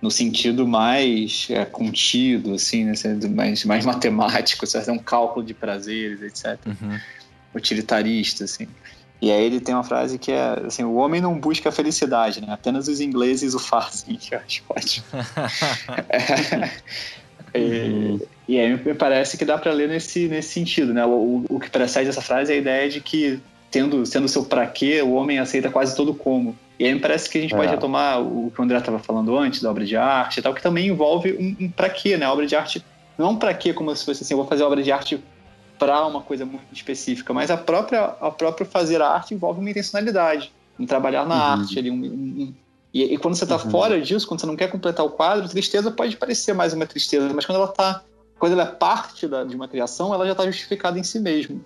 [0.01, 2.93] no sentido mais é, contido, assim, né?
[3.29, 6.57] mais, mais matemático, fazer um cálculo de prazeres, etc.
[6.65, 6.99] Uhum.
[7.53, 8.67] Utilitarista, assim.
[9.21, 12.41] E aí ele tem uma frase que é assim, o homem não busca a felicidade,
[12.41, 12.47] né?
[12.51, 15.05] Apenas os ingleses o fazem, que eu acho ótimo.
[17.53, 21.05] é, e, e, aí me parece que dá para ler nesse, nesse sentido, né?
[21.05, 24.65] O, o que precede essa frase é a ideia de que tendo sendo seu para
[24.65, 26.57] quê, o homem aceita quase todo como.
[26.79, 27.57] E aí me parece que a gente é.
[27.57, 30.53] pode retomar o que o André estava falando antes, da obra de arte e tal,
[30.53, 32.25] que também envolve um, um para quê, né?
[32.25, 32.83] A obra de arte
[33.17, 35.19] não para quê, como se fosse assim, eu vou fazer obra de arte
[35.79, 40.53] para uma coisa muito específica, mas a própria a própria fazer arte envolve uma intencionalidade,
[40.77, 41.61] um trabalhar na uhum.
[41.61, 42.53] arte ali, um, um,
[42.93, 43.71] e, e, quando você está uhum.
[43.71, 47.31] fora disso, quando você não quer completar o quadro, tristeza pode parecer mais uma tristeza,
[47.33, 48.03] mas quando ela tá,
[48.37, 51.55] quando ela é parte da, de uma criação, ela já está justificada em si mesma.
[51.55, 51.61] O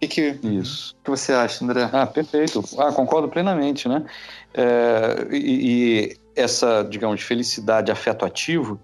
[0.00, 0.94] que, que, Isso.
[1.02, 1.88] que você acha, André?
[1.92, 2.62] Ah, perfeito.
[2.76, 4.04] Ah, concordo plenamente, né?
[4.52, 8.78] É, e, e, essa, digamos, felicidade afeto ativo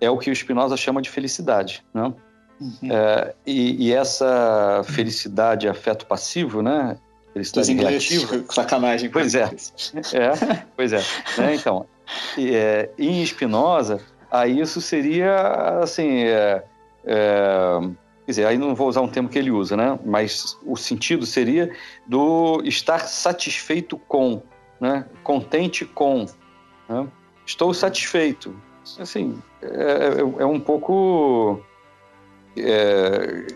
[0.00, 2.12] é o que o Spinoza chama de felicidade, né?
[2.60, 2.90] Uhum.
[2.90, 6.96] É, e, e, essa felicidade afeto passivo, né?
[7.32, 7.66] Felicidade.
[8.50, 9.10] Sacanagem.
[9.10, 9.50] Pois é.
[10.12, 10.64] é.
[10.76, 11.02] Pois é.
[11.38, 11.54] Né?
[11.54, 11.86] Então,
[12.36, 16.24] e, é, em Spinoza, aí isso seria, assim...
[16.24, 16.64] É,
[17.04, 17.80] é
[18.28, 19.98] Quer dizer, aí não vou usar um termo que ele usa, né?
[20.04, 21.74] Mas o sentido seria
[22.06, 24.42] do estar satisfeito com,
[24.78, 25.06] né?
[25.24, 26.26] Contente com.
[26.86, 27.08] Né?
[27.46, 28.54] Estou satisfeito.
[28.98, 31.64] Assim, é, é, é um pouco.
[32.64, 33.46] É,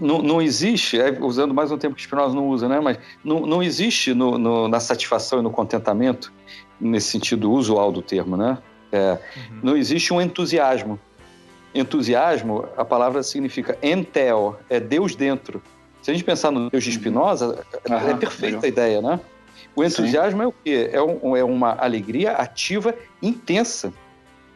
[0.00, 2.80] não, não, existe, é, usando mais um termo que Spinoza não usa, né?
[2.80, 6.32] Mas não, não existe no, no, na satisfação e no contentamento,
[6.80, 8.58] nesse sentido usual do termo, né?
[8.90, 9.60] É, uhum.
[9.62, 10.98] Não existe um entusiasmo
[11.74, 15.62] entusiasmo, a palavra significa entel, é Deus dentro.
[16.02, 19.20] Se a gente pensar no Deus de Spinoza, é perfeita a ideia, né?
[19.76, 20.44] O entusiasmo Sim.
[20.44, 20.90] é o quê?
[20.92, 23.92] É, um, é, uma alegria ativa intensa.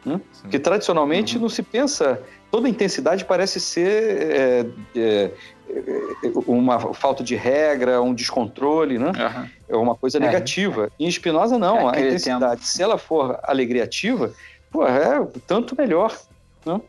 [0.05, 0.21] Né?
[0.51, 1.43] Que tradicionalmente uhum.
[1.43, 2.21] não se pensa.
[2.55, 5.33] Toda intensidade parece ser é, é,
[5.75, 9.09] é uma falta de regra, um descontrole, né?
[9.09, 9.49] Uhum.
[9.71, 10.21] É uma coisa é.
[10.21, 10.89] negativa.
[10.97, 11.91] Em Spinoza, não.
[11.91, 12.65] É a intensidade, tempo.
[12.65, 14.33] se ela for alegria ativa,
[14.71, 16.17] pô, é tanto melhor.
[16.65, 16.81] Né?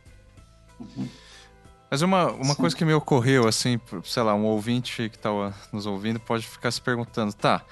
[1.89, 5.87] Mas uma, uma coisa que me ocorreu, assim, sei lá, um ouvinte que estava nos
[5.87, 7.63] ouvindo pode ficar se perguntando, tá,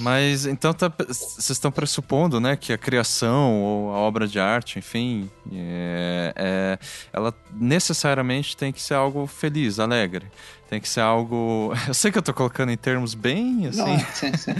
[0.00, 4.78] mas então tá, vocês estão pressupondo, né, que a criação ou a obra de arte,
[4.78, 6.78] enfim, é, é,
[7.12, 10.26] ela necessariamente tem que ser algo feliz, alegre.
[10.68, 11.72] Tem que ser algo.
[11.88, 13.80] Eu sei que eu estou colocando em termos bem assim.
[13.80, 14.54] Não, sim, sim.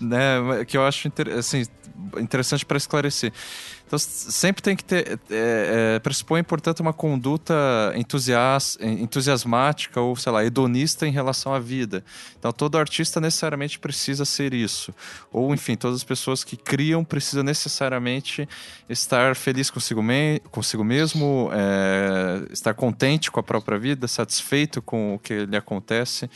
[0.00, 1.28] né, que eu acho inter...
[1.30, 1.64] assim,
[2.16, 3.32] interessante para esclarecer.
[3.92, 5.20] Então sempre tem que ter.
[5.30, 7.54] É, é, pressupõe, portanto, uma conduta
[7.94, 12.02] entusias, entusiasmática ou, sei lá, hedonista em relação à vida.
[12.38, 14.94] Então todo artista necessariamente precisa ser isso.
[15.30, 18.48] Ou, enfim, todas as pessoas que criam precisam necessariamente
[18.88, 25.16] estar feliz consigo, me consigo mesmo, é, estar contente com a própria vida, satisfeito com
[25.16, 26.30] o que lhe acontece.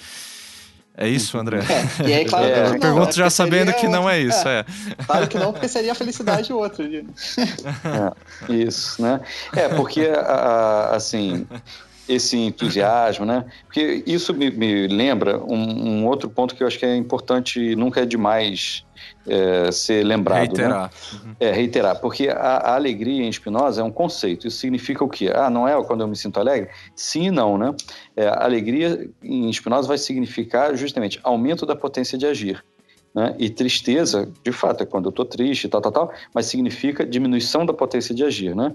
[0.99, 1.59] É isso, André?
[1.59, 4.49] É, e aí, claro, é, não, pergunto já sabendo que não é isso.
[4.49, 4.65] É, é.
[5.07, 6.85] Claro que não, porque seria a felicidade outra.
[6.85, 9.21] É, isso, né?
[9.55, 10.11] É, porque,
[10.91, 11.47] assim,
[12.09, 13.45] esse entusiasmo, né?
[13.65, 17.75] Porque isso me, me lembra um, um, outro ponto que eu acho que é importante,
[17.75, 18.85] nunca é demais
[19.27, 20.39] é, ser lembrado.
[20.39, 20.47] Né?
[20.47, 20.91] Reiterar.
[21.25, 21.37] Né?
[21.41, 22.01] É, reiterar.
[22.01, 24.47] Porque a, a, alegria em Spinoza é um conceito.
[24.47, 25.33] Isso significa o quê?
[25.35, 26.71] Ah, não é quando eu me sinto alegre?
[26.95, 27.75] Sim e não, né?
[28.17, 32.65] É, a alegria em Spinoza vai significar justamente aumento da potência de agir.
[33.15, 33.35] Né?
[33.39, 37.65] E tristeza, de fato, é quando eu estou triste, tal, tal, tal, mas significa diminuição
[37.65, 38.75] da potência de agir, né?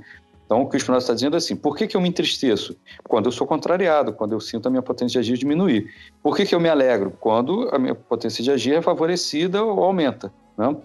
[0.51, 2.75] Então, o que o Spinoza está dizendo é assim: por que, que eu me entristeço?
[3.07, 5.89] Quando eu sou contrariado, quando eu sinto a minha potência de agir diminuir.
[6.21, 7.13] Por que, que eu me alegro?
[7.21, 10.29] Quando a minha potência de agir é favorecida ou aumenta.
[10.57, 10.75] Né?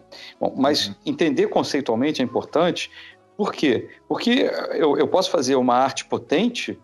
[0.41, 0.95] Bom, mas uhum.
[1.05, 2.93] entender conceitualmente é importante.
[3.37, 3.91] Por quê?
[4.09, 6.79] Porque eu, eu posso fazer uma arte potente,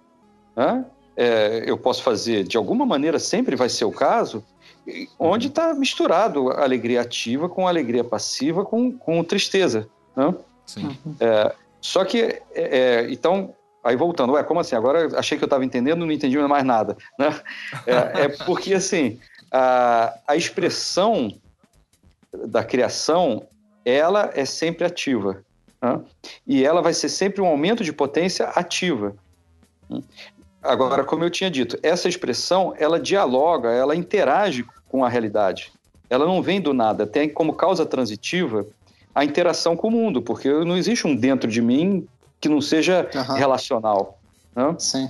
[0.57, 0.85] né?
[1.17, 4.45] é, eu posso fazer, de alguma maneira, sempre vai ser o caso,
[5.21, 5.79] onde está uhum.
[5.79, 9.89] misturado a alegria ativa com a alegria passiva com, com tristeza.
[10.17, 10.35] Né?
[10.67, 10.99] Sim.
[11.21, 13.53] É, só que, é, é, então,
[13.83, 14.77] aí voltando, ué, como assim?
[14.77, 16.97] Agora achei que eu estava entendendo, não entendi mais nada.
[17.19, 17.29] Né?
[17.85, 19.19] É, é porque, assim,
[19.51, 21.35] a, a expressão
[22.47, 23.47] da criação
[23.85, 25.43] ela é sempre ativa.
[25.83, 26.01] Né?
[26.47, 29.17] E ela vai ser sempre um aumento de potência ativa.
[30.63, 35.73] Agora, como eu tinha dito, essa expressão, ela dialoga, ela interage com a realidade.
[36.09, 38.65] Ela não vem do nada, tem como causa transitiva
[39.15, 42.07] a interação com o mundo, porque não existe um dentro de mim
[42.41, 43.35] que não seja uhum.
[43.35, 44.19] relacional.
[44.55, 44.75] Né?
[44.79, 45.09] Sim.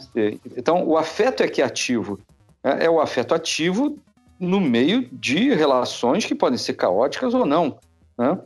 [0.57, 2.21] Então, o afeto é que é ativo.
[2.63, 3.99] É, é o afeto ativo
[4.39, 7.79] no meio de relações que podem ser caóticas ou não.
[8.19, 8.39] Né?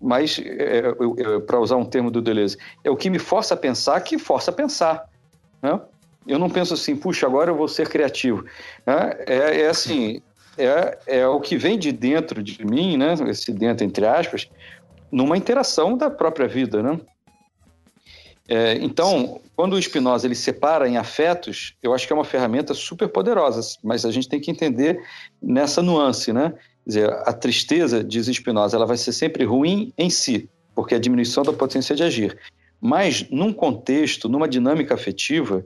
[0.00, 3.56] Mas, é, é, para usar um termo do Deleuze, é o que me força a
[3.56, 5.08] pensar que força a pensar.
[5.62, 5.80] Né?
[6.26, 8.44] Eu não penso assim, puxa, agora eu vou ser criativo.
[8.86, 9.14] Né?
[9.26, 10.20] É, é assim,
[10.58, 13.14] é, é o que vem de dentro de mim, né?
[13.28, 14.48] esse dentro entre aspas,
[15.12, 16.82] numa interação da própria vida.
[16.82, 16.98] Né?
[18.48, 22.74] É, então, quando o Spinoza ele separa em afetos, eu acho que é uma ferramenta
[22.74, 25.00] super poderosa, mas a gente tem que entender
[25.40, 26.54] nessa nuance, né?
[26.84, 30.96] Quer dizer, a tristeza, diz Spinoza, ela vai ser sempre ruim em si, porque é
[30.96, 32.36] a diminuição da potência de agir.
[32.80, 35.64] Mas, num contexto, numa dinâmica afetiva,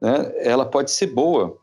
[0.00, 1.58] né, ela pode ser boa.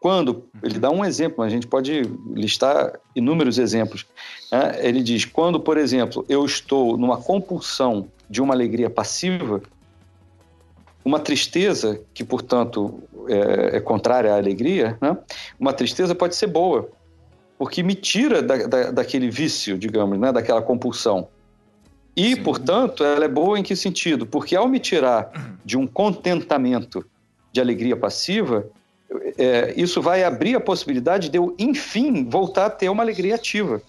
[0.00, 2.02] Quando, ele dá um exemplo, a gente pode
[2.32, 4.06] listar inúmeros exemplos.
[4.50, 4.78] Né?
[4.80, 9.60] Ele diz: quando, por exemplo, eu estou numa compulsão de uma alegria passiva,
[11.04, 15.16] uma tristeza, que portanto é, é contrária à alegria, né?
[15.58, 16.88] uma tristeza pode ser boa,
[17.58, 21.28] porque me tira da, da, daquele vício, digamos, né, daquela compulsão.
[22.14, 22.42] E, Sim.
[22.42, 24.26] portanto, ela é boa em que sentido?
[24.26, 27.04] Porque ao me tirar de um contentamento
[27.52, 28.66] de alegria passiva,
[29.38, 33.80] é, isso vai abrir a possibilidade de eu, enfim, voltar a ter uma alegria ativa.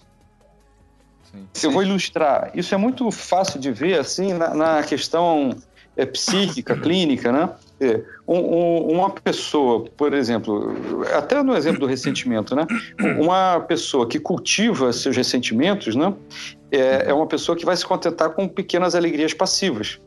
[1.52, 1.66] Sim.
[1.66, 2.50] Eu vou ilustrar.
[2.54, 5.56] Isso é muito fácil de ver assim na, na questão
[5.96, 7.50] é, psíquica, clínica, né?
[7.80, 10.74] É, um, um, uma pessoa, por exemplo,
[11.16, 12.66] até no exemplo do ressentimento, né?
[13.18, 16.14] Uma pessoa que cultiva seus ressentimentos, né?
[16.70, 19.98] É, é uma pessoa que vai se contentar com pequenas alegrias passivas.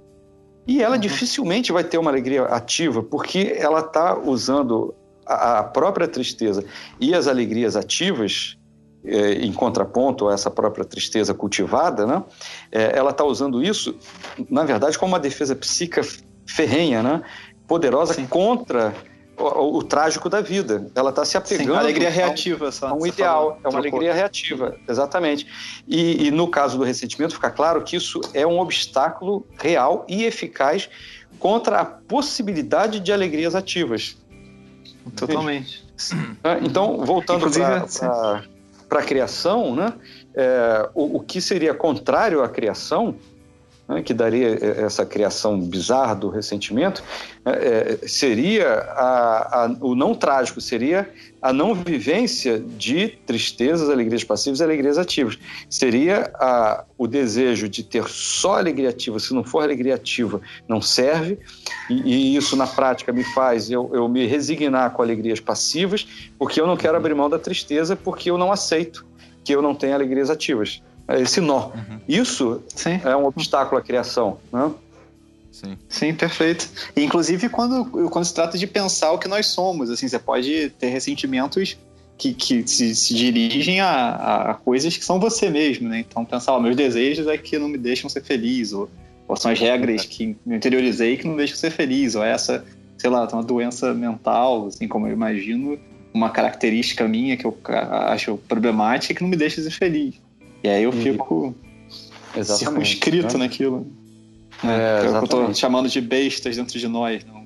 [0.65, 1.01] E ela uhum.
[1.01, 4.93] dificilmente vai ter uma alegria ativa, porque ela está usando
[5.25, 6.63] a, a própria tristeza
[6.99, 8.57] e as alegrias ativas
[9.05, 12.23] é, em contraponto a essa própria tristeza cultivada, né?
[12.71, 13.95] É, ela está usando isso,
[14.49, 16.01] na verdade, como uma defesa psíquica
[16.45, 17.21] ferrenha, né?
[17.67, 18.27] poderosa Sim.
[18.27, 18.93] contra
[19.37, 20.91] o, o, trágico da vida.
[20.95, 21.71] Ela está se apegando.
[21.71, 22.87] Sim, alegria reativa, só.
[22.87, 25.47] A um ideal, é uma alegria reativa, exatamente.
[25.87, 30.23] E, e, no caso do ressentimento, fica claro que isso é um obstáculo real e
[30.23, 30.89] eficaz
[31.39, 34.17] contra a possibilidade de alegrias ativas.
[35.15, 35.83] Totalmente.
[36.43, 37.49] É, então, voltando
[38.89, 39.93] para a criação, né?
[40.35, 43.15] É, o, o que seria contrário à criação
[43.87, 44.47] né, que daria
[44.85, 47.03] essa criação bizarra do ressentimento,
[47.45, 51.09] é, é, seria a, a, o não trágico, seria
[51.41, 55.37] a não vivência de tristezas, alegrias passivas e alegrias ativas.
[55.69, 60.81] Seria a, o desejo de ter só alegria ativa, se não for alegria ativa, não
[60.81, 61.37] serve,
[61.89, 66.07] e, e isso na prática me faz eu, eu me resignar com alegrias passivas,
[66.39, 69.05] porque eu não quero abrir mão da tristeza, porque eu não aceito
[69.43, 70.81] que eu não tenho alegrias ativas.
[71.07, 71.67] É esse nó.
[71.67, 71.99] Uhum.
[72.07, 72.99] Isso Sim.
[73.03, 74.71] é um obstáculo à criação, né?
[75.51, 75.77] Sim.
[75.87, 76.67] Sim, perfeito.
[76.95, 80.69] E, inclusive quando, quando se trata de pensar o que nós somos, assim, você pode
[80.79, 81.77] ter ressentimentos
[82.17, 85.99] que, que se, se dirigem a, a, coisas que são você mesmo, né?
[85.99, 88.89] Então pensar, ó, meus desejos é que não me deixam ser feliz, ou,
[89.27, 92.65] ou são as regras que eu interiorizei que não me deixam ser feliz, ou essa,
[92.97, 95.77] sei lá, uma doença mental, assim como eu imagino,
[96.13, 100.15] uma característica minha que eu acho problemática que não me deixa ser feliz.
[100.63, 101.01] E aí eu uhum.
[101.01, 101.55] fico
[102.35, 103.45] Exatamente, circunscrito né?
[103.45, 103.85] naquilo.
[104.63, 107.25] É, é eu tô chamando de bestas dentro de nós.
[107.25, 107.43] Não.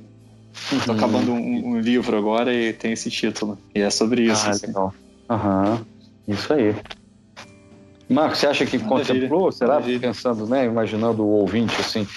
[0.86, 0.98] Tô uhum.
[0.98, 3.58] acabando um, um, livro agora e tem esse título.
[3.74, 4.46] E é sobre isso.
[4.46, 4.68] Ah, assim.
[4.68, 4.94] legal.
[5.30, 5.86] Uhum.
[6.28, 6.76] Isso aí.
[8.10, 9.14] Marcos, você acha que Maravilha.
[9.14, 9.52] contemplou?
[9.52, 9.76] Será?
[9.76, 10.00] Maravilha.
[10.00, 10.66] Pensando, né?
[10.66, 12.08] Imaginando o ouvinte, assim,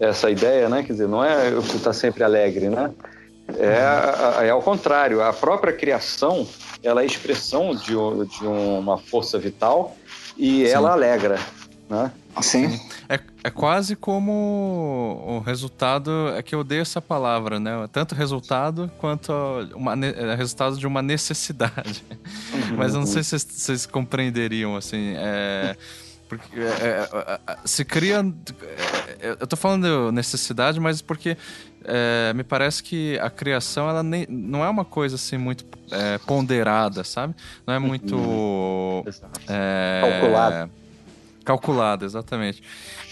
[0.00, 0.82] essa ideia, né?
[0.82, 2.90] Quer dizer, não é você estar sempre alegre, né?
[3.58, 5.22] É, é ao contrário.
[5.22, 6.46] A própria criação,
[6.82, 9.96] ela é expressão de, de uma força vital
[10.36, 10.72] e Sim.
[10.72, 11.38] ela alegra,
[11.88, 12.12] né?
[12.42, 12.80] Sim.
[13.08, 16.10] É, é quase como o resultado.
[16.36, 17.88] É que eu odeio essa palavra, né?
[17.90, 19.32] Tanto resultado quanto
[19.74, 22.04] uma, é resultado de uma necessidade.
[22.52, 22.76] Uhum.
[22.76, 25.14] Mas eu não sei se vocês compreenderiam, assim.
[25.16, 25.76] É,
[26.28, 28.24] porque é, é, é se cria.
[29.20, 31.36] É, eu tô falando necessidade, mas porque
[31.86, 36.18] é, me parece que a criação ela nem, não é uma coisa assim muito é,
[36.18, 37.34] ponderada, sabe?
[37.66, 38.16] Não é muito.
[38.16, 39.04] Uhum.
[39.48, 40.70] É, Calculada.
[41.44, 42.60] Calculada, exatamente.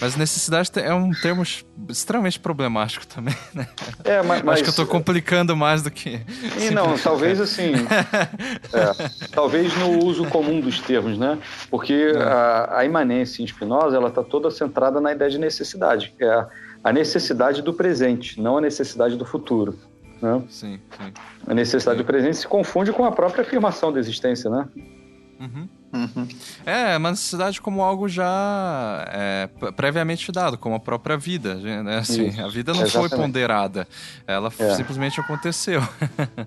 [0.01, 1.45] Mas necessidade é um termo
[1.89, 3.69] extremamente problemático também, né?
[4.03, 4.55] É, mas, mas...
[4.55, 6.21] Acho que eu estou complicando mais do que.
[6.61, 7.75] E não, talvez assim.
[8.75, 11.39] é, talvez no uso comum dos termos, né?
[11.71, 12.21] Porque é.
[12.21, 16.45] a, a, imanência em Spinoza ela está toda centrada na ideia de necessidade, que é
[16.85, 19.79] a necessidade do presente, não a necessidade do futuro.
[20.21, 20.43] Né?
[20.51, 21.13] Sim, sim.
[21.47, 22.05] A necessidade sim.
[22.05, 24.69] do presente se confunde com a própria afirmação da existência, né?
[25.41, 25.69] Uhum.
[25.95, 26.27] Uhum.
[26.67, 31.55] É, uma necessidade como algo já é, previamente dado, como a própria vida.
[31.55, 31.99] Né?
[31.99, 33.11] Assim, a vida não Exatamente.
[33.11, 33.87] foi ponderada,
[34.27, 34.75] ela é.
[34.75, 35.81] simplesmente aconteceu.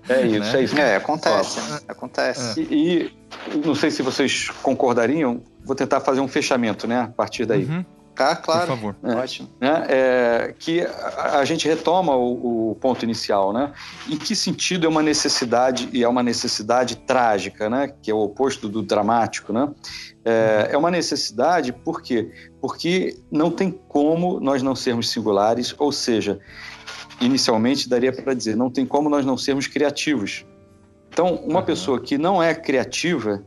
[0.06, 0.54] É isso, né?
[0.54, 0.78] é isso.
[0.78, 2.60] É, acontece, acontece.
[2.60, 2.64] É.
[2.64, 3.12] E,
[3.54, 7.64] e, não sei se vocês concordariam, vou tentar fazer um fechamento, né, a partir daí.
[7.64, 7.84] Uhum.
[8.18, 8.66] Ah, claro.
[8.66, 8.96] Por favor.
[9.02, 9.48] É, Ótimo.
[9.60, 13.72] Né, é, que a, a, gente retoma o, o, ponto inicial, né?
[14.08, 17.92] Em que sentido é uma necessidade, e é uma necessidade trágica, né?
[18.02, 19.68] Que é o oposto do dramático, né?
[20.24, 22.30] É, é uma necessidade por quê?
[22.60, 26.40] Porque não tem como nós não sermos singulares, ou seja,
[27.20, 30.44] inicialmente daria para dizer, não tem como nós não sermos criativos.
[31.08, 31.66] Então, uma uhum.
[31.66, 33.44] pessoa que não é criativa,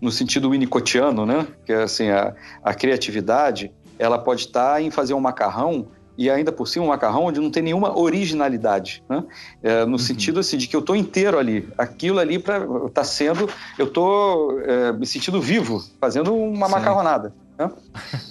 [0.00, 1.46] no sentido winnicottiano, né?
[1.66, 5.86] Que é assim, a, a criatividade ela pode estar em fazer um macarrão
[6.16, 9.24] e ainda por cima um macarrão onde não tem nenhuma originalidade, né?
[9.62, 9.98] É, no uhum.
[9.98, 13.48] sentido assim de que eu estou inteiro ali, aquilo ali para tá sendo,
[13.78, 16.72] eu estou é, me sentindo vivo fazendo uma Sim.
[16.72, 17.34] macarronada.
[17.58, 17.70] Né?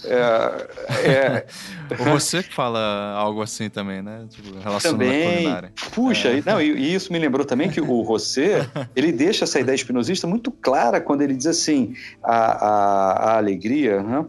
[0.06, 1.46] É, é...
[2.14, 4.26] Você que fala algo assim também, né?
[4.30, 5.74] Tipo, relacionado também, à culinária.
[5.91, 6.44] Puxa, é.
[6.46, 10.26] não, e, e, isso me lembrou também que o José, ele deixa essa ideia espinosista
[10.26, 11.94] muito clara quando ele diz assim,
[12.24, 14.26] a, a, a alegria, né?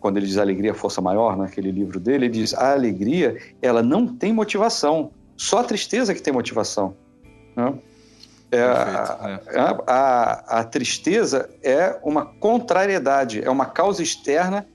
[0.00, 4.06] Quando ele diz alegria, força maior, naquele livro dele, ele diz a alegria, ela não
[4.06, 6.96] tem motivação, só a tristeza que tem motivação.
[7.56, 7.74] Né?
[8.50, 9.58] É, a, é.
[9.58, 14.66] a, a, a, tristeza é uma contrariedade, é uma causa externa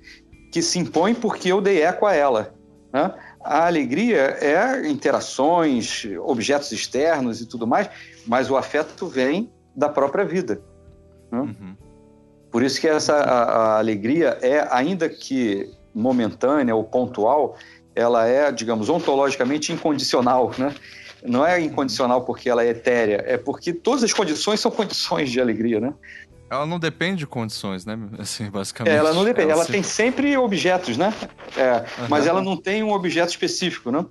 [0.51, 2.53] que se impõe porque eu dei eco a ela.
[2.91, 3.11] Né?
[3.43, 7.89] A alegria é interações, objetos externos e tudo mais,
[8.27, 10.61] mas o afeto vem da própria vida.
[11.31, 11.39] Né?
[11.39, 11.75] Uhum.
[12.53, 17.57] Por isso que essa a, a alegria é, ainda que momentânea ou pontual,
[17.95, 20.75] ela é, digamos, ontologicamente incondicional, né?
[21.25, 25.41] Não é incondicional porque ela é etérea, é porque todas as condições são condições de
[25.41, 25.95] alegria, né?
[26.47, 27.97] Ela não depende de condições, né?
[28.19, 28.93] Assim, basicamente.
[28.93, 29.71] É, ela não depende, ela, ela se...
[29.71, 31.11] tem sempre objetos, né?
[31.57, 32.07] É, uhum.
[32.07, 34.05] Mas ela não tem um objeto específico, né?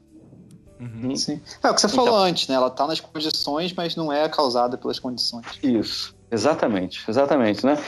[0.80, 1.14] Uhum.
[1.14, 1.40] Sim.
[1.62, 2.56] É o que você então, falou antes, né?
[2.56, 5.46] Ela está nas condições, mas não é causada pelas condições.
[5.62, 7.78] Isso, exatamente, exatamente, né?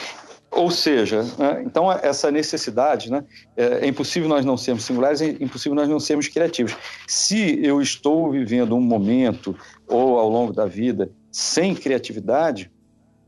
[0.55, 3.25] Ou seja, né, então essa necessidade, né,
[3.57, 6.77] é, é, impossível nós não sermos singulares, é impossível nós não sermos criativos.
[7.09, 9.57] Se eu estou vivendo um momento
[9.89, 12.71] ou ao longo da vida sem criatividade,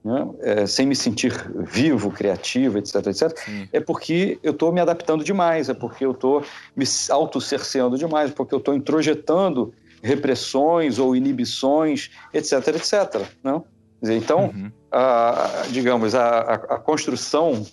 [0.05, 1.33] né, é, sem me sentir
[1.69, 3.69] vivo, criativo, etc, etc, Sim.
[3.73, 6.45] é porque eu estou me adaptando demais, é porque eu estou
[6.77, 13.27] me autocerceando demais, é porque eu estou introjetando repressões ou inibições, etc, etc.
[13.43, 13.65] Não?
[14.03, 14.71] Então, uhum.
[14.91, 17.67] a, digamos, a, a, construção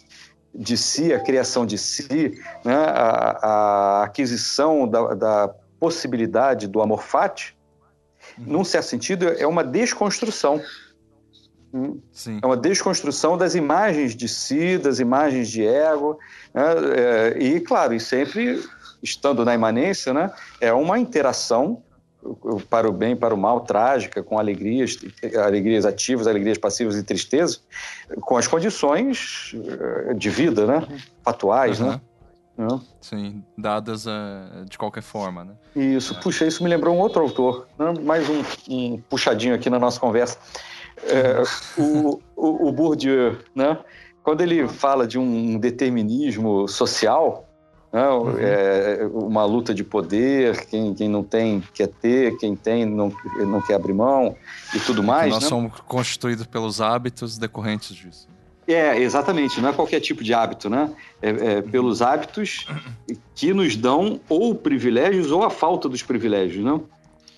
[0.54, 7.04] de si, a criação de si, né, a, a aquisição da, da, possibilidade do amor
[7.04, 7.58] fati,
[8.38, 8.46] uhum.
[8.48, 10.62] num certo sentido, é uma desconstrução.
[11.74, 12.00] Hum?
[12.10, 12.40] Sim.
[12.42, 16.18] É uma desconstrução das imagens de si, das imagens de ego,
[16.54, 16.64] né,
[16.96, 18.64] é, e, claro, e sempre
[19.02, 20.32] estando na imanência, né,
[20.62, 21.84] é uma interação
[22.70, 24.98] para o bem para o mal, trágica, com alegrias,
[25.44, 27.60] alegrias ativas, alegrias passivas e tristeza,
[28.22, 30.88] com as condições eh, de vida, né?
[31.26, 31.88] Atuais, uhum.
[31.88, 32.02] né?
[33.02, 35.54] Sim, dadas uh, de qualquer forma, né?
[35.76, 36.22] Isso, é.
[36.22, 37.94] puxa, isso me lembrou um outro autor, né?
[38.02, 40.38] mais um, um, puxadinho aqui na nossa conversa.
[41.06, 41.42] É,
[41.82, 43.80] o, o, o Bourdieu, né?
[44.22, 47.46] Quando ele fala de um determinismo social,
[47.94, 48.38] não, uhum.
[48.40, 53.62] é uma luta de poder, quem, quem não tem quer ter, quem tem não, não
[53.62, 54.36] quer abrir mão
[54.74, 55.32] e tudo mais.
[55.32, 55.50] nós né?
[55.50, 58.28] somos constituídos pelos hábitos decorrentes disso.
[58.68, 60.90] É, exatamente, não é qualquer tipo de hábito, né?
[61.22, 61.70] É, é uhum.
[61.70, 62.66] pelos hábitos
[63.36, 66.86] que nos dão ou privilégios ou a falta dos privilégios, não?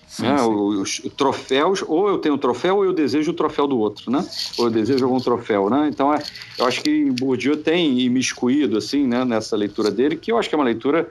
[0.06, 0.38] Sim, né?
[0.38, 0.44] sim.
[0.46, 4.24] Os, troféus, ou eu tenho um troféu ou eu desejo o troféu do outro, né?
[4.56, 5.88] Ou eu desejo algum troféu, né?
[5.92, 6.22] Então, é,
[6.58, 10.54] eu acho que Bourdieu tem imiscuído, assim, né, nessa leitura dele, que eu acho que
[10.54, 11.08] é uma leitura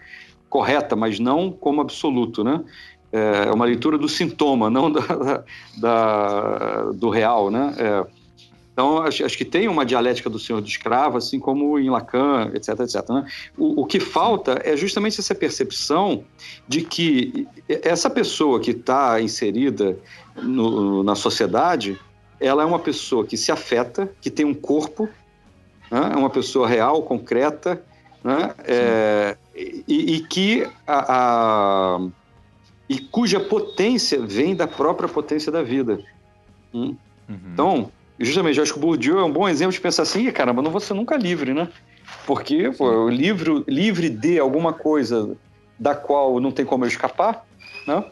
[0.50, 2.64] correta, mas não como absoluto, né?
[3.12, 5.44] É uma leitura do sintoma, não da,
[5.78, 7.74] da do real, né?
[7.78, 8.06] É,
[8.76, 12.52] então, acho, acho, que tem uma dialética do senhor de escravo, assim como em Lacan,
[12.54, 13.08] etc, etc.
[13.08, 13.26] Né?
[13.58, 16.26] O, o, que falta é justamente essa percepção
[16.68, 19.98] de que essa pessoa que está inserida
[20.36, 21.98] no, na sociedade,
[22.38, 25.08] ela é uma pessoa que se afeta, que tem um corpo,
[25.90, 26.12] né?
[26.14, 27.82] é uma pessoa real, concreta,
[28.22, 28.54] né?
[28.66, 32.08] É, e, e, que a, a,
[32.90, 36.04] e cuja potência vem da própria potência da vida.
[36.74, 36.98] Hum?
[37.30, 37.40] Uhum.
[37.54, 40.62] Então, justamente, eu acho que o Bourdieu é um bom exemplo de pensar assim, caramba,
[40.62, 41.68] não vou ser nunca livre, né?
[42.26, 45.36] Porque pô, livre, livre de alguma coisa
[45.78, 47.46] da qual não tem como eu escapar,
[47.88, 48.04] né?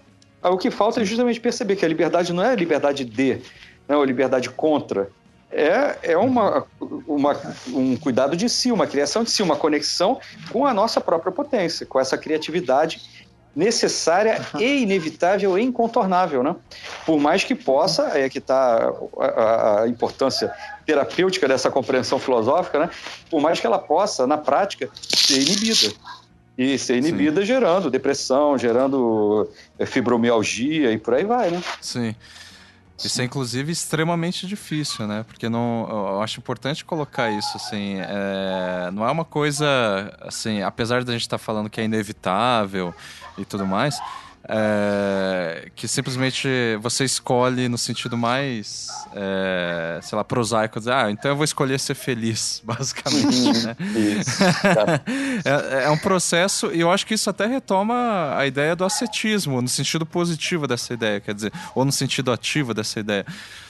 [0.44, 3.42] o que falta é justamente perceber que a liberdade não é a liberdade de,
[3.88, 5.10] não é a liberdade contra,
[5.54, 6.66] é, é uma,
[7.08, 10.20] uma, um cuidado de si, uma criação de si, uma conexão
[10.52, 13.23] com a nossa própria potência, com essa criatividade
[13.56, 16.56] necessária e inevitável e incontornável, né?
[17.06, 20.52] Por mais que possa, é que está a, a, importância
[20.86, 22.90] terapêutica dessa compreensão filosófica, né?
[23.30, 25.94] Por mais que ela possa, na prática, ser inibida.
[26.58, 27.48] E ser inibida Sim.
[27.48, 31.62] gerando depressão, gerando é, fibromialgia e por aí vai, né?
[31.82, 32.16] Sim.
[33.04, 35.24] Isso é inclusive extremamente difícil, né?
[35.28, 39.66] Porque não, eu acho importante colocar isso, assim, é, não é uma coisa,
[40.22, 42.94] assim, apesar da gente estar tá falando que é inevitável
[43.38, 44.00] e tudo mais,
[44.48, 46.50] é, que simplesmente
[46.82, 51.80] você escolhe no sentido mais, é, sei lá, prosaico, dizer, ah, então eu vou escolher
[51.80, 53.76] ser feliz, basicamente, né?
[54.20, 55.02] Isso, tá.
[55.46, 59.62] é, é, um processo, e eu acho que isso até retoma a ideia do ascetismo,
[59.62, 63.26] no sentido positivo dessa ideia, quer dizer, ou no sentido ativo dessa ideia.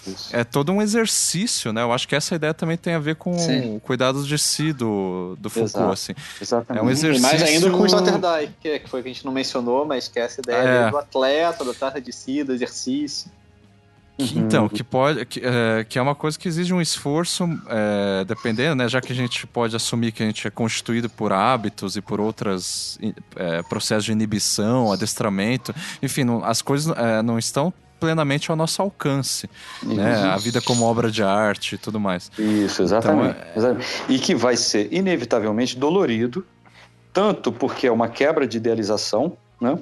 [0.06, 0.36] Isso.
[0.36, 1.82] É todo um exercício, né?
[1.82, 3.78] Eu acho que essa ideia também tem a ver com Sim.
[3.78, 5.92] o cuidado de si do, do Foucault, Exato.
[5.94, 6.14] assim.
[6.42, 6.84] Exatamente.
[6.84, 7.26] É um exercício...
[7.26, 10.10] E mais ainda com o Sloterdijk, que foi o que a gente não mencionou, mas
[10.10, 10.90] que é essa ideia é.
[10.90, 13.32] do atleta, da trata de si, do exercício.
[14.18, 14.46] Que, uhum.
[14.46, 18.76] Então, que pode, que é, que é uma coisa que exige um esforço, é, dependendo,
[18.76, 18.88] né?
[18.88, 22.22] Já que a gente pode assumir que a gente é constituído por hábitos e por
[22.22, 23.00] outros
[23.36, 28.82] é, processos de inibição, adestramento, enfim, não, as coisas é, não estão plenamente ao nosso
[28.82, 29.50] alcance,
[29.82, 29.96] uhum.
[29.96, 30.14] né?
[30.26, 32.30] A vida como obra de arte e tudo mais.
[32.38, 33.36] Isso, exatamente.
[33.56, 33.78] Então, é...
[34.10, 36.46] E que vai ser inevitavelmente dolorido,
[37.12, 39.80] tanto porque é uma quebra de idealização, né?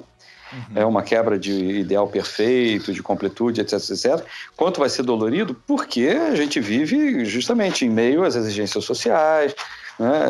[0.52, 0.82] Uhum.
[0.82, 4.24] É uma quebra de ideal perfeito, de completude, etc, etc.
[4.56, 5.54] Quanto vai ser dolorido?
[5.66, 9.54] Porque a gente vive justamente em meio às exigências sociais,
[9.98, 10.26] né,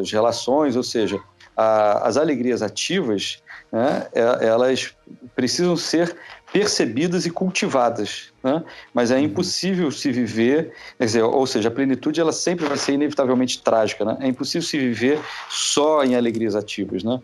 [0.00, 1.20] as relações, ou seja,
[1.56, 4.94] a, as alegrias ativas, né, é, elas
[5.34, 6.16] precisam ser
[6.52, 8.62] percebidas e cultivadas, né?
[8.92, 9.22] mas é uhum.
[9.22, 14.16] impossível se viver, dizer, ou seja, a plenitude ela sempre vai ser inevitavelmente trágica, né?
[14.20, 15.18] é impossível se viver
[15.50, 17.20] só em alegrias ativas, né?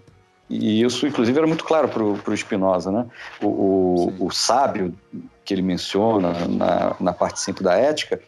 [0.51, 3.07] E isso, inclusive, era muito claro para o Spinoza, né?
[3.41, 4.93] O, o, o, sábio
[5.45, 8.21] que ele menciona na, na parte 5 da ética,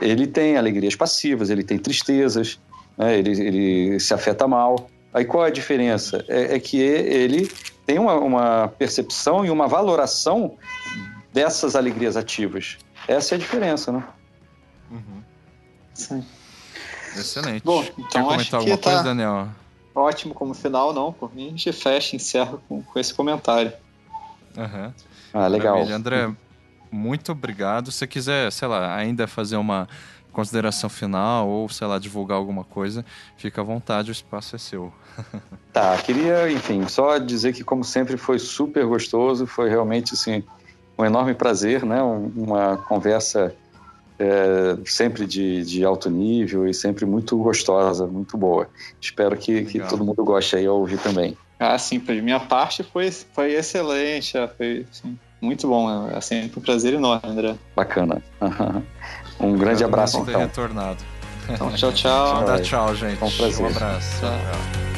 [0.00, 2.60] ele tem alegrias passivas, ele tem tristezas,
[2.96, 3.18] né?
[3.18, 4.88] ele, ele se afeta mal.
[5.12, 6.24] Aí qual é a diferença?
[6.28, 7.50] É, é que ele
[7.84, 10.56] tem uma, uma, percepção e uma valoração
[11.32, 12.78] dessas alegrias ativas.
[13.08, 14.04] Essa é a diferença, né?
[14.92, 15.22] Uhum.
[15.92, 16.24] Sim.
[17.16, 17.64] Excelente.
[17.64, 19.04] Bom, então Quer comentar acho alguma que coisa, tá...
[19.04, 19.48] Daniel?
[19.94, 21.12] Ótimo como final, não.
[21.12, 23.72] Por mim, a gente fecha, encerra com, com esse comentário.
[24.56, 24.92] Uhum.
[25.32, 25.74] Ah, legal.
[25.74, 25.96] Maravilha.
[25.96, 26.34] André,
[26.90, 27.90] muito obrigado.
[27.90, 29.88] Se quiser, sei lá, ainda fazer uma
[30.32, 33.04] consideração final ou, sei lá, divulgar alguma coisa,
[33.36, 34.92] fica à vontade, o espaço é seu.
[35.72, 40.42] tá, queria, enfim, só dizer que, como sempre, foi super gostoso, foi realmente, assim,
[40.98, 42.02] um enorme prazer, né?
[42.02, 43.54] Uma conversa
[44.18, 48.68] é, sempre de, de, alto nível e sempre muito gostosa, muito boa.
[49.00, 51.36] Espero que, que todo mundo goste aí ao ouvir também.
[51.58, 56.62] Ah, sim, por minha parte foi, foi excelente, foi assim, muito bom, é sempre um
[56.62, 57.54] prazer enorme, André.
[57.74, 58.22] Bacana.
[59.40, 60.40] um grande abraço, então.
[60.40, 61.02] retornado.
[61.48, 62.44] Então, tchau, tchau.
[62.44, 63.22] Tchau, tchau, gente.
[63.22, 63.64] Um, prazer.
[63.64, 64.20] um abraço.
[64.20, 64.30] tchau.
[64.30, 64.93] tchau.